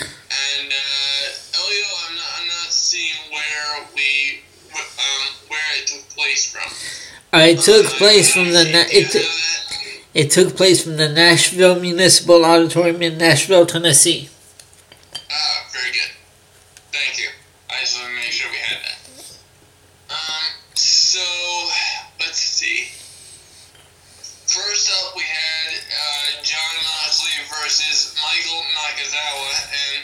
[0.00, 4.40] And uh, Elio, I'm not, I'm not seeing where we
[4.74, 6.72] um, where it took place from.
[7.32, 8.64] Uh, it took place from the.
[8.64, 9.51] Na- it?
[10.14, 14.28] It took place from the Nashville Municipal Auditorium in Nashville, Tennessee.
[15.16, 16.12] Ah, very good.
[16.92, 17.32] Thank you.
[17.72, 19.00] I just want to make sure we had that.
[20.12, 21.24] Um, so
[22.20, 22.92] let's see.
[24.52, 30.00] First up, we had uh, Jon Moxley versus Michael Nakazawa, and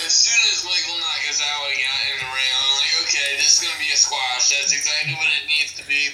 [0.00, 3.76] as soon as Michael Nakazawa got in the ring, I'm like, okay, this is gonna
[3.84, 4.48] be a squash.
[4.48, 6.08] That's exactly what it needs to be.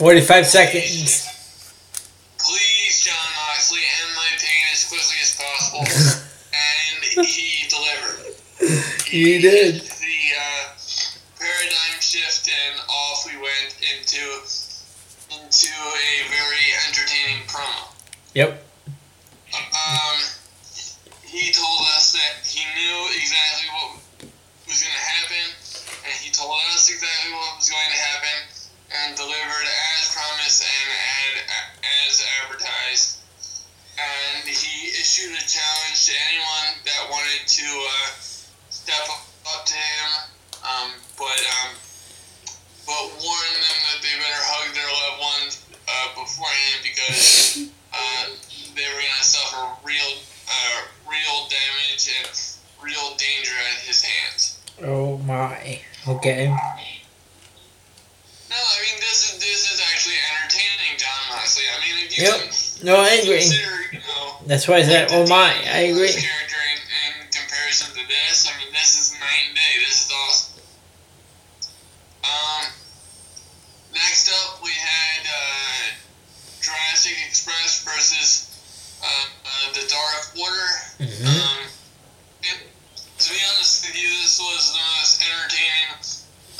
[0.00, 1.39] 45 seconds.
[2.50, 3.14] Please, Jon
[3.46, 5.86] Moxley, end my pain as quickly as possible.
[6.50, 8.34] and he delivered.
[9.06, 9.86] He did.
[9.86, 10.74] The uh,
[11.38, 14.18] paradigm shift, and off we went into
[15.30, 17.94] into a very entertaining promo.
[18.34, 18.66] Yep.
[19.54, 20.18] Um,
[21.22, 24.02] he told us that he knew exactly what
[24.66, 25.46] was going to happen,
[26.02, 28.38] and he told us exactly what was going to happen,
[28.90, 31.34] and delivered as promised and, and
[32.08, 33.18] as advertised.
[33.98, 38.08] And he issued a challenge to anyone that wanted to uh,
[38.70, 39.06] step
[39.46, 40.10] up to him,
[40.64, 41.76] um, but um,
[42.86, 45.52] but warn them that they better hug their loved ones
[45.86, 48.24] uh, beforehand because uh,
[48.74, 50.16] they were going to suffer real
[50.48, 52.28] uh, real damage and
[52.82, 54.58] real danger at his hands.
[54.82, 55.80] Oh my!
[56.08, 56.56] Okay.
[58.50, 61.64] No, I mean this is this is actually entertaining, Jon Moxley.
[61.70, 62.34] I mean, if you Yep.
[62.40, 62.50] can
[62.86, 63.38] No, I agree.
[63.46, 65.54] consider, you know, That's why I said, oh my.
[65.70, 66.10] I agree.
[66.10, 66.78] Character in,
[67.22, 69.72] in comparison to this, I mean, this is night and day.
[69.86, 70.62] This is awesome.
[72.26, 72.64] Um,
[73.94, 75.94] next up, we had uh,
[76.60, 78.50] Jurassic Express versus
[79.02, 80.70] uh, uh, the Dark Order.
[81.00, 81.26] Mhm.
[81.30, 81.58] Um,
[82.50, 82.58] and
[83.18, 86.02] to be honest with you, this was the most entertaining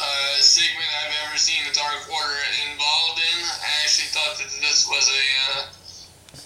[0.00, 2.40] uh, segment I've ever seen the Dark Order
[2.72, 3.38] involved in.
[3.44, 5.62] I actually thought that this was a uh,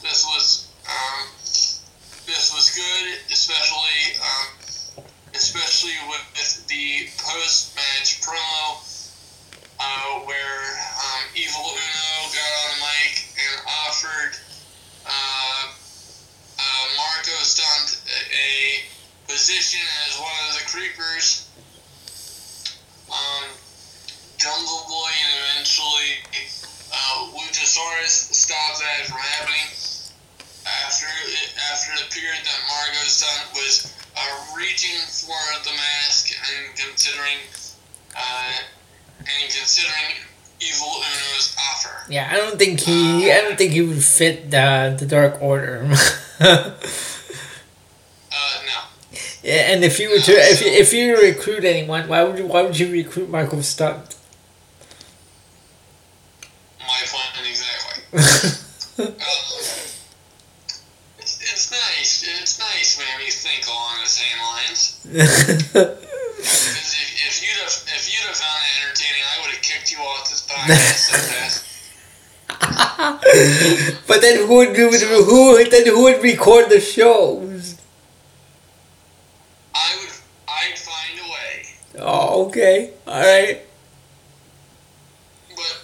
[0.03, 1.31] this was um,
[2.27, 4.47] this was good, especially um,
[5.35, 8.83] especially with the post match promo
[9.79, 10.61] uh, where
[10.99, 13.55] um, Evil Uno got on the mic and
[13.87, 14.35] offered
[15.07, 15.65] uh,
[16.59, 18.03] uh, Marko Stunt
[18.35, 18.85] a
[19.31, 21.44] position as one of the creepers.
[23.15, 23.47] Um,
[24.36, 26.11] Jungle Boy and eventually
[26.91, 29.70] uh, Luchasaurus stopped that from happening
[30.66, 31.07] after
[31.70, 37.39] after it appeared that Marko Stunt was uh, reaching for the mask and considering
[38.16, 38.53] uh,
[39.20, 40.27] and considering
[40.61, 42.11] Evil Uno's offer.
[42.11, 43.31] Yeah, I don't think he.
[43.31, 45.89] I don't think he would fit the the Dark Order.
[49.45, 52.47] Yeah, and if you were to, if you, if you recruit anyone, why would you?
[52.47, 54.16] Why would you recruit Michael Stunt?
[56.81, 58.61] My plan exactly.
[58.97, 59.11] Um,
[61.19, 62.23] it's, it's nice.
[62.41, 65.01] It's nice when we think along the same lines.
[66.39, 66.47] If,
[67.27, 70.31] if you'd have if you'd have found it entertaining, I would have kicked you off
[70.31, 71.71] this podcast so
[74.07, 77.77] but then who would do who would then who would record the shows?
[79.75, 80.11] I would
[80.49, 81.66] I'd find a way.
[82.07, 83.61] Oh, okay, all right.
[85.57, 85.75] But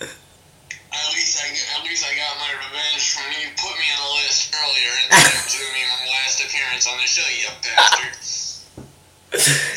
[0.00, 3.48] at least I at least I got my revenge from you.
[3.54, 7.28] Put me on the list earlier instead doing me my last appearance on the show,
[7.28, 8.16] you bastard.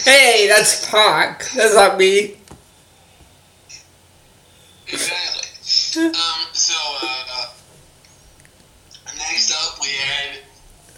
[0.05, 1.43] Hey, that's Pac.
[1.51, 2.37] That's not me.
[4.87, 6.07] Exactly.
[6.07, 6.47] Um.
[6.53, 6.73] So
[7.03, 7.47] uh,
[9.17, 10.39] next up we had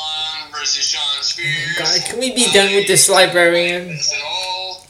[1.79, 3.89] God, can we be done with this librarian?
[3.89, 4.87] This at all?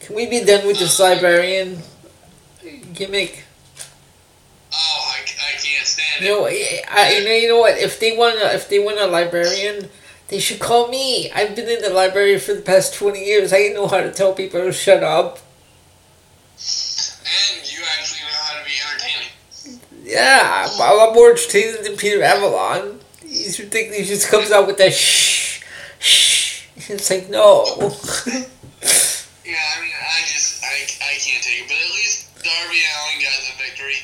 [0.00, 1.78] Can we be done with this librarian
[2.94, 3.44] gimmick?
[4.72, 6.38] Oh, I, I can't stand You it.
[6.38, 7.78] know, I, I- you know, you know what?
[7.78, 9.88] If they want, a, if they want a librarian,
[10.28, 11.30] they should call me.
[11.32, 13.52] I've been in the library for the past twenty years.
[13.52, 15.38] I know how to tell people to shut up.
[16.58, 19.80] And you actually know how to be entertaining.
[20.04, 23.00] Yeah, I'm a lot more entertaining than Peter Avalon.
[23.58, 23.98] Ridiculous.
[23.98, 25.60] He just comes out with that shh,
[25.98, 26.62] shh.
[26.88, 27.64] It's like no.
[29.44, 31.68] Yeah, I mean, I just I, I can't take it.
[31.68, 33.96] But at least Darby Allin got the victory.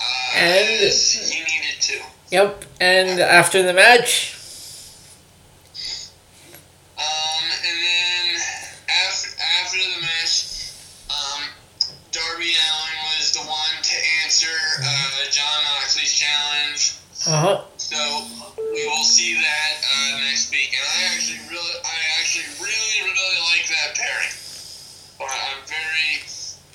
[0.00, 2.00] Uh, And- he needed to.
[2.30, 2.64] yep.
[2.80, 4.34] And after the match,
[6.98, 8.40] Um, and then
[9.06, 9.28] after,
[9.62, 10.70] after the match,
[11.10, 11.42] um,
[12.12, 13.94] Darby Allin was the one to
[14.24, 14.46] answer
[14.84, 16.94] uh, Jon Moxley's challenge.
[17.26, 17.64] uh huh.
[17.92, 18.24] So
[18.72, 20.72] we will see that uh, next week.
[20.72, 24.32] And I actually really, I actually really, really like that pairing.
[25.18, 26.24] But I'm very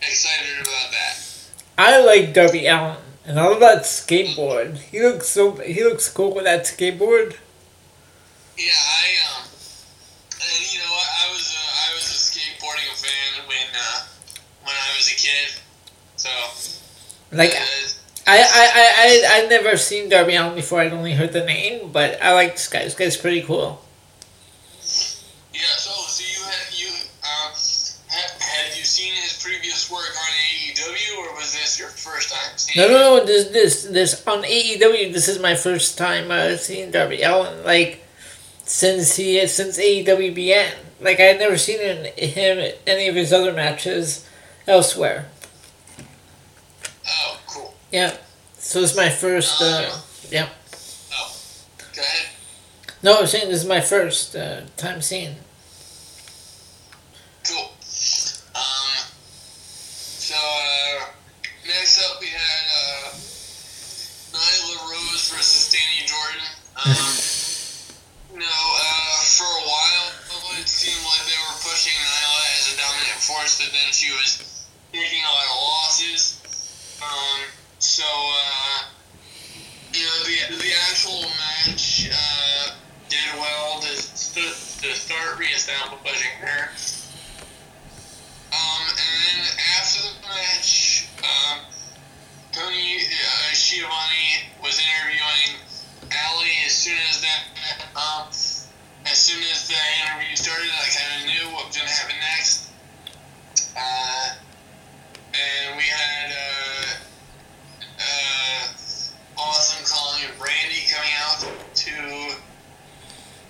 [0.02, 1.18] excited about that.
[1.78, 4.78] I like Darby Allin, and all that skateboard.
[4.78, 5.54] He looks so.
[5.58, 7.38] He looks cool with that skateboard.
[8.58, 9.06] Yeah, I
[9.38, 11.10] um, and you know what?
[11.10, 14.00] I was a, I was a skateboarding fan when uh,
[14.64, 15.62] when I was a kid.
[16.16, 16.30] So
[17.32, 17.97] Like uh,
[18.28, 20.82] I, I, I, I, I never seen Darby Allin before.
[20.82, 22.84] I'd only heard the name, but I like this guy.
[22.84, 23.82] This guy's pretty cool.
[25.54, 25.62] yeah.
[25.78, 26.90] So so you had you
[27.24, 27.54] um
[28.10, 32.58] had, had you seen his previous work on AEW or was this your first time
[32.58, 32.86] seeing?
[32.86, 33.26] No, no, no.
[33.26, 35.14] This, this, this on AEW.
[35.14, 37.64] This is my first time uh, seeing Darby Allin.
[37.64, 38.04] Like
[38.68, 40.74] since he since AEW began.
[41.00, 44.28] Like I had never seen him, him any of his other matches
[44.68, 45.30] elsewhere.
[47.08, 47.37] Oh.
[47.92, 48.16] Yeah.
[48.58, 49.62] So it's my first.
[49.62, 49.90] Uh,
[50.30, 50.50] yeah.
[51.96, 52.28] Go ahead.
[53.02, 55.36] No, I'm saying this is my first uh, time seeing.
[57.48, 57.72] Cool.
[58.54, 59.08] Um.
[60.20, 61.06] So uh,
[61.66, 63.10] next up we had uh,
[64.36, 66.46] Nyla Rose versus Dani Jordyn.
[66.86, 68.38] Um.
[68.38, 70.14] know, uh, for a while
[70.60, 74.68] it seemed like they were pushing Nyla as a dominant force, but then she was
[74.92, 76.42] taking a lot of losses.
[77.02, 77.67] Um.
[77.80, 78.84] So, uh,
[79.94, 82.74] you know, the, the actual match uh,
[83.08, 86.70] did well to, to, to start reestablishing her.
[88.52, 89.46] Um, and then
[89.78, 91.60] after the match, um,
[92.52, 95.62] Tony uh, Schiavone was interviewing
[96.12, 97.44] Allie as soon as that,
[97.96, 98.28] um,
[99.06, 102.16] as soon as the interview started, I kind of knew what was going to happen
[102.36, 102.72] next.
[103.78, 104.34] Uh,
[105.36, 107.07] and we had, uh,
[108.00, 108.68] uh,
[109.38, 111.40] awesome calling of Brandi coming out
[111.76, 111.92] to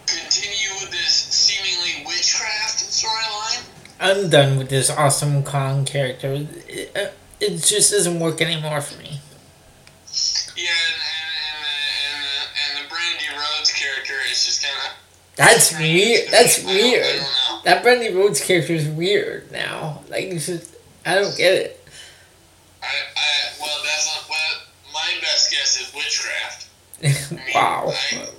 [0.06, 3.64] continue with this seemingly witchcraft storyline.
[3.99, 6.45] I'm done with this awesome Kong character.
[6.68, 7.10] It, uh,
[7.40, 9.19] it just doesn't work anymore for me.
[10.56, 11.65] Yeah, and, and,
[12.14, 14.94] and, and, and the Brandi Rhodes character is just kind of.
[15.36, 16.30] That's weird.
[16.32, 17.03] That's don't, I weird.
[17.03, 17.61] don't know.
[17.64, 20.02] That Brandi Rhodes character is weird now.
[20.10, 20.76] Like, it's just,
[21.06, 21.88] I don't get it.
[22.82, 24.29] I, I, well, that's not.
[24.29, 24.53] Well,
[24.93, 26.67] my best guess is witchcraft.
[27.03, 27.93] I mean, wow.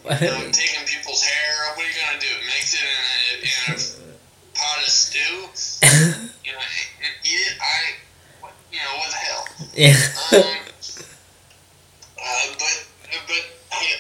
[0.05, 1.55] Like, you know, taking people's hair.
[1.77, 2.33] What are you gonna do?
[2.47, 5.47] Mix it in a, in a pot of stew?
[6.49, 7.57] You know, and eat it.
[7.61, 7.93] I.
[8.41, 9.45] what- You know what the hell?
[9.77, 9.93] yeah.
[10.33, 10.59] Um,
[12.19, 12.77] uh, but
[13.29, 13.43] but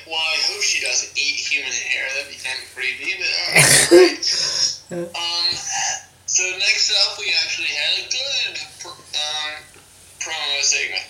[0.08, 2.04] well, I hope she doesn't eat human hair.
[2.16, 3.14] That'd be kind of creepy.
[3.20, 5.12] But uh, alright.
[5.14, 5.48] um,
[6.26, 8.58] so next up, we actually had a good
[8.88, 9.52] um,
[10.20, 11.04] promo segment.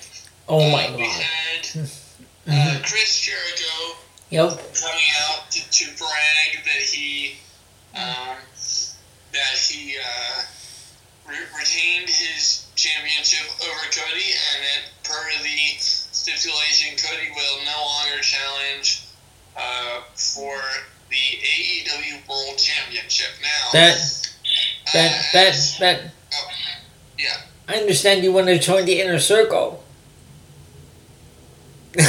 [0.49, 1.23] oh my Uh, we god.
[1.23, 1.89] had
[2.49, 2.79] uh.
[2.87, 3.97] Chris Jericho
[4.31, 4.51] Yep.
[4.75, 7.37] coming out to, to brag that he
[7.97, 8.37] um,
[9.33, 10.43] that he uh,
[11.27, 18.21] re- retained his championship over Cody, and that per the stipulation, Cody will no longer
[18.21, 19.05] challenge
[19.57, 20.57] uh, for
[21.09, 23.29] the AEW World Championship.
[23.43, 26.01] Now, That, uh, that, that, that.
[27.69, 29.85] I understand you want to join the inner circle.
[31.95, 32.07] really?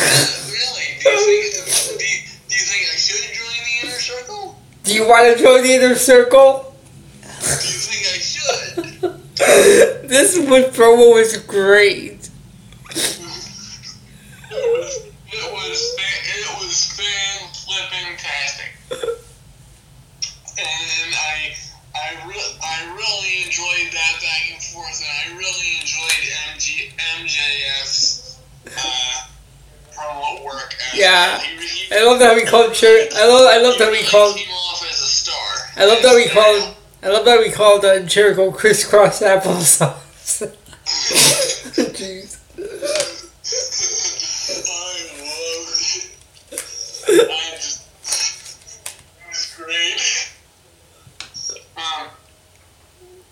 [1.03, 4.57] Do you, think, do, you, do you think I should join the inner circle?
[4.83, 6.73] Do you want to join the inner circle?
[7.21, 10.07] Do you think I should?
[10.09, 12.18] this one promo was great.
[30.99, 31.39] Yeah.
[31.91, 34.83] I love how we called Jer- I love I love how we called came off
[34.89, 35.71] as a star.
[35.77, 40.43] I love that we called I love that we called uh, Jericho crisscross applesauce.
[40.85, 42.37] Jeez.
[43.39, 45.69] I love
[46.51, 47.31] it.
[47.31, 47.79] I just,
[49.29, 50.03] it's great.
[51.77, 52.07] Um,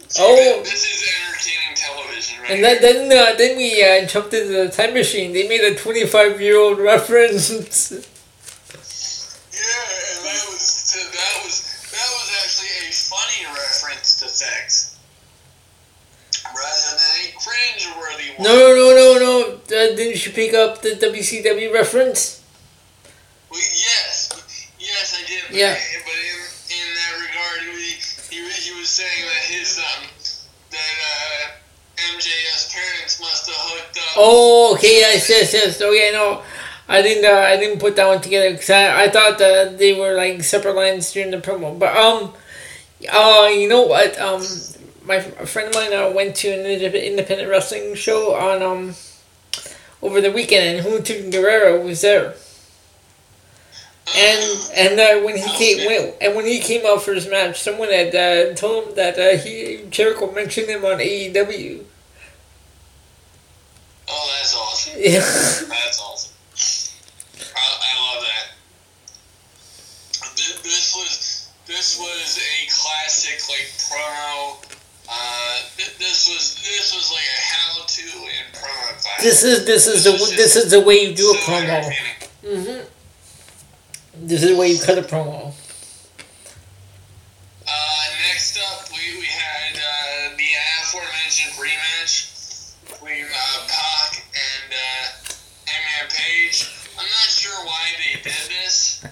[0.08, 0.62] so Oh.
[0.64, 0.87] this is entertaining television, right?
[2.50, 5.34] And then then, uh, then we uh, jumped into the time machine.
[5.34, 7.52] They made a 25 year old reference.
[7.92, 8.04] yeah, and
[10.26, 11.56] that was that was
[11.92, 14.96] that was actually a funny reference to sex,
[16.46, 18.48] rather than a cringe-worthy one.
[18.48, 19.42] no, no, no, no.
[19.58, 19.60] Uh,
[19.96, 22.42] didn't you pick up the WCW reference?
[23.52, 24.30] Well, yes,
[24.80, 25.44] yes, I did.
[25.48, 25.76] But, Yeah.
[25.76, 26.38] But in,
[26.80, 28.38] in that regard, he, was- he,
[28.72, 30.04] he was saying that his um
[30.72, 31.48] that uh,
[32.16, 34.04] MJF's parents must have hooked up.
[34.18, 35.82] Oh, okay, yes, yes, yes.
[35.82, 36.44] Oh, yeah, no.
[36.90, 37.26] I didn't.
[37.26, 40.42] Uh, I didn't put that one together because I, I thought that they were like
[40.44, 41.78] separate lines during the promo.
[41.78, 42.34] But um,
[43.12, 44.18] uh, you know what?
[44.20, 44.42] Um,
[45.04, 48.96] my a friend of mine uh, went to an independent wrestling show on um
[50.02, 52.36] over the weekend, and Juventud Guerrera was there.
[54.16, 57.60] And and uh, when he came when, and when he came out for his match,
[57.60, 61.84] someone had uh, told him that uh, he Jericho mentioned him on AEW.
[64.10, 64.94] Oh, that's awesome.
[64.98, 65.20] Yeah.
[65.20, 66.34] That's awesome.
[67.56, 68.46] I, I love that.
[70.36, 74.64] This, this was this was a classic like promo.
[75.10, 75.60] Uh,
[76.00, 79.22] this was this was like a how-to in promo class.
[79.22, 81.94] This is this is the this is the way you do a So promo.
[82.44, 84.28] Mm-hmm.
[84.28, 85.54] This is the way you cut a promo.
[87.68, 90.48] Uh, next up, we, we had uh, the
[90.82, 92.27] aforementioned rematch
[93.08, 95.32] between uh, Pac and uh,
[95.66, 96.68] Hangman Page.
[97.00, 99.06] I'm not sure why they did this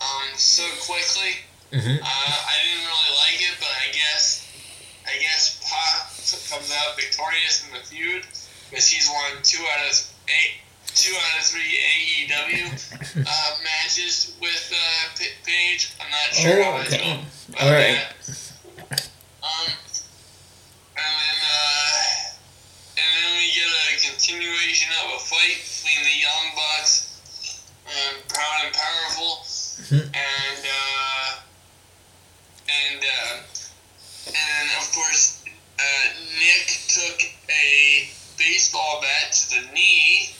[0.00, 1.36] um, so quickly.
[1.72, 2.00] Mhm.
[2.00, 4.48] Uh, I didn't really like it, but I guess
[5.06, 8.24] I guess Pac comes out victorious in the feud
[8.70, 10.60] because he's won two out of eight,
[10.94, 15.92] two out of three AEW uh, matches with uh, Page.
[16.00, 16.96] I'm not sure Oh, how okay.
[16.98, 17.98] feel about Alright.
[18.88, 19.08] that.
[19.42, 19.72] Um,
[23.52, 27.20] get a continuation of a fight between the Young Bucks,
[27.86, 30.08] and Proud and Powerful, mm-hmm.
[30.08, 31.30] and uh,
[32.68, 33.36] and uh,
[34.26, 35.44] and of course
[35.78, 36.08] uh,
[36.40, 37.20] Nick took
[37.50, 38.08] a
[38.38, 40.30] baseball bat to the knee.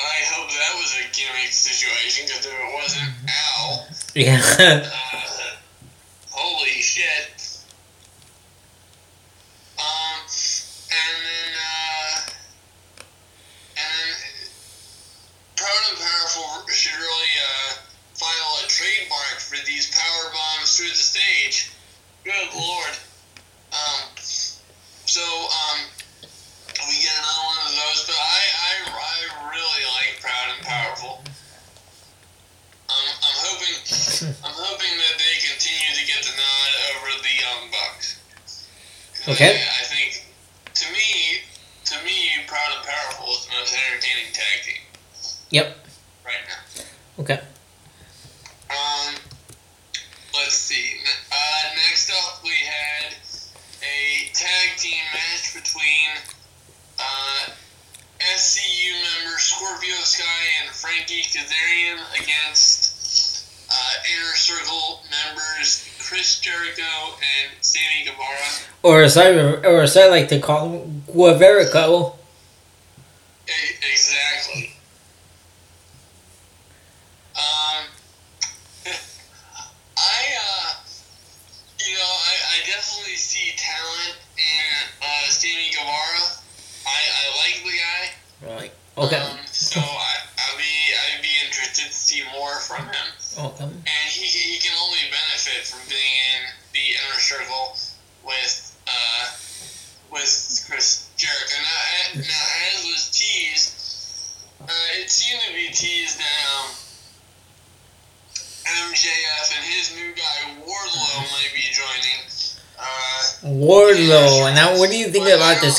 [0.00, 3.30] I hope that was a gimmick situation because if it wasn't, mm-hmm.
[3.30, 3.86] ow.
[4.14, 4.88] Yeah.
[5.14, 5.56] Uh,
[6.30, 7.41] holy shit.
[11.02, 12.14] And then, uh,
[13.76, 14.14] and then,
[15.56, 17.74] Proud and Powerful should really, uh,
[18.14, 21.72] file a trademark for these power bombs through the stage.
[22.24, 22.94] Good lord.
[23.72, 24.08] Um,
[25.06, 25.90] so, um,
[26.88, 29.16] we get another one of those, but I, I, I
[29.50, 31.22] really like Proud and Powerful.
[32.90, 33.76] I'm, I'm hoping,
[34.44, 38.22] I'm hoping that they continue to get the nod over the Young Bucks.
[39.28, 39.54] Okay.
[39.54, 39.84] I, I
[45.52, 45.76] Yep.
[46.24, 47.22] right now.
[47.22, 47.40] Okay.
[48.70, 49.14] Um,
[50.32, 50.96] let's see.
[51.30, 53.12] Uh, next up, we had
[53.84, 56.08] a tag team match between
[56.98, 57.52] uh,
[58.34, 60.24] SCU member Scorpio Sky
[60.64, 63.74] and Frankie Kazarian against uh,
[64.16, 68.72] Inner Circle members Chris Jericho and Sammy Guevara.
[68.82, 72.16] Or as I or as I like to call him, Gueverico.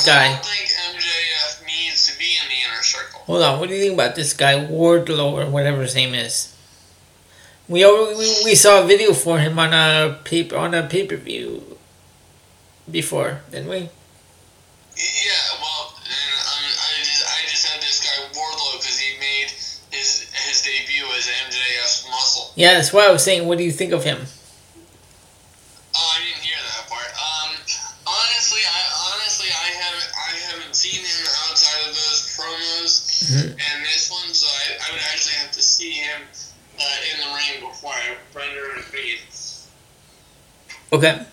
[0.03, 0.33] This don't- I guy?
[0.33, 3.21] don't think MJF needs to be in the inner circle.
[3.25, 3.59] Hold on.
[3.59, 6.49] What do you think about this guy Wardlow or whatever his name is?
[7.69, 11.07] We already, we, we saw a video for him on a paper on a pay
[11.07, 11.77] per view
[12.91, 13.77] before, didn't we?
[14.95, 19.49] Yeah, well, and, um, I just I just had this guy Wardlow because he made
[19.91, 22.51] his his debut as MJF's muscle.
[22.55, 23.47] Yeah, that's why I was saying.
[23.47, 24.25] What do you think of him?
[40.93, 41.32] Okay.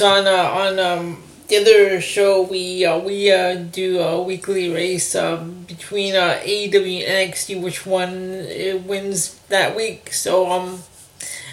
[0.00, 2.42] Was on uh, on um the other show.
[2.42, 7.60] We uh, we uh, do a weekly race um between uh, AEW and NXT.
[7.62, 8.46] Which one
[8.86, 10.12] wins that week?
[10.12, 10.82] So um.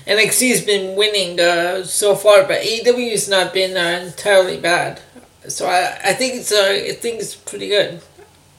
[0.05, 5.01] NXT's been winning uh, so far, but AEW has not been uh, entirely bad.
[5.47, 7.99] So I, I think it's uh, I think it's pretty good.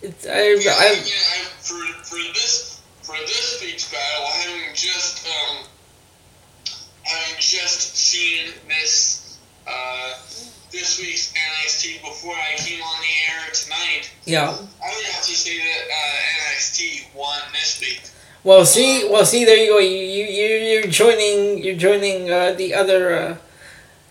[0.03, 5.25] It's I, Yeah, I, mean, I, for for this for this week's battle, having just
[5.29, 5.67] um,
[7.05, 9.16] having just seen this
[9.67, 10.15] uh,
[10.71, 14.49] this week's NXT before I came on the air tonight, yeah.
[14.49, 18.03] I would have to say that uh, NXT won this week.
[18.45, 19.79] Well, see, well, see, there you go.
[19.79, 23.37] You you you you're joining you're joining uh, the other uh,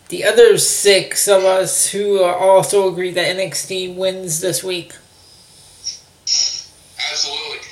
[0.10, 4.94] the other six of us who uh, also agree that NXT wins this week.
[7.12, 7.65] Absolutely.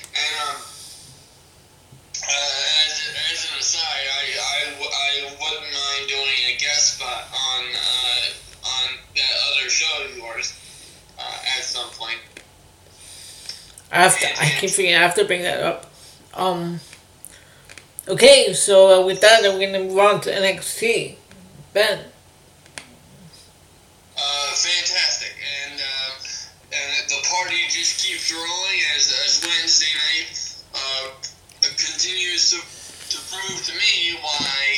[13.93, 14.27] I have to.
[14.41, 14.95] I keep forgetting.
[14.95, 15.91] I have to bring that up.
[16.33, 16.79] Um.
[18.07, 21.15] Okay, so uh, with that, we're gonna move on to NXT.
[21.73, 21.99] Ben.
[24.17, 25.33] Uh, fantastic.
[25.65, 26.17] And um,
[26.73, 31.09] and the party just keeps rolling as, as Wednesday night uh,
[31.61, 32.57] continues to,
[33.15, 34.77] to prove to me why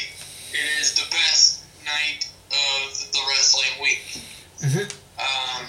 [0.53, 4.21] it is the best night of the wrestling week.
[4.61, 4.93] Mhm.
[5.19, 5.67] Um,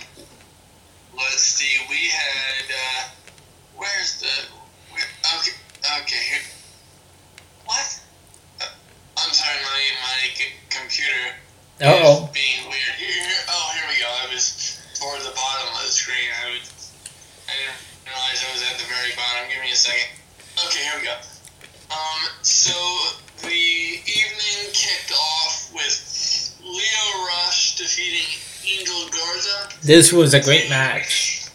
[29.86, 31.46] This was a great match.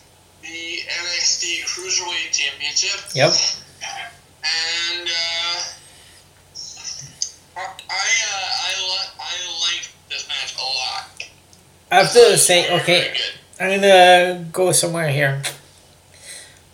[0.42, 3.14] The NXT Cruiserweight Championship.
[3.14, 3.34] Yep.
[4.48, 5.60] And uh,
[7.58, 9.36] I I uh, I, li- I
[9.68, 11.30] like this match a lot.
[11.92, 13.14] I have to say, okay.
[13.60, 15.42] I'm gonna go somewhere here.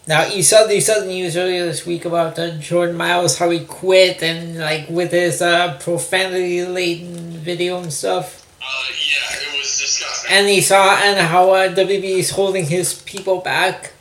[0.07, 3.49] Now you saw you saw the news earlier this week about uh, Jordan Myles how
[3.49, 8.46] he quit and like with his uh, profanity laden video and stuff.
[10.29, 13.93] And he saw and how uh, WWE is holding his people back.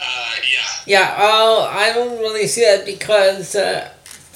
[0.00, 0.60] uh, yeah.
[0.86, 3.90] Yeah, uh, I don't really see that because uh,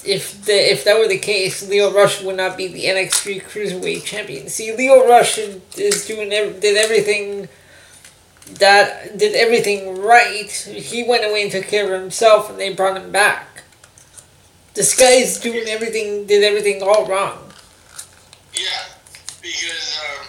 [0.04, 4.04] if the if that were the case, Lio Rush would not be the NXT Cruiserweight
[4.04, 4.48] Champion.
[4.48, 7.48] See, Lio Rush is doing did everything
[8.58, 10.50] that did everything right.
[10.50, 13.62] He went away and took care of himself, and they brought him back.
[14.74, 17.38] This guy's doing everything, did everything all wrong.
[18.54, 18.91] Yeah,
[19.42, 20.26] because um,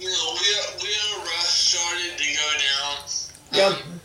[0.00, 2.96] you know Lio, Lio Rush started to go down
[3.54, 3.72] Yep.
[3.86, 4.00] um,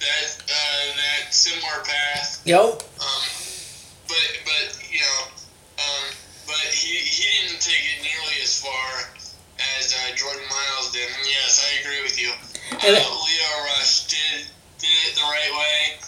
[0.00, 2.40] that uh, that similar path.
[2.46, 2.60] Yep.
[3.02, 3.24] Um,
[4.08, 5.20] but but you know,
[5.82, 6.04] um,
[6.46, 9.10] but he he didn't take it nearly as far
[9.78, 11.08] as uh, Jordan Myles did.
[11.08, 12.30] And yes, I agree with you.
[12.72, 14.46] Uh, Lio Rush did
[14.78, 15.98] did it the right way.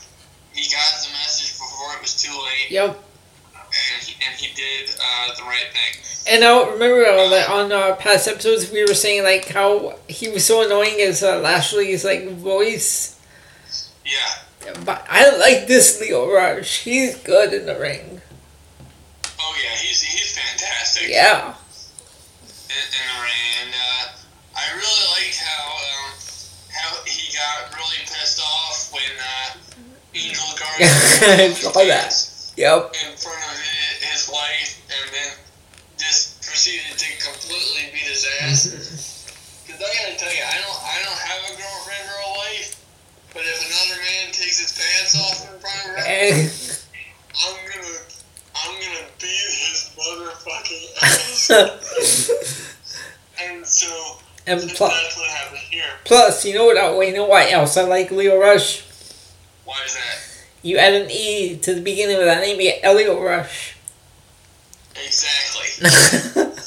[0.54, 2.96] He got the message before it was too late, Yep.
[4.26, 6.02] And he, did uh, the right thing.
[6.28, 10.28] And now remember uh, that on uh, past episodes we were saying like how he
[10.28, 13.20] was so annoying as uh, Lashley's like voice.
[14.04, 14.72] Yeah.
[14.84, 16.82] But I like this Lio Rush.
[16.82, 18.20] He's good in the ring.
[19.38, 21.08] Oh yeah, he's he's fantastic.
[21.08, 21.54] Yeah.
[22.68, 24.08] In, in the ring, and uh,
[24.56, 26.12] I really liked how um,
[26.72, 29.76] how he got really pissed off when uh,
[30.14, 32.32] Angel Garza I saw that.
[32.56, 32.94] Yep.
[33.04, 33.65] in front of
[34.36, 35.32] wife, and then
[35.96, 39.12] just proceeded to completely beat his ass.
[39.66, 42.70] Because I gotta tell you, I don't I don't have a girlfriend or a wife,
[43.34, 46.06] but if another man takes his pants off in front of her,
[47.34, 47.98] I'm gonna
[48.54, 52.46] I'm gonna beat his motherfucking ass.
[53.42, 55.82] And so and that's plus, what happened here.
[56.04, 57.06] plus, you know what?
[57.08, 58.82] You know what else I like Lio Rush?
[59.64, 60.18] Why is that?
[60.62, 63.75] You add an E to the beginning of that name, you get Elio Rush.
[65.04, 66.52] Exactly.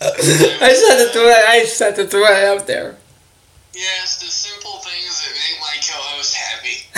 [0.00, 1.44] I just had to throw that.
[1.48, 2.96] I just had to throw that out there.
[3.74, 6.88] Yes, the simple things that make my co-host happy.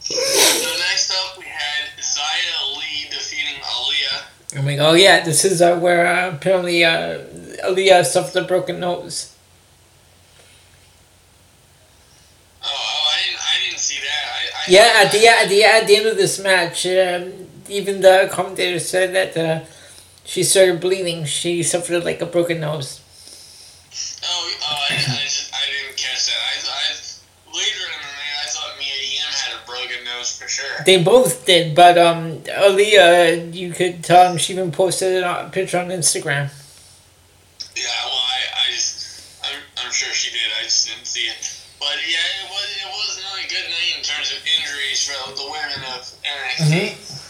[0.00, 4.58] so next up, we had Xia Li defeating Aliyah.
[4.58, 7.18] I'm like, oh yeah, this is uh, where uh, apparently uh,
[7.64, 9.34] Aliyah suffered a broken nose.
[12.62, 14.24] Oh, oh I didn't, I didn't see that.
[14.32, 18.00] I, I Yeah, at the at the at the end of this match, um, even
[18.00, 19.64] the commentator said that uh,
[20.24, 21.24] she started bleeding.
[21.24, 23.00] She suffered like a broken nose.
[24.24, 26.36] Oh, oh I, I, just, I didn't catch that.
[26.36, 30.48] I, I later in the night, I thought Mia Yim had a broken nose for
[30.48, 30.84] sure.
[30.84, 35.88] They both did, but um, Aliyah, you could tell she even posted a picture on
[35.88, 36.50] Instagram.
[37.76, 40.50] Yeah, well, I, I just, I'm, I'm sure she did.
[40.60, 41.62] I just didn't see it.
[41.78, 45.36] But yeah, it was, it was not a good night in terms of injuries for
[45.36, 47.25] the women of NXT.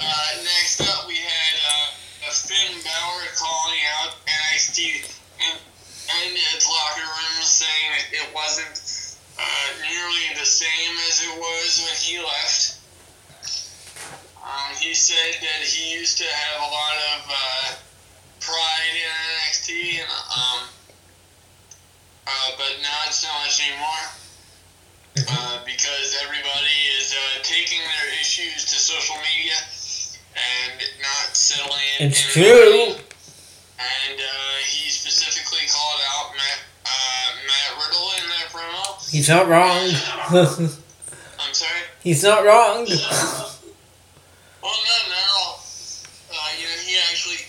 [0.00, 7.04] Uh, next up, we had uh, Finn Balor calling out NXT in, in its locker
[7.04, 8.80] room, saying it wasn't
[9.36, 12.80] uh, nearly the same as it was when he left.
[14.40, 17.74] Um, he said that he used to have a lot of uh,
[18.40, 19.10] pride in
[19.44, 20.60] NXT, and um,
[22.26, 24.04] uh, but now it's not much anymore.
[25.28, 29.79] Uh, because everybody is uh, taking their issues to social media and
[31.50, 31.80] settling.
[31.98, 32.94] It's true.
[33.80, 39.10] And uh, he specifically called out Matt, uh, Matt Riddle in that promo.
[39.10, 39.90] He's not wrong.
[41.40, 41.80] I'm sorry.
[42.02, 42.86] He's not wrong.
[44.62, 45.64] Well, not not at all.
[46.28, 47.40] Uh, you know, he actually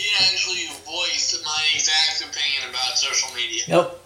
[0.00, 3.62] he actually voiced my exact opinion about social media.
[3.68, 4.00] Nope.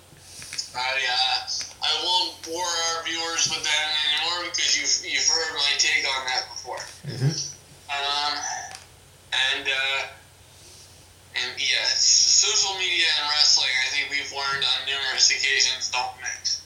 [11.37, 13.71] And yeah, social media and wrestling.
[13.87, 16.63] I think we've learned on numerous occasions don't mix.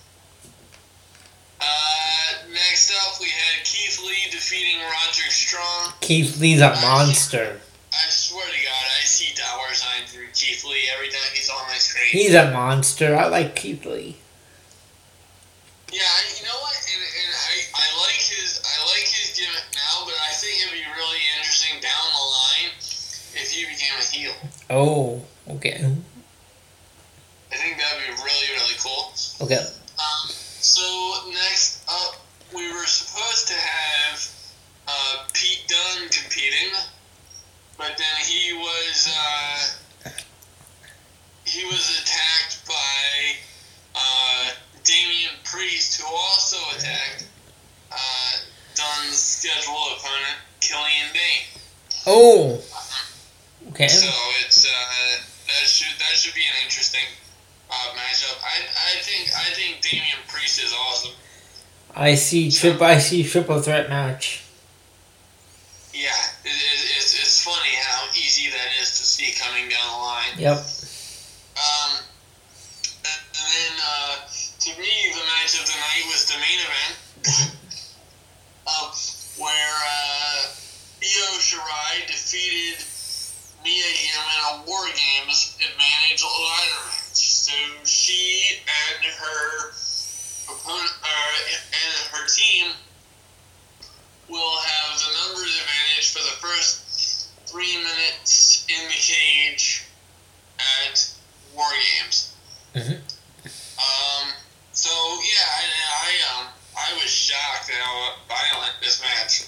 [1.61, 5.93] Uh, next up, we had Keith Lee defeating Roger Strong.
[6.01, 7.61] Keith Lee's a monster.
[7.93, 11.63] I swear to God, I see dollar signs through Keith Lee every time he's on
[11.69, 12.11] my screen.
[12.11, 13.17] He's a monster.
[13.17, 14.17] I like Keith Lee.
[15.93, 16.01] Yeah,
[16.37, 16.75] you know what?
[24.11, 24.33] Heel.
[24.71, 25.75] Oh, okay.
[27.53, 29.13] I think that'd be really really cool.
[29.43, 29.57] Okay.
[29.59, 30.83] Um, so
[31.31, 32.17] next up,
[32.55, 34.31] we were supposed to have
[34.89, 36.73] uh, Pete Dunne competing,
[37.79, 40.11] but then he was uh,
[41.45, 43.37] he was attacked by
[43.95, 44.51] uh,
[44.83, 47.29] Damian Priest, who also attacked
[47.93, 48.33] uh,
[48.75, 51.61] Dunne's scheduled opponent, Killian Dain.
[52.07, 52.61] Oh.
[53.75, 53.89] Okay.
[53.89, 54.07] So
[54.47, 54.71] it's uh,
[55.51, 57.11] that should that should be an interesting
[57.69, 58.39] uh, matchup.
[58.39, 61.11] I, I think I think Damian Priest is awesome.
[61.91, 62.81] I see trip.
[62.81, 64.45] I see triple threat match.
[65.93, 66.15] Yeah,
[66.45, 70.35] it, it, it's, it's funny how easy that is to see coming down the line.
[70.39, 70.59] Yep.
[71.59, 71.93] Um,
[73.03, 76.95] and then uh, to me, the match of the night was the main event,
[78.69, 78.95] uh,
[79.43, 80.47] where uh,
[81.03, 82.79] Io Shirai defeated
[83.65, 87.17] In a War Games Advantage ladder match.
[87.17, 87.53] So
[87.85, 89.71] she and her
[90.53, 92.73] opponent, uh, and her team
[94.29, 99.85] will have the numbers advantage for the first three minutes in the cage
[100.59, 101.11] at
[101.55, 102.33] War Games.
[102.75, 103.01] Mhm.
[103.79, 104.33] Um,
[104.73, 105.65] so yeah, I,
[106.05, 106.47] I um
[106.77, 109.45] I was shocked at how violent this match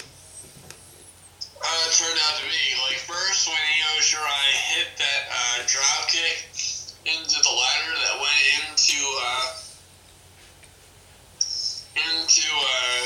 [1.61, 2.65] uh, turned out to be.
[2.87, 6.47] Like first when Io Shirai hit that uh, drop kick
[7.05, 9.47] into the ladder that went into uh,
[11.97, 13.01] into uh,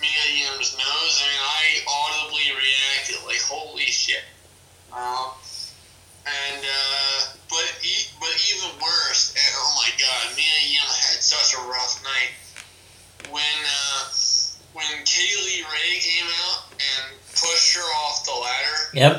[0.00, 1.14] Mia Yim's nose.
[1.20, 4.24] I mean, I audibly reacted like, "Holy shit!"
[4.92, 5.32] Um,
[6.26, 7.18] and uh,
[7.48, 12.02] but e- but even worse, and, oh my god, Mia Yim had such a rough
[12.02, 12.32] night
[13.30, 14.02] when uh,
[14.72, 19.14] when Kay Lee Ray came out and pushed her off the ladder Yep.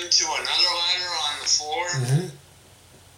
[0.00, 1.86] into another ladder on the floor.
[1.90, 2.28] hmm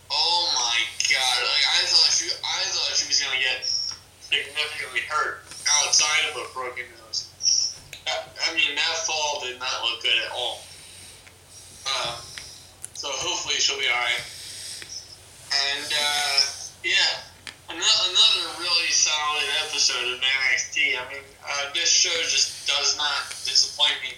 [0.08, 0.78] Oh my
[1.10, 1.38] god!
[1.42, 5.42] Like I thought she, I thought she was gonna get significantly hurt
[5.82, 7.26] outside of a broken nose.
[8.06, 10.62] That- I mean, that fall did not look good at all.
[11.86, 12.20] Uh,
[12.94, 14.22] so hopefully she'll be alright.
[15.74, 16.40] And uh,
[16.84, 17.18] yeah,
[17.68, 20.96] another, another really solid episode of NXT.
[20.98, 24.14] I mean, uh, this show just does not disappoint me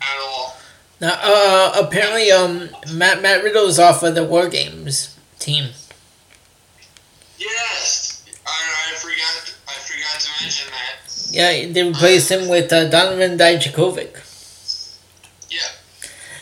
[0.00, 0.56] at all.
[1.00, 5.70] Now, uh, apparently, um, Matt Matt is off of the War Games team.
[7.38, 9.54] Yes, I, I forgot.
[9.68, 11.04] I forgot to mention that.
[11.30, 14.20] Yeah, they replaced him with uh, Donovan Dijakovic.
[15.50, 15.58] Yeah.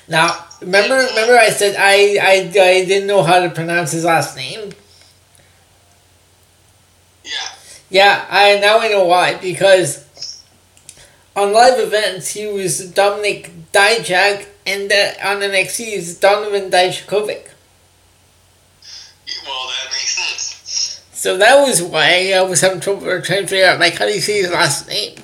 [0.06, 4.36] Now, remember, remember, I said I, I, I didn't know how to pronounce his last
[4.36, 4.72] name.
[7.24, 7.30] Yeah.
[7.92, 10.42] Yeah, I now I know why because
[11.36, 17.48] on live events he was Dominic Dijak, and uh, on NXT he's Donovan Dijakovic.
[19.44, 21.04] Well, that makes sense.
[21.12, 24.12] So that was why I was having trouble trying to figure out like how do
[24.14, 25.14] you say his last name.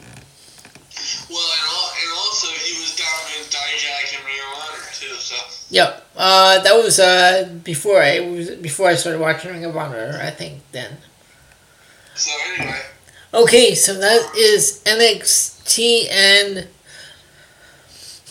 [1.30, 5.14] Well, and, al- and also he was in Dijak in Ring of Honor too.
[5.14, 5.36] So
[5.70, 6.06] Yep.
[6.14, 10.20] Uh, that was uh before I was before I started watching Ring of Honor.
[10.22, 10.98] I think then.
[12.18, 12.82] So anyway,
[13.32, 16.66] Okay, so that is NXT, and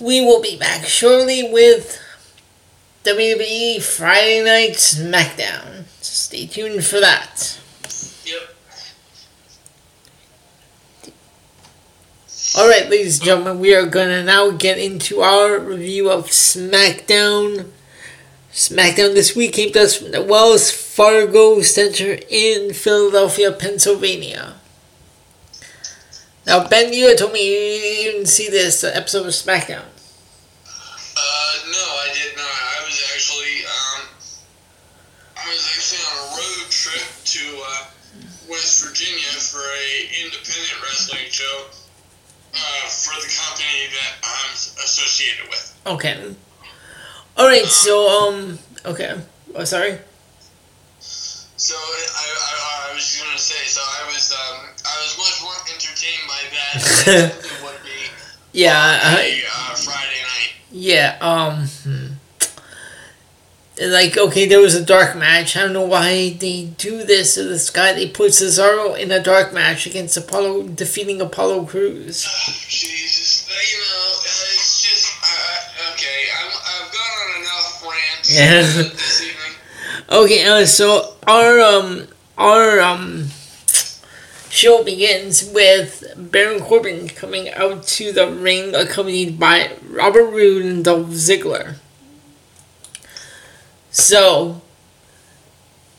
[0.02, 2.02] we will be back shortly with
[3.04, 5.86] WWE Friday Night SmackDown.
[6.02, 7.60] So stay tuned for that.
[8.26, 8.56] yep.
[12.58, 17.70] Alright, ladies and gentlemen, we are going to now get into our review of SmackDown.
[18.58, 24.56] SmackDown this week came to us from the Wells Fargo Center in Philadelphia, Pennsylvania.
[26.48, 29.86] Now, Ben, you had told me you didn't see this episode of SmackDown.
[29.86, 32.50] Uh, no, I did not.
[32.50, 34.10] I was actually um,
[35.38, 37.86] I was actually on a road trip to uh,
[38.50, 41.66] West Virginia for a independent wrestling show
[42.56, 45.80] uh, for the company that I'm associated with.
[45.86, 46.34] Okay.
[47.38, 49.16] Alright, so, um, okay.
[49.54, 50.00] Oh, sorry?
[51.00, 55.42] So I, I, I was just gonna say, so I was um, I was much
[55.42, 57.90] more entertained by that than would be
[58.54, 60.54] Yeah, on I, a uh, Friday night.
[60.72, 62.08] Yeah, um, hmm.
[63.92, 65.58] like okay, there was a dark match.
[65.58, 67.92] I don't know why they do this to this guy.
[67.94, 72.26] They put Cesaro in a dark match against Apollo, defeating Apollo Crews.
[72.28, 74.20] Oh, Jesus, you know,
[78.30, 78.84] Yeah.
[80.10, 83.28] Okay, uh, so our um our um
[84.50, 90.84] show begins with Baron Corbin coming out to the ring, accompanied by Robert Roode and
[90.86, 91.76] Dolph Ziggler.
[93.92, 94.62] So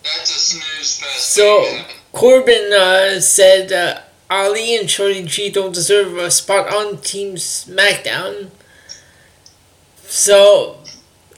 [0.02, 1.34] That's a snooze fest.
[1.34, 1.82] So.
[2.12, 4.00] Corbin uh, said uh,
[4.30, 8.50] Ali and Shorty G don't deserve a spot on Team SmackDown.
[10.06, 10.77] So,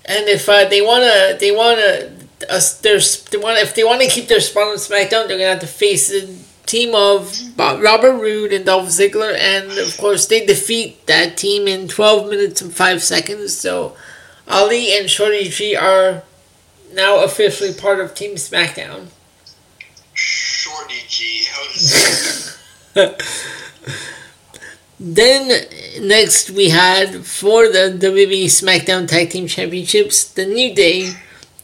[0.04, 2.10] and if uh, they wanna, they wanna,
[2.48, 5.60] uh, they want if they want to keep their spot on SmackDown, they're gonna have
[5.60, 6.36] to face the
[6.66, 11.88] team of Robert Roode and Dolph Ziggler, and of course they defeat that team in
[11.88, 13.56] twelve minutes and five seconds.
[13.56, 13.96] So,
[14.48, 16.22] Ali and Shorty G are
[16.92, 19.08] now officially part of Team SmackDown.
[20.14, 22.58] Shorty G, how does
[25.00, 25.50] Then
[25.98, 31.12] next we had for the WWE SmackDown Tag Team Championships, the New Day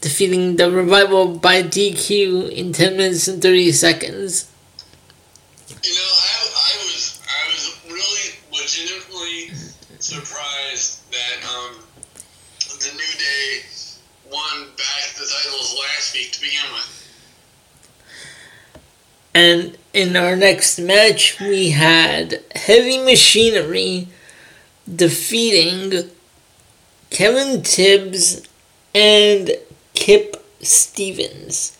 [0.01, 4.51] defeating the Revival by DQ in 10 minutes and 30 seconds.
[5.69, 9.55] You know, I, I was I was really legitimately
[9.99, 11.75] surprised that um,
[12.79, 13.61] the New Day
[14.31, 16.93] won back the titles last week to begin with.
[19.33, 24.07] And in our next match, we had Heavy Machinery
[24.93, 26.09] defeating
[27.09, 28.43] Kevin Tibbs
[28.93, 29.51] and
[29.93, 31.77] Kip Stevens.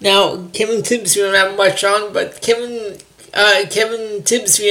[0.00, 2.98] Now, Kevin Tibbs we don't have much on, but Kevin
[3.32, 4.70] uh, Kevin Tibbs we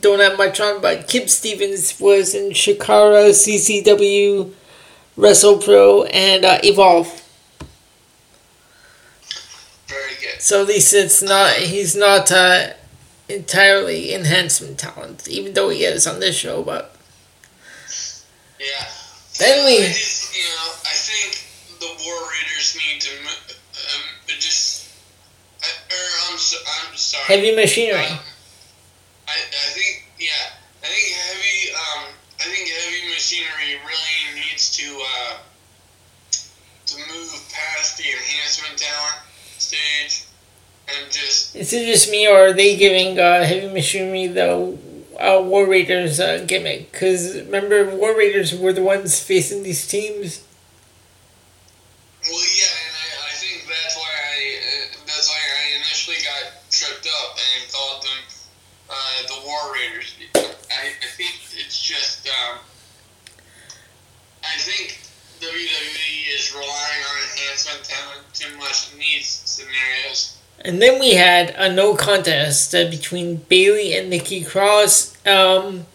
[0.00, 4.52] don't have much on, but Kip Stevens was in Chikara, CCW,
[5.18, 7.08] WrestlePro, and uh, Evolve.
[9.86, 10.40] Very good.
[10.40, 12.68] So at least it's not he's not uh,
[13.30, 16.62] entirely enhancement talent, even though he is on this show.
[16.62, 16.94] But
[18.58, 18.86] Yeah.
[19.38, 21.44] Then we- I just, you know, I think
[21.80, 24.02] the War Raiders need to um,
[24.38, 24.88] just.
[25.62, 27.24] Uh, or I'm, so, I'm sorry.
[27.24, 28.04] heavy machinery.
[28.06, 28.18] Um,
[29.28, 30.56] I, I think yeah.
[30.82, 32.04] I think heavy um
[32.40, 35.36] I think heavy machinery really needs to uh
[36.86, 39.20] to move past the enhancement talent
[39.58, 40.24] stage
[40.98, 44.76] and just Is it just me, or are they giving uh, heavy machinery the
[45.18, 46.92] uh, War Raiders uh, gimmick?
[46.92, 50.42] Because remember, War Raiders were the ones facing these teams.
[52.22, 56.52] well yeah and I, I think that's why I uh, that's why I initially got
[56.70, 58.20] tripped up and called them
[58.90, 60.14] uh, the War Raiders.
[60.36, 62.58] I, I think it's just um,
[64.44, 65.00] I think
[65.40, 70.36] WWE is relying on enhancement talent too much in these scenarios.
[70.62, 75.16] And then we had a no contest uh, between Bayley and Nikki Cross.
[75.26, 75.86] Um,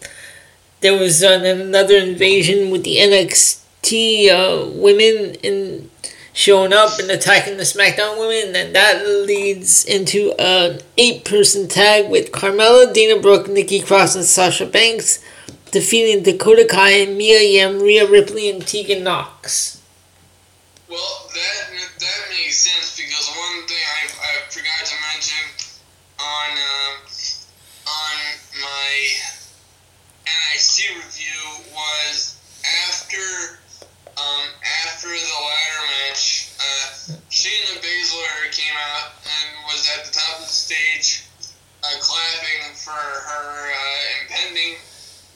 [0.80, 5.90] there was uh, another invasion with the NXT uh, women in
[6.32, 12.30] showing up and attacking the SmackDown women, and that leads into an eight-person tag with
[12.30, 15.24] Carmella, Dana Brooke, Nikki Cross, and Sasha Banks
[15.70, 19.75] defeating Dakota Kai, Mia Yim, Rhea Ripley, and Tegan Nox.
[20.88, 25.42] Well, that that makes sense because one thing I, I forgot to mention
[26.20, 26.94] on um,
[27.90, 28.16] on
[28.62, 28.94] my
[30.30, 31.42] NXT review
[31.74, 32.38] was
[32.86, 33.58] after
[34.16, 34.46] um,
[34.86, 40.46] after the ladder match, uh, Shayna Baszler came out and was at the top of
[40.46, 41.24] the stage,
[41.82, 44.76] uh, clapping for her uh, impending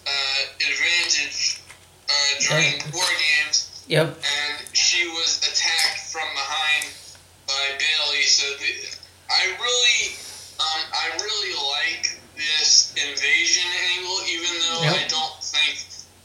[0.06, 1.60] uh, advantage
[2.08, 4.06] uh, during war games Yep.
[4.06, 6.94] and she was attacked from behind
[7.48, 8.22] by Bayley.
[8.22, 8.86] So the,
[9.26, 10.14] I really,
[10.62, 15.82] um, I really like this invasion angle, even though I don't think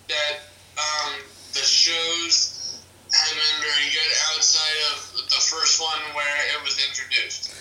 [0.10, 0.46] that
[0.78, 1.14] um,
[1.54, 7.52] the shows have been very good outside of the first one where it was introduced.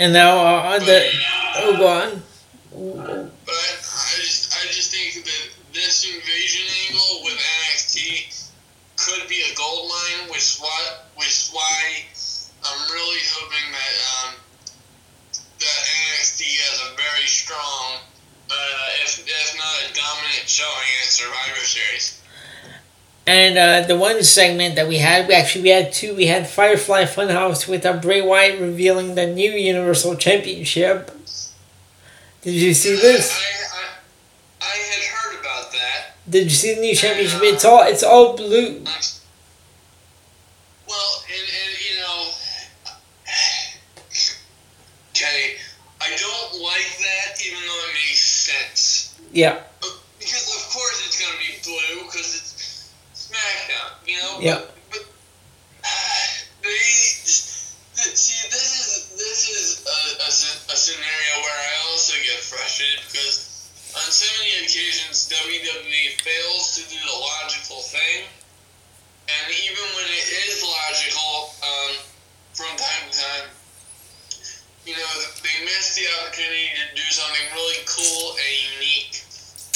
[0.00, 1.10] And now uh, on the
[1.58, 2.22] oh, go on.
[3.46, 8.45] But I just, I just think that this invasion angle with NXT
[8.96, 10.80] could be a gold mine, which is why,
[11.16, 12.04] which why
[12.64, 14.34] I'm really hoping that um,
[15.60, 15.80] that
[16.18, 18.00] NXT has a very strong,
[18.50, 22.22] uh, if if not a dominant showing at Survivor Series.
[23.28, 26.14] And uh, the one segment that we had, we actually we had two.
[26.14, 31.10] We had Firefly Funhouse with uh, Bray Wyatt revealing the new Universal Championship.
[32.42, 33.32] Did you see this?
[33.32, 33.65] I, I,
[36.28, 37.40] Did you see the new championship?
[37.42, 38.82] It's all it's all blue.
[40.88, 42.30] Well, and, and you know,
[45.14, 45.56] okay,
[46.02, 49.20] I don't like that, even though it makes sense.
[49.32, 49.62] Yeah.
[50.18, 54.38] Because of course it's gonna be blue because it's SmackDown, you know.
[54.40, 54.62] Yeah.
[54.90, 55.06] But, but
[56.62, 56.74] they
[58.18, 60.30] see this is this is a, a,
[60.74, 66.82] a scenario where I also get frustrated because on so many occasions WWE fails to
[66.88, 68.24] do the logical thing,
[69.28, 71.92] and even when it is logical, um,
[72.54, 73.48] from time to time,
[74.86, 75.12] you know,
[75.42, 79.18] they miss the opportunity to do something really cool and unique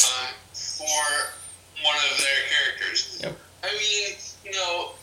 [0.06, 1.34] um, for
[1.82, 3.18] one of their characters.
[3.20, 3.34] Yep.
[3.64, 4.16] I mean,
[4.46, 4.94] you know,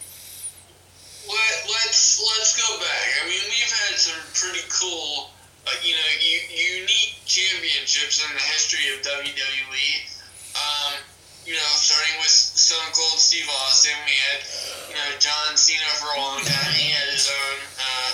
[1.28, 3.07] let, let's let's go back.
[3.22, 5.30] I mean, we've had some pretty cool,
[5.68, 10.16] uh, you know, u- unique championships in the history of WWE.
[10.58, 10.94] Um,
[11.46, 14.40] you know, starting with Stone Cold Steve Austin, we had,
[14.90, 16.74] you know, John Cena for a long time.
[16.74, 18.12] He had his own uh,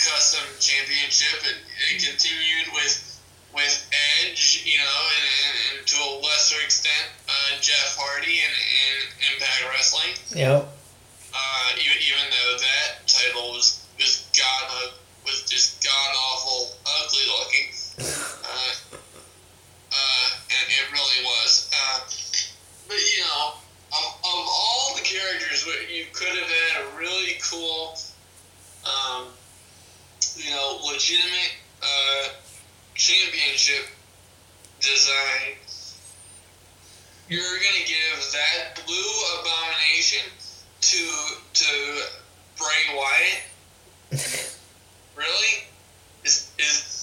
[0.00, 1.58] custom championship, and
[1.92, 3.12] it continued with
[3.54, 3.84] with
[4.24, 8.94] Edge, you know, and, and, and to a lesser extent, uh, Jeff Hardy in, in
[9.36, 10.16] Impact Wrestling.
[10.32, 10.72] Yep.
[11.36, 14.92] Uh, even, even though that title was was god
[15.24, 17.68] was just god awful, ugly looking.
[18.42, 18.96] Uh,
[19.92, 20.28] uh,
[20.60, 21.70] and it really was.
[21.72, 22.00] Uh,
[22.88, 23.54] but you know,
[23.92, 27.96] of, of all the characters, what you could have had a really cool,
[28.84, 29.26] um,
[30.36, 32.28] you know, legitimate uh,
[32.94, 33.86] championship
[34.80, 35.56] design.
[37.28, 40.30] You're gonna give that blue abomination
[40.80, 41.08] to
[41.54, 42.02] to
[42.58, 43.42] Bray Wyatt?
[45.16, 45.64] really?
[46.24, 47.01] Is is it,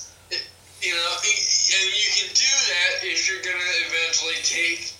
[0.81, 1.11] you know?
[1.23, 4.93] And you can do that if you're gonna eventually take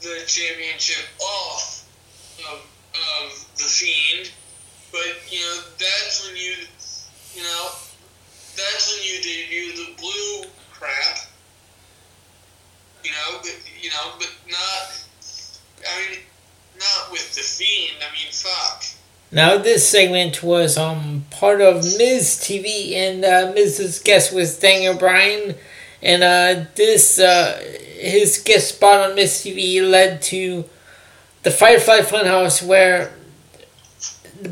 [0.00, 1.88] the championship off
[2.50, 2.60] of
[2.94, 4.30] of the Fiend.
[4.90, 6.54] But you know that's when you
[7.34, 7.70] you know
[8.56, 11.18] that's when you debut the blue crap.
[13.02, 15.02] You know, but you know, but not.
[15.82, 16.20] I mean,
[16.78, 17.98] not with the fiend.
[17.98, 18.84] I mean, fuck.
[19.34, 24.94] Now this segment was um part of Miz TV and uh, Miz's guest was Daniel
[24.94, 25.54] Bryan,
[26.02, 27.58] and uh, this uh,
[27.98, 30.66] his guest spot on Miz TV led to
[31.44, 33.14] the Firefly Funhouse where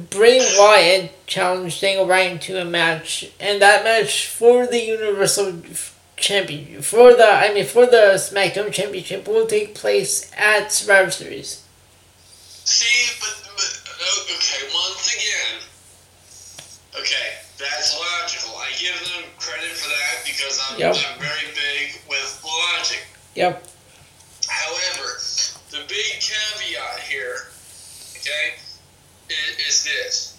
[0.09, 5.61] Bray Wyatt challenged Daniel Bryan to a match, and that match for the Universal
[6.17, 11.65] Champion, for the I mean for the SmackDown Championship will take place at Survivor Series.
[12.71, 13.71] See, but, but
[14.31, 15.59] okay, once again,
[17.01, 18.55] okay, that's logical.
[18.57, 20.95] I give them credit for that because I'm, Yep.
[20.95, 23.03] I'm very big with logic.
[23.35, 23.67] Yep.
[24.47, 25.19] However,
[25.71, 27.49] the big caveat here,
[28.17, 28.55] okay,
[29.29, 30.37] is, is this: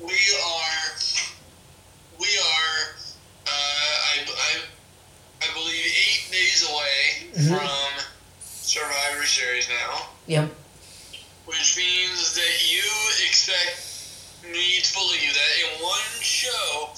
[0.00, 0.80] we are,
[2.18, 2.96] we are,
[3.46, 4.62] uh, I, I,
[5.42, 7.48] I believe eight days away Mhm.
[7.48, 8.04] from
[8.40, 10.48] Survivor Series now, Yep.
[11.48, 12.84] Which means that you
[13.24, 13.80] expect
[14.44, 16.92] me to believe that in one show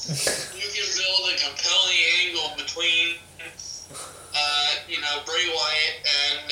[0.59, 6.51] you can build a compelling angle between, uh, you know, Bray Wyatt and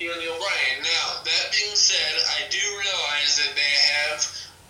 [0.00, 0.82] Daniel Bryan.
[0.82, 4.18] Now, that being said, I do realize that they have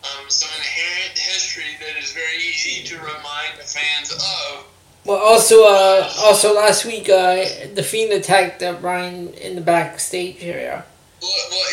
[0.04, 4.66] um, some inherent history that is very easy to remind the fans of.
[5.06, 7.44] Well, also, uh, also last week, uh,
[7.74, 10.84] the Fiend attacked uh, Bryan in the backstage area.
[11.22, 11.64] Well, well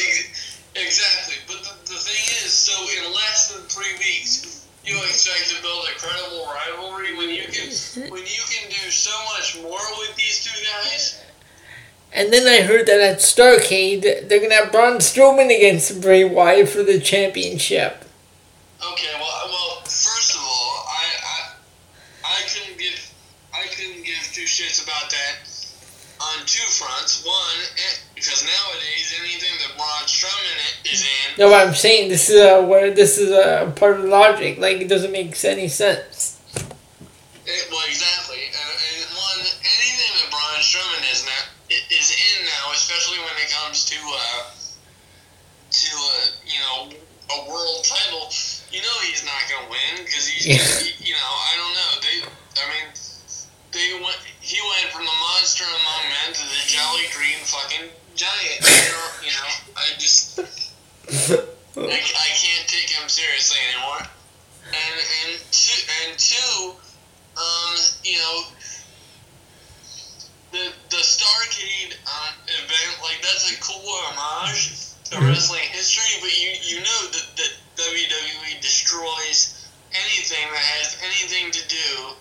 [0.76, 1.36] exactly.
[1.48, 5.88] But the, the thing is, so in less than three weeks, you expect to build
[5.88, 7.70] a credible rivalry when you can
[8.12, 11.22] when you can do so much more with these two guys.
[12.14, 16.70] And then I heard that at Starcade, they're gonna have Braun Strowman against Bray Wyatt
[16.70, 18.06] for the championship.
[18.80, 21.52] Okay, well, well, first of all, I, I,
[22.24, 23.12] I couldn't give,
[23.54, 25.50] I couldn't give two shits about that
[26.32, 27.24] on two fronts.
[27.26, 27.58] One,
[28.16, 30.58] because nowadays anything that Braun Strowman
[30.92, 33.98] is in, No, what I'm saying, this is uh, where this is a uh, part
[33.98, 34.58] of the logic.
[34.60, 36.40] Like it doesn't make any sense.
[36.58, 38.42] eh, well, exactly.
[38.50, 43.50] And, and one, anything that Braun Strowman is now is in now, especially when it
[43.52, 44.44] comes to, uh,
[45.72, 46.78] to uh, you know,
[47.36, 48.30] a world title.
[48.72, 50.92] You know he's not gonna win because he's, Yeah.
[51.00, 51.92] you know, I don't know.
[52.04, 52.16] They,
[52.62, 52.86] I mean,
[53.72, 54.20] they went.
[54.46, 58.62] He went from the monster among men to the jolly green fucking giant.
[59.26, 64.06] You know, I just, I, I can't take him seriously anymore.
[64.70, 64.96] And
[65.26, 66.78] and two, and two,
[67.42, 67.74] um,
[68.04, 68.44] you know,
[70.52, 73.82] the the Starcade um, event, like that's a cool
[74.14, 77.52] homage to wrestling history, but you you know that, that
[77.82, 82.16] WWE destroys anything that has anything to do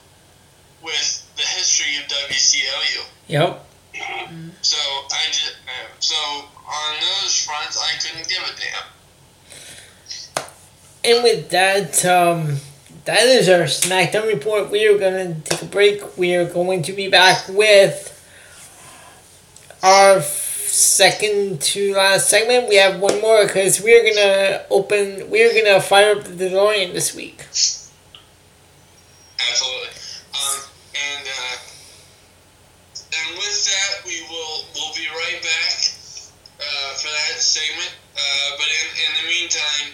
[0.84, 3.04] with the history of WCW.
[3.28, 3.66] Yep.
[4.62, 8.84] So I just uh, so on those fronts, I couldn't give a damn.
[11.04, 12.56] And with that, um,
[13.04, 14.70] that is our SmackDown report.
[14.70, 16.16] We are going to take a break.
[16.16, 18.10] We are going to be back with
[19.82, 22.68] our second to last segment.
[22.68, 26.16] We have one more because we are going to open, we are going to fire
[26.16, 27.44] up the DeLorean this week.
[29.38, 29.88] Absolutely.
[30.32, 30.62] Um,
[30.94, 31.56] and uh,
[32.94, 35.74] and with that, we will we'll be right back
[36.60, 37.92] uh, for that segment.
[38.16, 39.88] Uh, but in, in the meantime,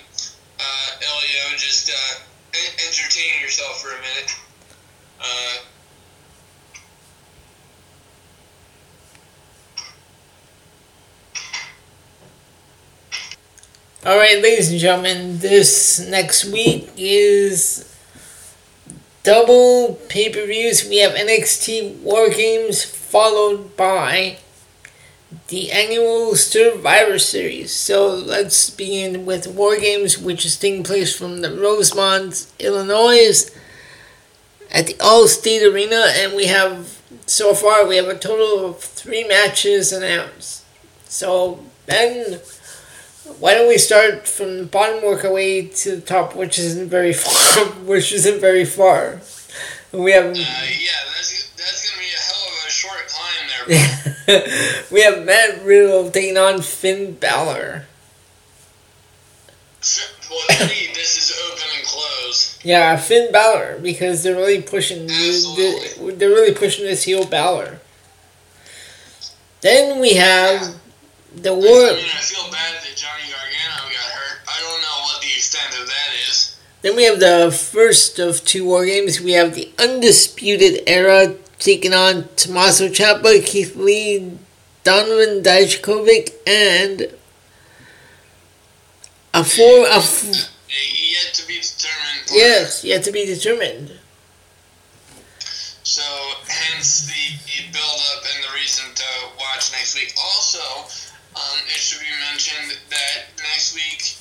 [0.60, 2.20] uh, Elio, just uh,
[2.54, 4.30] en- entertain yourself for a minute.
[5.20, 5.56] Uh,
[14.06, 17.89] All right, ladies and gentlemen, this next week is
[19.22, 20.88] double pay per views.
[20.88, 24.38] We have NXT War Games followed by
[25.48, 27.72] the annual Survivor Series.
[27.72, 33.50] So let's begin with War Games, which is taking place from the Rosemont, Illinois,
[34.72, 39.26] at the Allstate Arena, and we have so far we have a total of three
[39.26, 40.64] matches announced.
[41.04, 42.40] So Ben.
[43.38, 46.88] Why don't we start from the bottom, work our way to the top, which isn't
[46.88, 47.64] very far.
[47.84, 49.20] Which isn't very far.
[49.92, 53.44] We have uh, yeah, that's that's gonna be a hell of a short climb
[54.26, 54.84] there.
[54.92, 57.86] we have Matt Riddle taking on Finn Balor.
[60.30, 62.58] well, this is open and close.
[62.62, 65.04] Yeah, Finn Balor because they're really pushing.
[65.04, 66.14] Absolutely.
[66.14, 67.80] They're really pushing this heel Balor.
[69.60, 70.79] Then we have
[71.36, 71.62] the I war.
[71.94, 74.38] mean, I feel bad that Johnny Gargano got hurt.
[74.48, 76.56] I don't know what the extent of that is.
[76.82, 79.20] Then we have the first of two war games.
[79.20, 84.38] We have the Undisputed Era taking on Tommaso Ciampa, Keith Lee,
[84.82, 87.08] Donovan Dijakovic, and
[89.34, 89.86] a four.
[89.86, 92.30] A f- Yet to be determined.
[92.32, 93.92] yes, yet to be determined.
[95.82, 96.02] So,
[96.46, 99.04] hence the, the build up and the reason to
[99.38, 100.14] watch next week.
[100.16, 100.60] Also,
[101.36, 104.14] um, it should be mentioned that next week,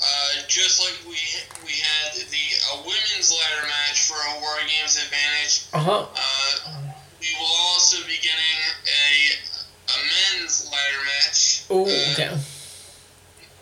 [0.00, 1.18] uh, just like we
[1.64, 6.06] we had the a women's ladder match for a War Games advantage, Uh huh.
[6.14, 9.08] uh, we will also be getting a
[9.88, 12.36] a men's ladder match Oh, uh,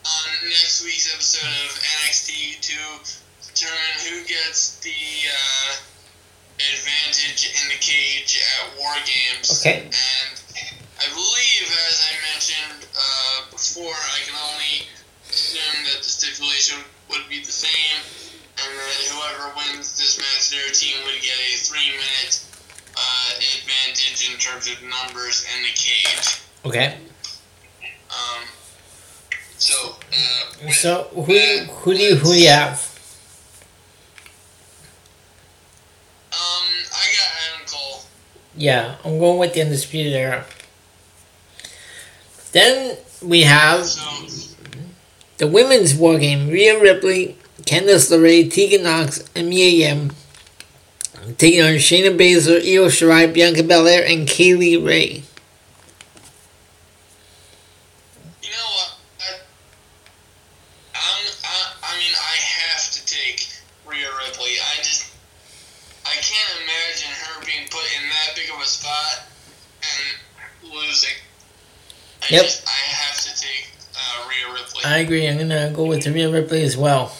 [0.06, 1.70] on next week's episode of
[2.04, 2.78] NXT to
[3.50, 5.74] determine who gets the uh,
[6.56, 9.50] advantage in the cage at War Games.
[9.60, 9.82] Okay.
[9.86, 10.40] And
[10.98, 14.88] I believe, as I mentioned uh, before, I can only
[15.28, 16.78] assume that the stipulation
[17.10, 18.00] would be the same,
[18.58, 22.44] and that whoever wins this match, their team would get a three-minute
[22.96, 26.40] uh, advantage in terms of numbers in the cage.
[26.64, 26.98] Okay.
[28.08, 28.44] Um,
[29.58, 32.80] so, uh, So who that, who do you who do you have?
[36.32, 38.00] Um, I got Adam Cole.
[38.56, 40.44] Yeah, I'm going with the Undisputed Era.
[42.56, 43.84] Then we have
[45.36, 46.48] the women's war game.
[46.48, 50.12] Rhea Ripley, Candice LeRae, Tegan Nox, and Mia Yim
[51.36, 55.22] taking on Shayna Baszler, Io Shirai, Bianca Belair, and Kay Lee Ray.
[58.40, 58.96] you know what?
[59.18, 59.36] I,
[60.94, 63.48] I'm, I, I mean, I have to take
[63.86, 64.56] Rhea Ripley.
[64.72, 65.12] I just,
[66.06, 69.26] I can't imagine her being put in that big of a spot
[69.82, 71.20] and losing.
[72.28, 72.42] I Yep.
[72.42, 74.80] just, I have to take uh, Rhea Ripley.
[74.84, 75.28] I agree.
[75.28, 77.12] I'm gonna go with the Rhea Ripley as well.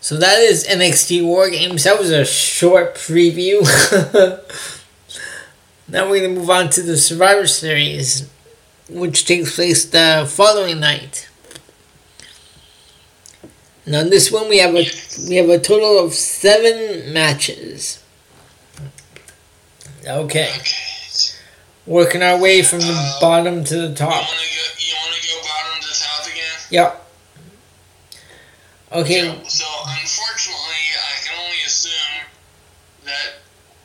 [0.00, 1.84] So that is NXT War Games.
[1.84, 3.62] That was a short preview.
[5.88, 8.28] now we're gonna move on to the Survivor Series,
[8.90, 11.28] which takes place the following night.
[13.86, 14.84] Now in this one we have a
[15.28, 18.02] we have a total of seven matches.
[20.04, 20.91] Okay, okay.
[21.86, 24.28] Working our way from the Uh, bottom to the top.
[24.78, 26.58] You wanna go bottom to top again?
[26.70, 26.98] Yep.
[28.92, 29.20] Okay.
[29.48, 32.26] So, so unfortunately, I can only assume
[33.04, 33.40] that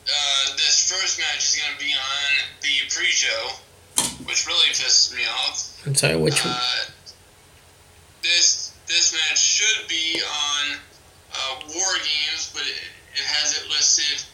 [0.06, 2.30] uh, this first match is going to be on
[2.60, 3.52] the pre-show,
[4.26, 5.82] which really pisses me off.
[5.86, 6.16] I'm sorry.
[6.16, 6.54] Which one?
[6.54, 6.84] Uh,
[8.22, 10.76] this this match should be on
[11.34, 12.80] uh, War Games, but it,
[13.14, 14.24] it has it listed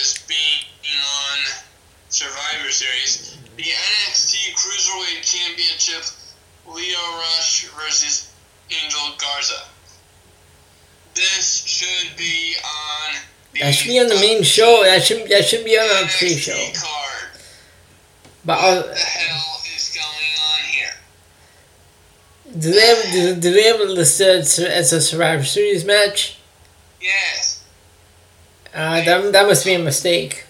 [0.00, 0.64] as being
[0.96, 1.38] on
[2.08, 3.36] Survivor Series.
[3.56, 6.04] The NXT Cruiserweight Championship
[6.66, 8.32] Lio Rush versus
[8.70, 9.62] Angel Garza.
[11.14, 13.16] This should be on.
[13.52, 14.82] The That should be on the main show.
[14.84, 16.52] That should that should be on our pre-show.
[16.52, 17.40] card.
[18.44, 20.94] But What I'll, the hell is going on here?
[22.60, 26.38] do they have do, do they have it listed as, as a Survivor Series match?
[27.00, 27.64] Yes.
[28.72, 30.44] Uh, that that must be a mistake.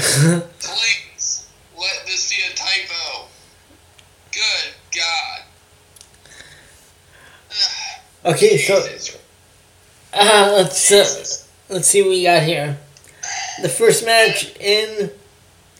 [0.00, 3.26] Please, let this be a typo.
[4.32, 5.42] Good God.
[8.34, 8.76] okay, so
[10.14, 12.78] uh, let's uh, let's see what we got here.
[13.62, 15.10] The first match in But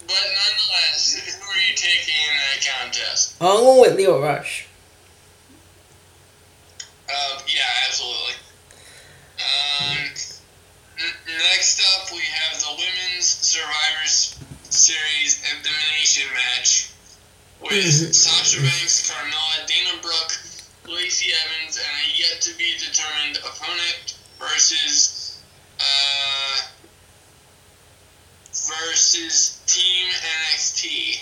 [0.08, 3.36] nonetheless, who are you taking in that contest?
[3.40, 4.66] I'm going with Lio Rush.
[7.08, 8.34] Um, yeah, absolutely.
[9.38, 9.96] Um,
[10.98, 11.14] n-
[12.12, 14.36] we have the Women's Survivors
[14.70, 16.90] Series Elimination Match
[17.60, 18.14] with Mhm.
[18.14, 20.38] Sasha Banks, Carmella, Dana Brooke,
[20.86, 25.36] Lacey Evans, and a yet to be determined opponent versus
[25.80, 26.60] uh,
[28.52, 31.20] versus Team NXT.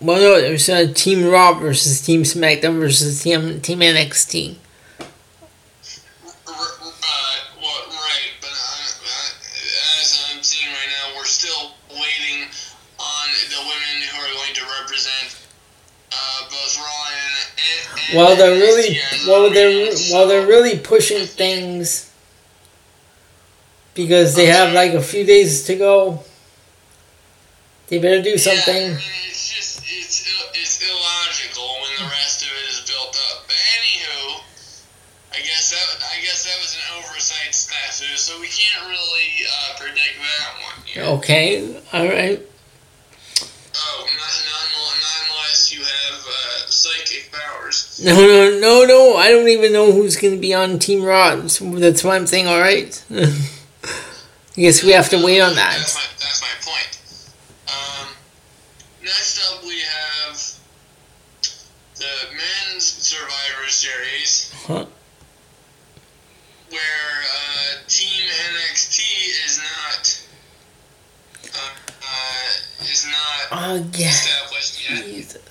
[0.00, 4.56] Well, no, there's uh, Team Raw versus Team SmackDown versus Team Team NXT.
[18.18, 22.10] While they're really, while they're while they're really pushing things,
[23.94, 26.22] because they have like a few days to go.
[27.88, 28.88] They better do Yeah, I something.
[28.90, 28.98] mean,
[29.30, 33.46] it's just it's it's illogical when the rest of it is built up.
[33.46, 34.42] But anywho,
[35.32, 39.78] I guess that I guess that was an oversight snafu, so we can't really uh,
[39.78, 40.78] predict that one.
[40.92, 41.08] Yet.
[41.18, 42.42] Okay, all right.
[43.80, 47.87] Oh, not, not, not unless you have uh, psychic powers.
[48.02, 49.16] No, no, no, no.
[49.16, 51.34] I don't even know who's going to be on Team Raw.
[51.36, 53.02] That's why I'm saying all right.
[53.10, 56.00] I guess we have to wait on That's that.
[56.00, 56.98] my, that's my point.
[57.68, 58.08] Um,
[59.02, 60.36] next up, we have
[61.96, 64.86] the men's Survivor Series, Huh.
[66.70, 69.00] where uh, Team NXT
[69.46, 70.24] is not
[71.54, 71.70] uh,
[72.02, 75.04] uh, is not Oh yeah, established yet.
[75.04, 75.42] Jesus.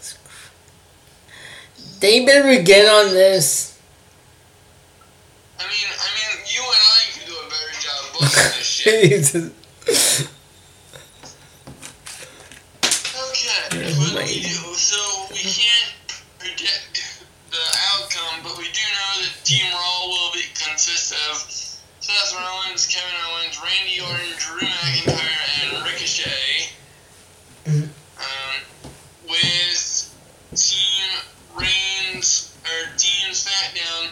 [1.99, 3.80] They better get on this.
[5.60, 9.36] I mean, I mean, you and I could do a better job booking this shit.
[13.18, 14.28] Okay, but right.
[14.28, 14.76] we do.
[14.78, 15.94] So we can't
[16.38, 17.18] predict
[17.49, 17.64] the
[17.94, 21.38] outcome, but we do know that Team Raw will be consist of
[21.99, 26.69] Seth Rollins, Kevin Owens, Randy Orton, Drew McIntyre, and Ricochet.
[27.65, 27.90] Mhm.
[28.19, 28.91] Um,
[29.28, 30.14] with
[30.56, 31.10] Team
[31.58, 34.10] Reigns or Team SmackDown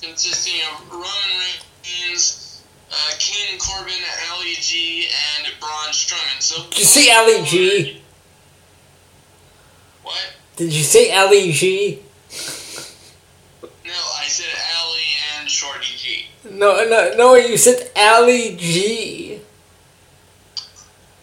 [0.00, 1.06] consisting of Roman
[1.84, 3.94] Reigns, uh, King Corbin,
[4.32, 6.40] Ali G, and Braun Strowman.
[6.40, 8.02] So Did you see Ali G?
[10.02, 10.32] What?
[10.56, 12.02] Did you say Ali G?
[13.62, 15.02] No, I said Ali
[15.38, 16.26] and Shorty G.
[16.50, 17.34] No, no, no.
[17.34, 19.40] You said Ali G.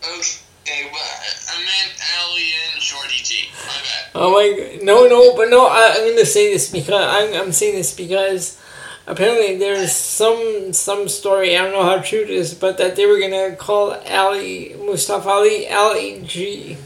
[0.04, 0.43] Okay,
[0.92, 3.50] but I meant Ali and Shorty G.
[3.66, 4.10] My bad.
[4.16, 4.80] Oh my.
[4.84, 8.60] No, no, but no, I, I'm gonna say this because I'm, I'm saying this because
[9.08, 13.06] apparently there's some some story, I don't know how true it is, but that they
[13.06, 16.78] were gonna call Ali Mustafa Ali Ali G.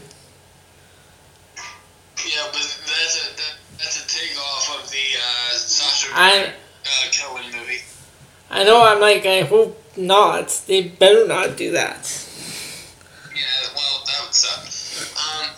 [2.26, 7.52] Yeah, but that's a that, that's a takeoff of the uh, Sacha I uh, Cohen
[7.52, 7.82] movie.
[8.50, 10.48] I know I'm like I hope not.
[10.66, 12.27] They better not do that.
[14.38, 14.62] Suck.
[15.18, 15.50] Um,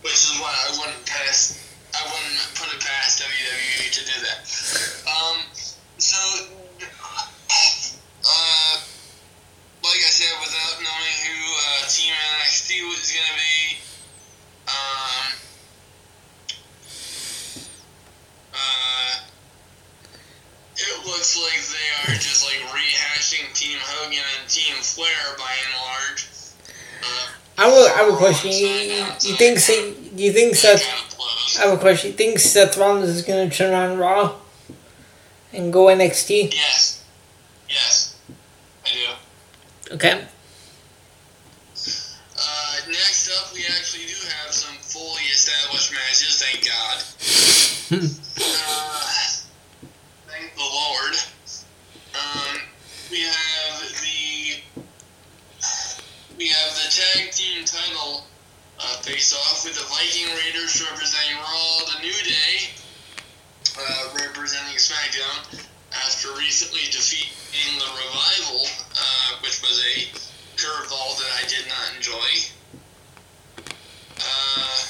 [0.00, 1.60] which is why I wouldn't pass.
[1.92, 4.40] I wouldn't put it past WWE to do that.
[5.04, 5.36] Um,
[5.98, 6.16] so,
[8.24, 8.74] uh,
[9.84, 13.84] like I said, without knowing who uh, Team NXT was gonna be,
[14.64, 15.26] um,
[18.56, 19.12] uh,
[20.78, 25.74] it looks like they are just like rehashing Team Hogan and Team Flair by and
[25.84, 26.28] large.
[27.04, 27.88] Uh, I will.
[27.88, 28.50] I have a question.
[28.50, 28.68] You,
[29.30, 29.58] you think?
[29.58, 30.82] Say, you think Seth?
[30.84, 31.58] kind of blows.
[31.58, 32.10] I have a question.
[32.10, 34.34] You think Seth Rollins is gonna turn on Raw
[35.52, 36.52] and go NXT?
[36.54, 37.04] Yes.
[37.68, 38.16] Yes.
[38.84, 38.88] I
[39.88, 39.94] do.
[39.94, 40.24] Okay.
[42.38, 46.96] Uh, next up, we actually do have some fully established matches, thank God.
[48.42, 49.06] uh,
[50.28, 51.16] thank the Lord.
[57.66, 58.24] Title
[58.78, 62.70] uh, face off with the Viking Raiders representing Raw, the New Day
[63.76, 68.62] uh, representing SmackDown after recently defeating the Revival,
[68.94, 70.08] uh, which was a
[70.56, 72.30] curveball that I did not enjoy.
[74.18, 74.82] Uh,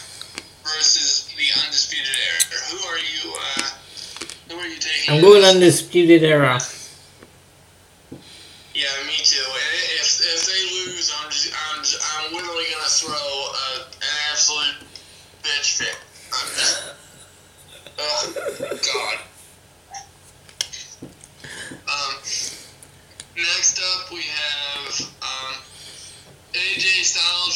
[0.63, 2.61] versus the Undisputed Era.
[2.71, 3.35] Who are you?
[3.35, 3.71] Uh,
[4.51, 5.15] who are you taking?
[5.15, 6.61] I'm going undisputed era.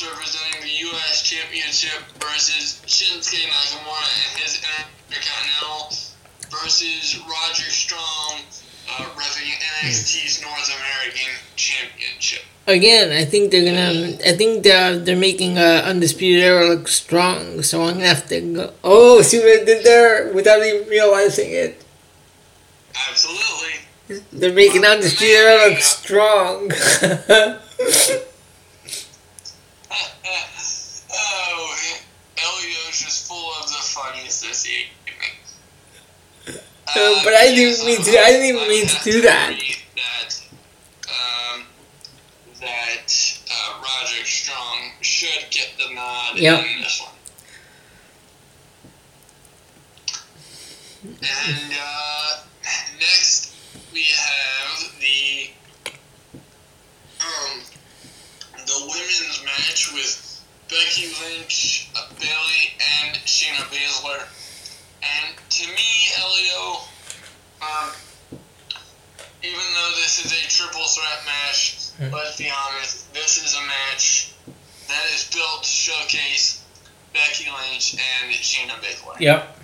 [0.00, 1.22] Styles representing the U.S.
[1.22, 4.62] Championship versus Shinsuke Nakamura and his
[5.08, 5.88] Intercontinental
[6.50, 8.40] versus Roderick Strong
[8.88, 9.52] uh, repping
[9.82, 12.42] NXT's North American Championship.
[12.66, 14.16] Again, I think they're gonna.
[14.24, 17.62] I think they're they're making uh, undisputed era look strong.
[17.62, 18.72] So I'm gonna have to go.
[18.84, 21.84] Oh, see what I did there without even realizing it.
[23.10, 24.22] Absolutely.
[24.32, 26.70] They're making undisputed era look strong.
[31.12, 31.76] oh,
[32.38, 36.58] Elio's just full of the funniest this evening.
[36.88, 39.54] Uh, but I didn't mean to- I didn't even mean to do that.
[39.94, 40.42] That,
[41.08, 41.64] um,
[42.60, 46.64] that uh, Roderick Strong should get the nod Yep.
[46.66, 47.12] in this one.
[51.04, 52.42] And uh,
[52.98, 53.54] next
[53.92, 55.50] we have the
[57.20, 57.60] um
[58.66, 64.26] the women's match with Becky Lynch, Bayley, and Shayna Baszler.
[65.02, 66.80] And to me, Elio,
[67.62, 67.90] um,
[69.42, 72.12] even though this is a triple threat match, Hmm.
[72.14, 74.30] let's be honest, this is a match
[74.88, 76.62] that is built to showcase
[77.12, 79.18] Becky Lynch and Shayna Baszler.
[79.20, 79.56] yep.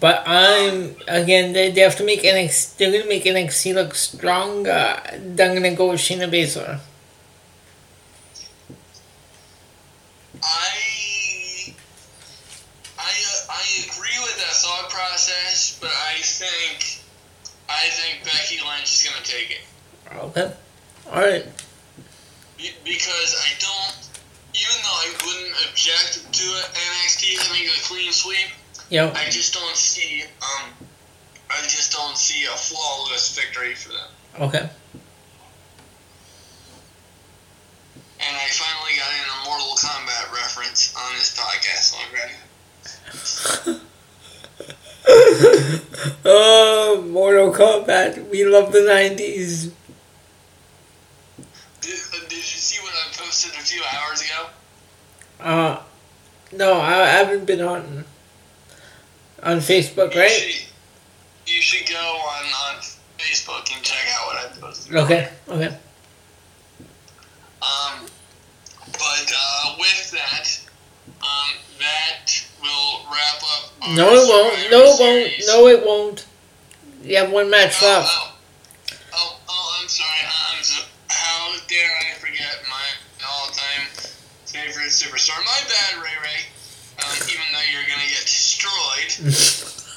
[0.00, 1.52] But I'm again.
[1.52, 2.76] They, they have to make NXT.
[2.76, 4.68] They're gonna make NXT look strong.
[4.68, 6.78] Uh, I'm gonna go with Shayna Baszler.
[10.42, 11.74] I
[12.98, 17.00] I uh, I agree with that thought process, but I think
[17.68, 19.64] I think Becky Lynch is gonna take it
[20.12, 20.52] Okay.
[21.10, 21.44] All right.
[22.56, 23.96] Be- because I don't.
[24.54, 28.48] Even though I wouldn't object to it, NXT having a clean sweep,
[28.90, 29.16] Yep.
[29.16, 30.70] I just don't see um
[31.50, 34.10] I just don't see a flawless victory for them.
[34.42, 34.68] Okay.
[38.20, 41.94] And I finally got in a Mortal Kombat reference on this podcast
[43.66, 43.80] already.
[46.24, 48.30] oh, Mortal Kombat.
[48.30, 49.70] We love the 90s.
[51.80, 54.46] Did, uh, did you see what I posted a few hours ago?
[55.40, 55.82] Uh,
[56.52, 58.04] no, I haven't been on
[59.42, 60.30] on Facebook, You right?
[60.30, 60.68] should,
[61.46, 62.80] you should go on, on
[63.18, 64.96] Facebook and check out what I posted.
[64.96, 65.76] Okay, okay.
[67.60, 68.06] Um,
[68.92, 70.60] but uh, with that,
[71.20, 72.30] um, that
[72.62, 73.72] will wrap up.
[73.94, 74.70] No, it won't.
[74.70, 75.32] No, it won't.
[75.46, 76.26] No, it won't.
[77.02, 78.08] You have one match Oh, left.
[78.12, 78.32] oh,
[79.12, 80.20] oh, oh, I'm sorry.
[80.24, 82.86] I'm so, how dare I forget my
[83.28, 83.88] all-time
[84.46, 85.36] favorite superstar?
[85.44, 86.40] My bad, Ray Ray.
[87.04, 89.10] Um, even though you're gonna get destroyed,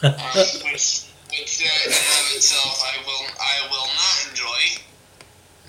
[0.03, 0.11] um,
[0.65, 4.81] which, which that in and of itself I will, I will not enjoy.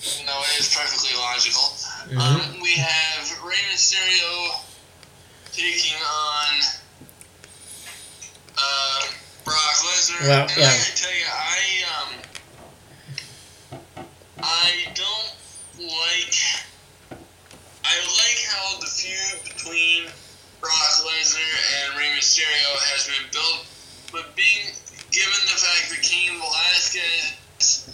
[0.01, 1.63] Even though it is perfectly logical.
[2.09, 2.19] Mm-hmm.
[2.19, 4.63] Um, we have Rey Mysterio
[5.59, 6.63] taking on
[8.57, 9.03] uh,
[9.45, 10.23] Brock Lesnar.
[10.23, 10.71] Well, and yeah.
[10.71, 11.59] I gotta tell you, I
[11.99, 12.11] um,
[14.39, 15.35] I don't
[15.83, 16.39] like.
[17.83, 20.07] I like how the feud between
[20.61, 23.67] Brock Lesnar and Rey Mysterio has been built,
[24.13, 24.71] but being
[25.11, 27.91] given the fact that Cain Velasquez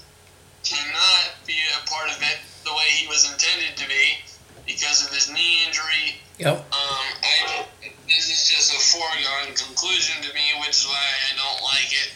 [0.65, 4.19] cannot be a part of it the way he was intended to be
[4.67, 6.21] because of his knee injury.
[6.39, 6.59] Yep.
[6.59, 7.65] Um, I
[8.07, 12.13] this is just a foregone conclusion to me, which is why I don't like it.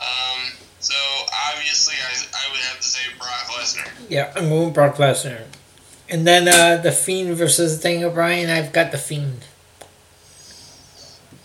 [0.00, 0.94] Um, so
[1.50, 3.88] obviously, I, I would have to say Brock Lesnar.
[4.08, 5.42] Yeah, I'm going Brock Lesnar.
[6.08, 8.50] And then uh, the Fiend versus Daniel Bryan.
[8.50, 9.44] I've got the Fiend.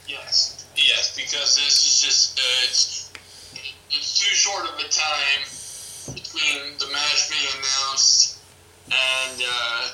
[0.08, 3.12] Yes, yes, because this is just uh, it's
[3.92, 8.40] it's too short of a time between the match being announced
[8.88, 9.88] and uh,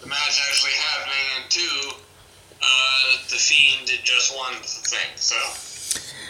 [0.00, 1.90] the match actually happening, and two,
[2.62, 5.10] uh, the Fiend just one thing.
[5.16, 5.36] So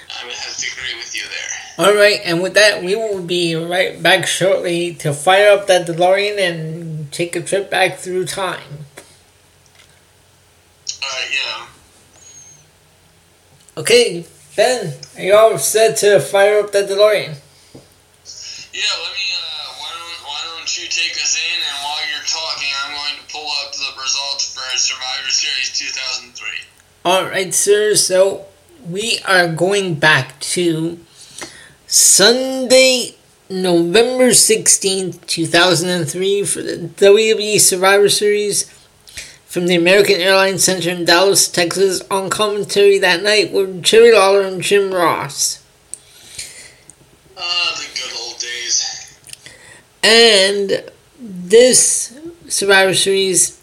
[0.08, 1.86] I have to agree with you there.
[1.86, 5.86] All right, and with that, we will be right back shortly to fire up that
[5.86, 8.86] DeLorean and take a trip back through time.
[11.02, 11.66] Uh, yeah.
[13.76, 14.26] Okay,
[14.56, 17.36] Ben, are you all set to fire up that DeLorean?
[18.72, 19.26] Yeah, let me.
[19.36, 22.65] Uh, why, don't, why don't you take us in, and while you're talking.
[23.46, 26.48] I'm going to the results for Survivor Series 2003.
[27.04, 28.46] Alright, sir, so
[28.88, 30.98] we are going back to
[31.86, 33.14] Sunday,
[33.48, 38.64] November 16th, 2003, for the WWE Survivor Series
[39.46, 42.02] from the American Airlines Center in Dallas, Texas.
[42.10, 45.64] On commentary that night were Jerry Lawler and Jim Ross.
[47.38, 49.16] Ah, the good old days.
[50.02, 50.90] And
[51.20, 52.15] this
[52.48, 53.60] Survivor Series,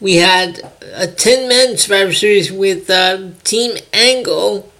[0.00, 0.60] we had
[0.94, 4.70] a 10 man Survivor Series with uh, Team Angle,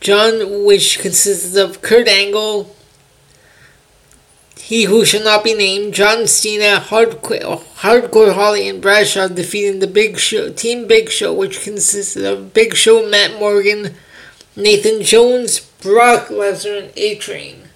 [0.00, 2.74] John, which consisted of Kurt Angle,
[4.58, 9.86] He Who Shall Not Be Named, John Cena, Hardcore, Hardcore Holly, and Bradshaw defeating the
[9.86, 13.94] Big Show, Team Big Show, which consisted of Big Show, Matt Morgan,
[14.56, 17.68] Nathan Jones, Brock Lesnar, and A Train.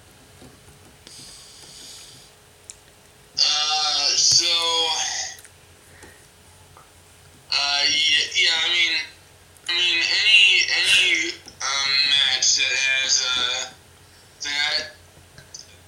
[3.35, 4.45] Uh, so.
[7.51, 8.93] Uh, yeah, yeah, I mean,
[9.67, 11.31] I mean, any any
[11.61, 13.69] um, that has uh,
[14.41, 14.91] that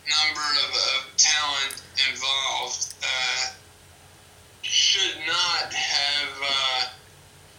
[0.08, 3.52] number of, of talent involved uh,
[4.62, 6.88] should not have uh,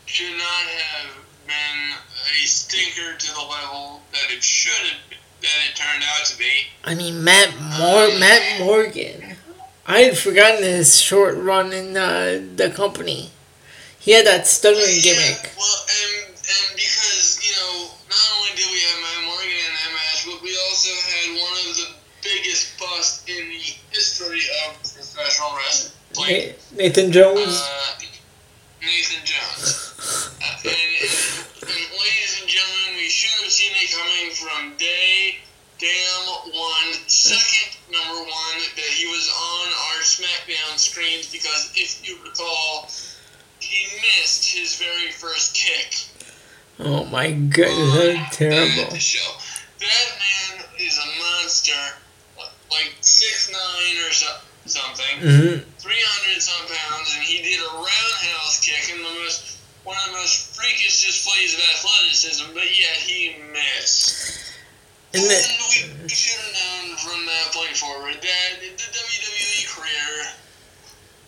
[0.07, 1.11] should not have
[1.47, 1.95] been
[2.43, 6.67] a stinker to the level that it should have that it turned out to be.
[6.85, 9.37] I mean, Matt Mor- Matt Morgan.
[9.87, 13.31] I had forgotten his short run in uh, the company.
[13.99, 15.51] He had that stuttering gimmick.
[15.59, 17.00] Well, and, and because, you know, not
[18.51, 21.77] only did we have Matt Morgan in that match, but we also had one of
[21.77, 21.89] the
[22.23, 25.93] biggest busts in the history of professional wrestling.
[26.17, 27.63] Na- Nathan Jones.
[27.63, 28.05] Uh,
[28.81, 29.87] Nathan Jones.
[30.41, 35.37] Uh, and, and, and ladies and gentlemen, we should have seen it coming from day
[35.79, 42.17] damn one, second number one, that he was on our SmackDown screens because if you
[42.25, 42.89] recall,
[43.61, 45.95] he missed his very first kick
[46.83, 48.91] Oh my goodness, that's terrible.
[48.93, 49.31] the show.
[49.79, 51.73] That man is a monster,
[52.71, 54.27] like six nine or so,
[54.67, 59.59] something, hmm three hundred some pounds, and he did a roundhouse kick in the most
[59.85, 64.37] one of the most freakish displays of athleticism, but yet he missed.
[65.13, 65.43] And And then,
[66.05, 70.33] we should have known from that point forward that the WWE career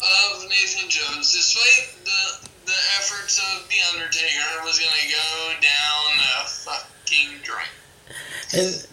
[0.03, 6.47] of Nathan Jones, despite the the efforts of the Undertaker, was gonna go down a
[6.49, 7.67] fucking drain.
[8.53, 8.87] and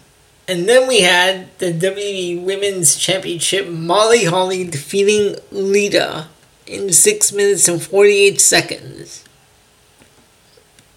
[0.48, 3.68] and then we had the WWE Women's Championship.
[3.68, 6.28] Molly Holly defeating Lita
[6.66, 9.24] in six minutes and forty eight seconds.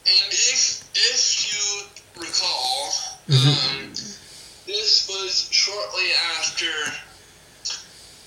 [0.06, 2.94] And if if you recall,
[3.30, 3.90] um,
[4.65, 6.68] this was shortly after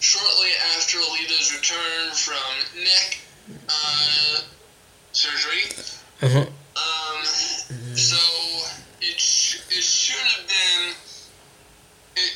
[0.06, 2.46] shortly after Alita's return from
[2.78, 3.18] neck
[3.68, 4.38] uh,
[5.10, 5.66] surgery.
[6.22, 6.46] Uh-huh.
[6.46, 7.24] Um,
[7.98, 8.22] so
[9.02, 10.94] it sh- it should have been
[12.22, 12.32] it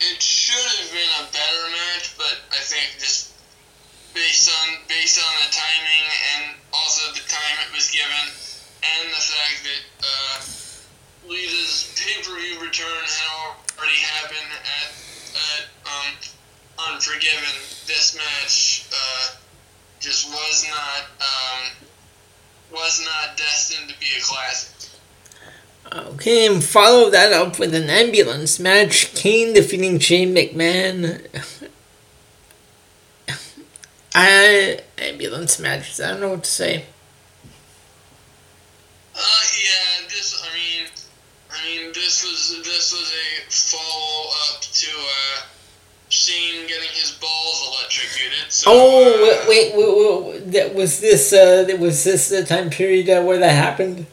[0.00, 3.36] it should have been a better match, but I think just
[4.14, 8.32] based on based on the timing and also the time it was given
[8.80, 10.36] and the fact that uh,
[11.28, 13.28] Lita's pay per view return had
[13.76, 14.88] already happened at
[15.36, 16.16] at um,
[16.78, 17.54] Unforgiven.
[17.86, 19.36] This match uh,
[20.00, 21.86] just was not um,
[22.72, 24.80] was not destined to be a classic.
[25.92, 29.12] Okay, and follow that up with an ambulance match.
[29.14, 31.26] Kane defeating Shane McMahon.
[34.14, 36.00] I ambulance matches.
[36.00, 36.84] I don't know what to say.
[39.14, 40.42] Uh, yeah, this.
[40.44, 40.86] I mean,
[41.50, 45.42] I mean, this was this was a follow up to uh,
[46.10, 48.50] Shane getting his balls electrocuted.
[48.52, 51.32] So, Oh uh, wait, wait, wait, that was this.
[51.32, 54.06] Uh, that was this the time period uh, where that happened?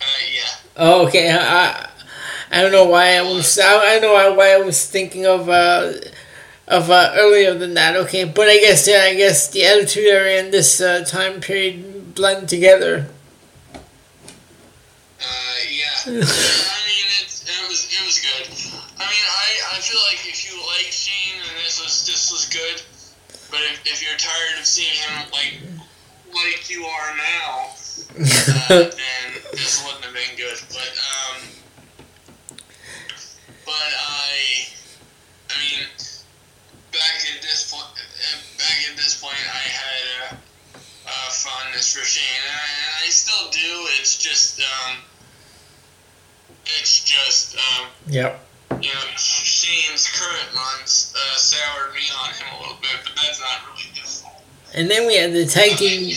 [0.00, 0.04] Uh,
[0.34, 0.50] yeah.
[0.76, 1.30] Oh, okay.
[1.30, 1.88] I, I,
[2.50, 3.58] I don't know why I was.
[3.58, 5.92] I, I know why- why I was thinking of uh,
[6.68, 7.96] of uh, earlier than that.
[7.96, 12.14] Okay, but I guess yeah, I guess the Attitude Era and this uh, time period
[12.14, 13.08] blend together.
[15.20, 15.24] Uh,
[15.70, 15.86] yeah.
[16.06, 18.81] I mean, it, it was it was good.
[19.02, 22.46] I mean, I, I feel like if you like Shane and this was this was
[22.46, 22.78] good,
[23.50, 25.58] but if, if you're tired of seeing him like
[26.30, 27.74] like you are now,
[28.14, 30.54] uh, then this wouldn't have been good.
[30.70, 31.42] But um,
[33.66, 34.70] but I,
[35.50, 35.82] I mean,
[36.94, 37.90] back at this point,
[38.56, 43.10] back at this point, I had a, a fondness for Shane, and I, and I
[43.10, 43.90] still do.
[43.98, 44.98] It's just um,
[46.78, 48.46] it's just um, yep
[48.80, 53.40] you know, Shane's current runs uh, soured me on him a little bit, but that's
[53.40, 54.42] not really his fault.
[54.74, 56.16] And then we had the tag team,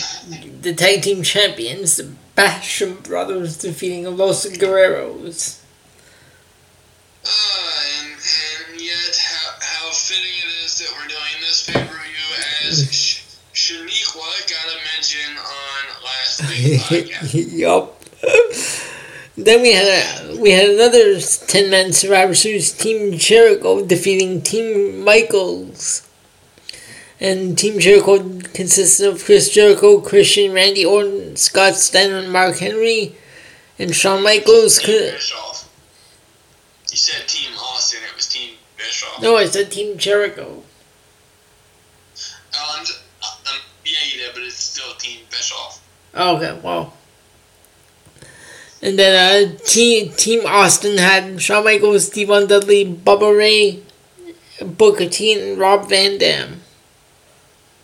[0.62, 5.60] the tag team champions, the Basham Brothers, defeating Los Guerreros.
[7.24, 7.28] Uh,
[8.00, 12.68] and, and yet, how, how fitting it is that we're doing this pay per view
[12.68, 13.22] as Sh-
[13.52, 16.82] Shaniqua got a mention on last week's
[17.22, 17.52] podcast.
[17.58, 17.92] yup.
[19.38, 25.04] Then we had a, we had another ten man Survivor Series Team Jericho defeating Team
[25.04, 26.08] Michaels,
[27.20, 33.14] and Team Jericho consists of Chris Jericho, Christian, Randy Orton, Scott Steiner, Mark Henry,
[33.78, 34.78] and Shawn Michaels.
[34.78, 35.68] Team Bischoff.
[36.90, 39.20] You said Team Austin, it was Team Bischoff.
[39.20, 40.62] No, I said Team Jericho.
[42.54, 42.86] Oh, um,
[43.84, 45.86] yeah, you did, but it's still Team Bischoff.
[46.14, 46.94] Okay, well.
[48.82, 49.14] And then
[49.54, 53.82] uh, team Team Austin had Shawn Michaels, D-Von Dudley, Bubba Ray,
[54.64, 56.60] Booker T, and Rob Van Dam.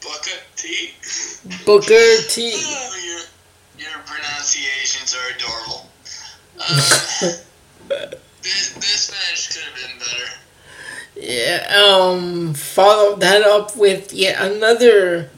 [0.01, 0.91] Booker T.
[1.65, 2.53] Booker T.
[2.65, 5.89] Oh, your, your pronunciations are adorable.
[6.59, 7.33] Uh,
[8.43, 10.43] this, this match could have been better.
[11.15, 15.31] Yeah, um, followed that up with yet another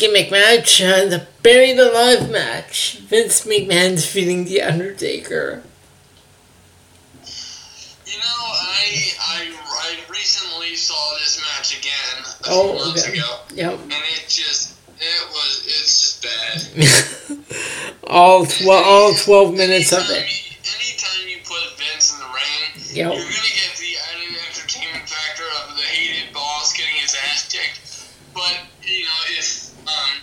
[0.00, 2.98] gimmick match, uh, the Buried Alive match.
[3.06, 5.62] Vince McMahon defeating The Undertaker.
[8.06, 13.18] You know, I, I, I recently saw this match again a few Oh, months okay.
[13.18, 13.72] ago, Yep.
[13.84, 17.98] and it just, it was, it's just bad.
[18.10, 20.26] all, tw- all 12 minutes of it.
[20.26, 23.12] You, anytime you put Vince in the ring, Yep.
[23.14, 28.08] you're gonna get the added entertainment factor of the hated boss getting his ass kicked.
[28.34, 30.22] But you know, if um,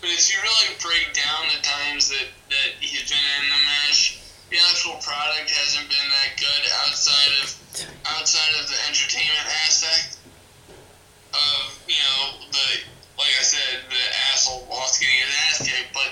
[0.00, 4.20] but if you really break down the times that that he's been in the match,
[4.50, 7.48] the actual product hasn't been that good outside of
[8.18, 10.18] outside of the entertainment aspect
[11.32, 12.66] of you know the
[13.18, 16.10] like I said the asshole boss getting his ass kicked, but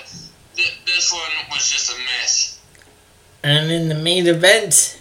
[0.55, 2.59] th- this one was just a mess.
[3.43, 4.99] And in the main event,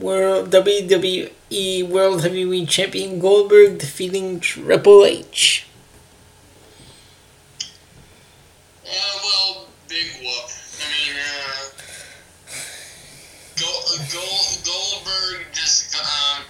[0.00, 5.66] World WWE World Heavyweight Champion Goldberg defeating Triple H.
[8.92, 10.50] Uh, well, big whoop.
[10.80, 11.64] I mean, uh,
[13.58, 16.42] Gold, Gold, Goldberg just, um,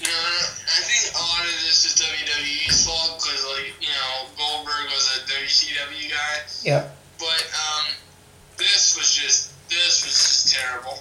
[0.00, 4.26] you know, I think a lot of this is WWE's fault because, like, you know,
[4.38, 6.96] Goldberg was a WCW guy, Yep.
[7.18, 7.86] but um,
[8.58, 10.98] this was just, this was just terrible.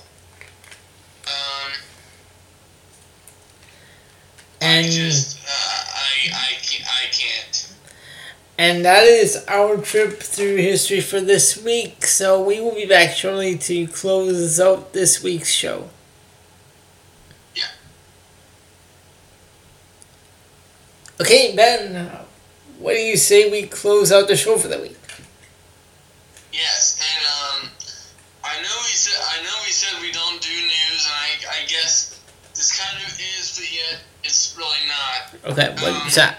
[1.27, 1.72] Um,
[4.61, 7.70] I And just, uh, I, I can't, I can't.
[8.61, 12.05] And that is our trip through history for this week.
[12.05, 15.89] So we will be back shortly to close out this week's show.
[17.55, 17.63] Yeah.
[21.19, 22.11] Okay, Ben,
[22.77, 24.99] what do you say we close out the show for the week?
[26.53, 27.71] Yes, and um,
[28.43, 31.65] I know we said I know we said we don't do news, and I I
[31.65, 32.21] guess
[32.53, 33.09] this kind of
[33.39, 35.51] is, but yet it's really not.
[35.51, 36.38] Okay, what's that?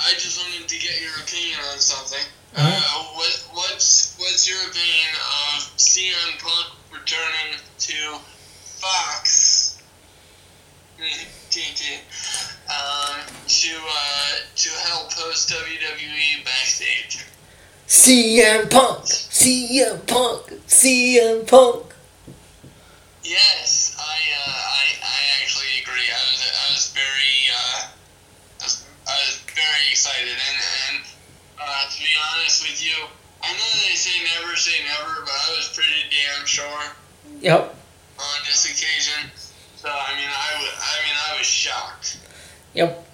[0.00, 2.24] I just wanted to get your opinion on something.
[2.56, 2.66] Uh-huh.
[2.66, 8.18] Uh, what what's what's your opinion of CM Punk returning to
[8.80, 9.76] Fox?
[12.68, 17.24] Um, to uh, to help host WWE backstage.
[17.90, 19.04] CM Punk!
[19.04, 20.46] CM Punk!
[20.66, 21.92] CM Punk!
[23.24, 26.06] Yes, I, uh, I, I actually agree.
[26.08, 27.69] I was, I was very, uh, I was, I was
[29.54, 30.58] very excited, and,
[30.88, 31.04] and
[31.60, 32.94] uh, to be honest with you,
[33.42, 36.82] I know they say never say never, but I was pretty damn sure
[37.40, 37.74] Yep.
[38.18, 39.30] on this occasion.
[39.76, 42.18] So I mean, I was, I mean, I was shocked.
[42.74, 43.06] Yep.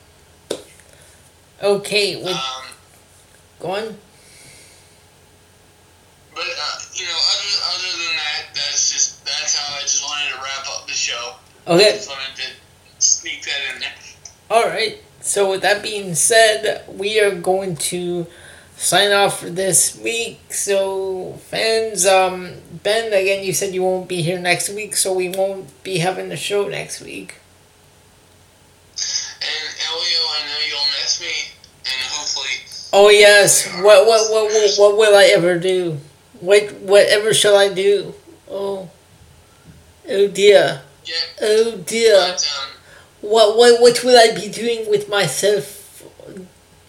[1.63, 2.65] Okay, with Um,
[3.61, 3.97] go on.
[6.35, 10.31] but uh, you know, other, other than that, that's just that's how I just wanted
[10.33, 11.35] to wrap up the show.
[11.67, 11.93] Okay.
[11.93, 12.43] Just wanted to
[12.99, 13.93] sneak that in there.
[14.51, 15.03] Alright.
[15.27, 18.27] So with that being said, we are going to
[18.77, 20.53] sign off for this week.
[20.53, 25.29] So fans, um Ben, again you said you won't be here next week, so we
[25.29, 27.37] won't be having the show next week.
[29.43, 31.53] And Elio, I know you'll miss me,
[31.85, 32.57] and hopefully.
[32.93, 33.67] Oh yes.
[33.83, 35.99] What what what what, what will I ever do?
[36.41, 38.15] What whatever shall I do?
[38.51, 38.89] Oh.
[40.09, 40.83] Oh dear.
[41.05, 42.17] Yeah, Oh dear.
[42.17, 42.76] but um,
[43.21, 46.03] What what what will I be doing with myself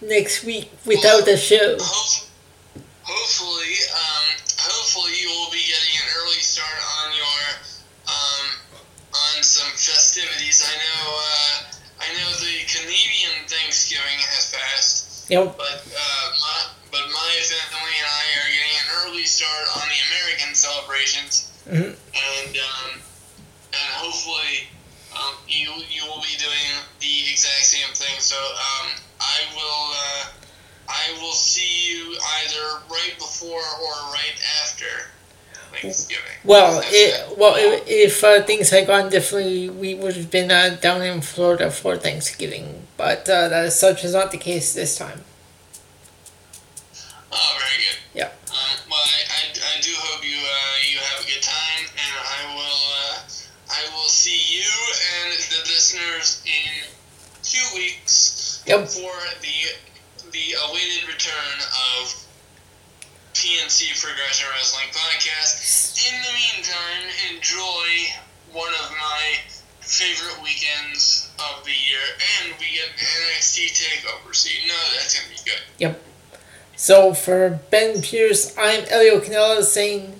[0.01, 1.77] next week without a show?
[1.79, 2.27] hope,
[3.03, 4.25] hopefully, um,
[4.59, 7.41] hopefully you will be getting an early start on your
[8.07, 8.45] um,
[9.13, 10.63] on some festivities.
[10.65, 11.05] I know.
[11.15, 15.57] Uh, I know the Canadian Thanksgiving has passed, Yep.
[15.57, 16.59] but uh, my,
[16.91, 21.97] but my family and I are getting an early start on the American celebrations, Mhm.
[21.97, 23.01] and um,
[23.73, 24.69] and hopefully
[25.17, 28.19] um, you you will be doing the exact same thing.
[28.19, 28.87] So um,
[29.19, 30.23] I will uh,
[30.87, 35.11] I will see you either right before or right after
[35.73, 36.23] Thanksgiving.
[36.43, 40.77] Well, it, well, if, if uh, things had gone differently, we would have been uh,
[40.81, 42.87] down in Florida for Thanksgiving.
[42.95, 45.23] But uh, that is such is not the case this time.
[47.31, 47.97] Oh, very good.
[48.13, 48.31] Yeah.
[48.49, 52.15] Um, well, I, I, I do hope you uh, you have a good time, and
[52.15, 53.19] I will uh,
[53.77, 54.65] I will see you
[55.25, 56.89] and the listeners in
[57.43, 58.87] two weeks Yep.
[58.89, 61.57] for the the uh, awaited return
[62.01, 62.25] of
[63.33, 65.95] PNC Progression Wrestling Podcast.
[66.09, 67.87] In the meantime, enjoy
[68.51, 69.37] one of my
[69.79, 72.01] favorite weekends of the year,
[72.43, 75.61] and we get NXT Takeover, so you know that's gonna be good.
[75.77, 76.01] Yep.
[76.75, 80.16] So for Ben Pierce, I'm Elio Canella saying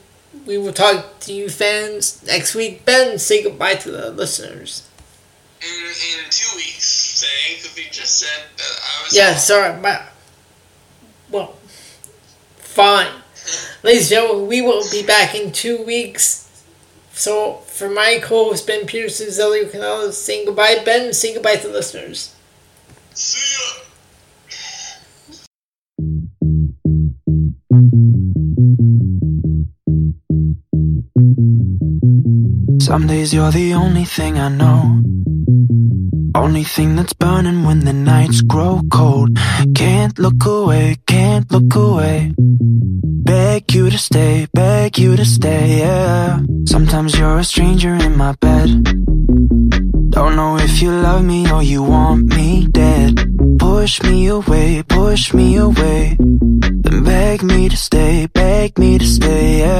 [0.48, 2.85] we will talk to you fans next week.
[2.85, 4.88] Ben, say goodbye to the listeners.
[5.61, 9.16] in in two weeks, say, because we just said that I was.
[9.16, 10.03] Yeah, sorry, but
[11.30, 11.56] well,
[12.58, 13.11] fine.
[13.84, 16.45] Ladies and gentlemen, we will be back in two weeks.
[17.11, 20.82] So for my co-host Ben Pierce and Elio Canella saying goodbye.
[20.85, 22.35] Ben, say goodbye to the listeners.
[23.14, 23.86] See ya.
[32.88, 35.01] Some days you're the only thing I know.
[36.33, 39.38] Only thing that's burning when the nights grow cold.
[39.75, 42.32] Can't look away, can't look away.
[42.38, 46.40] Beg you to stay, beg you to stay, yeah.
[46.66, 48.69] Sometimes you're a stranger in my bed.
[50.11, 53.19] Don't know if you love me or you want me dead.
[53.59, 56.16] Push me away, push me away.
[56.19, 59.77] Then beg me to stay, beg me to stay, yeah.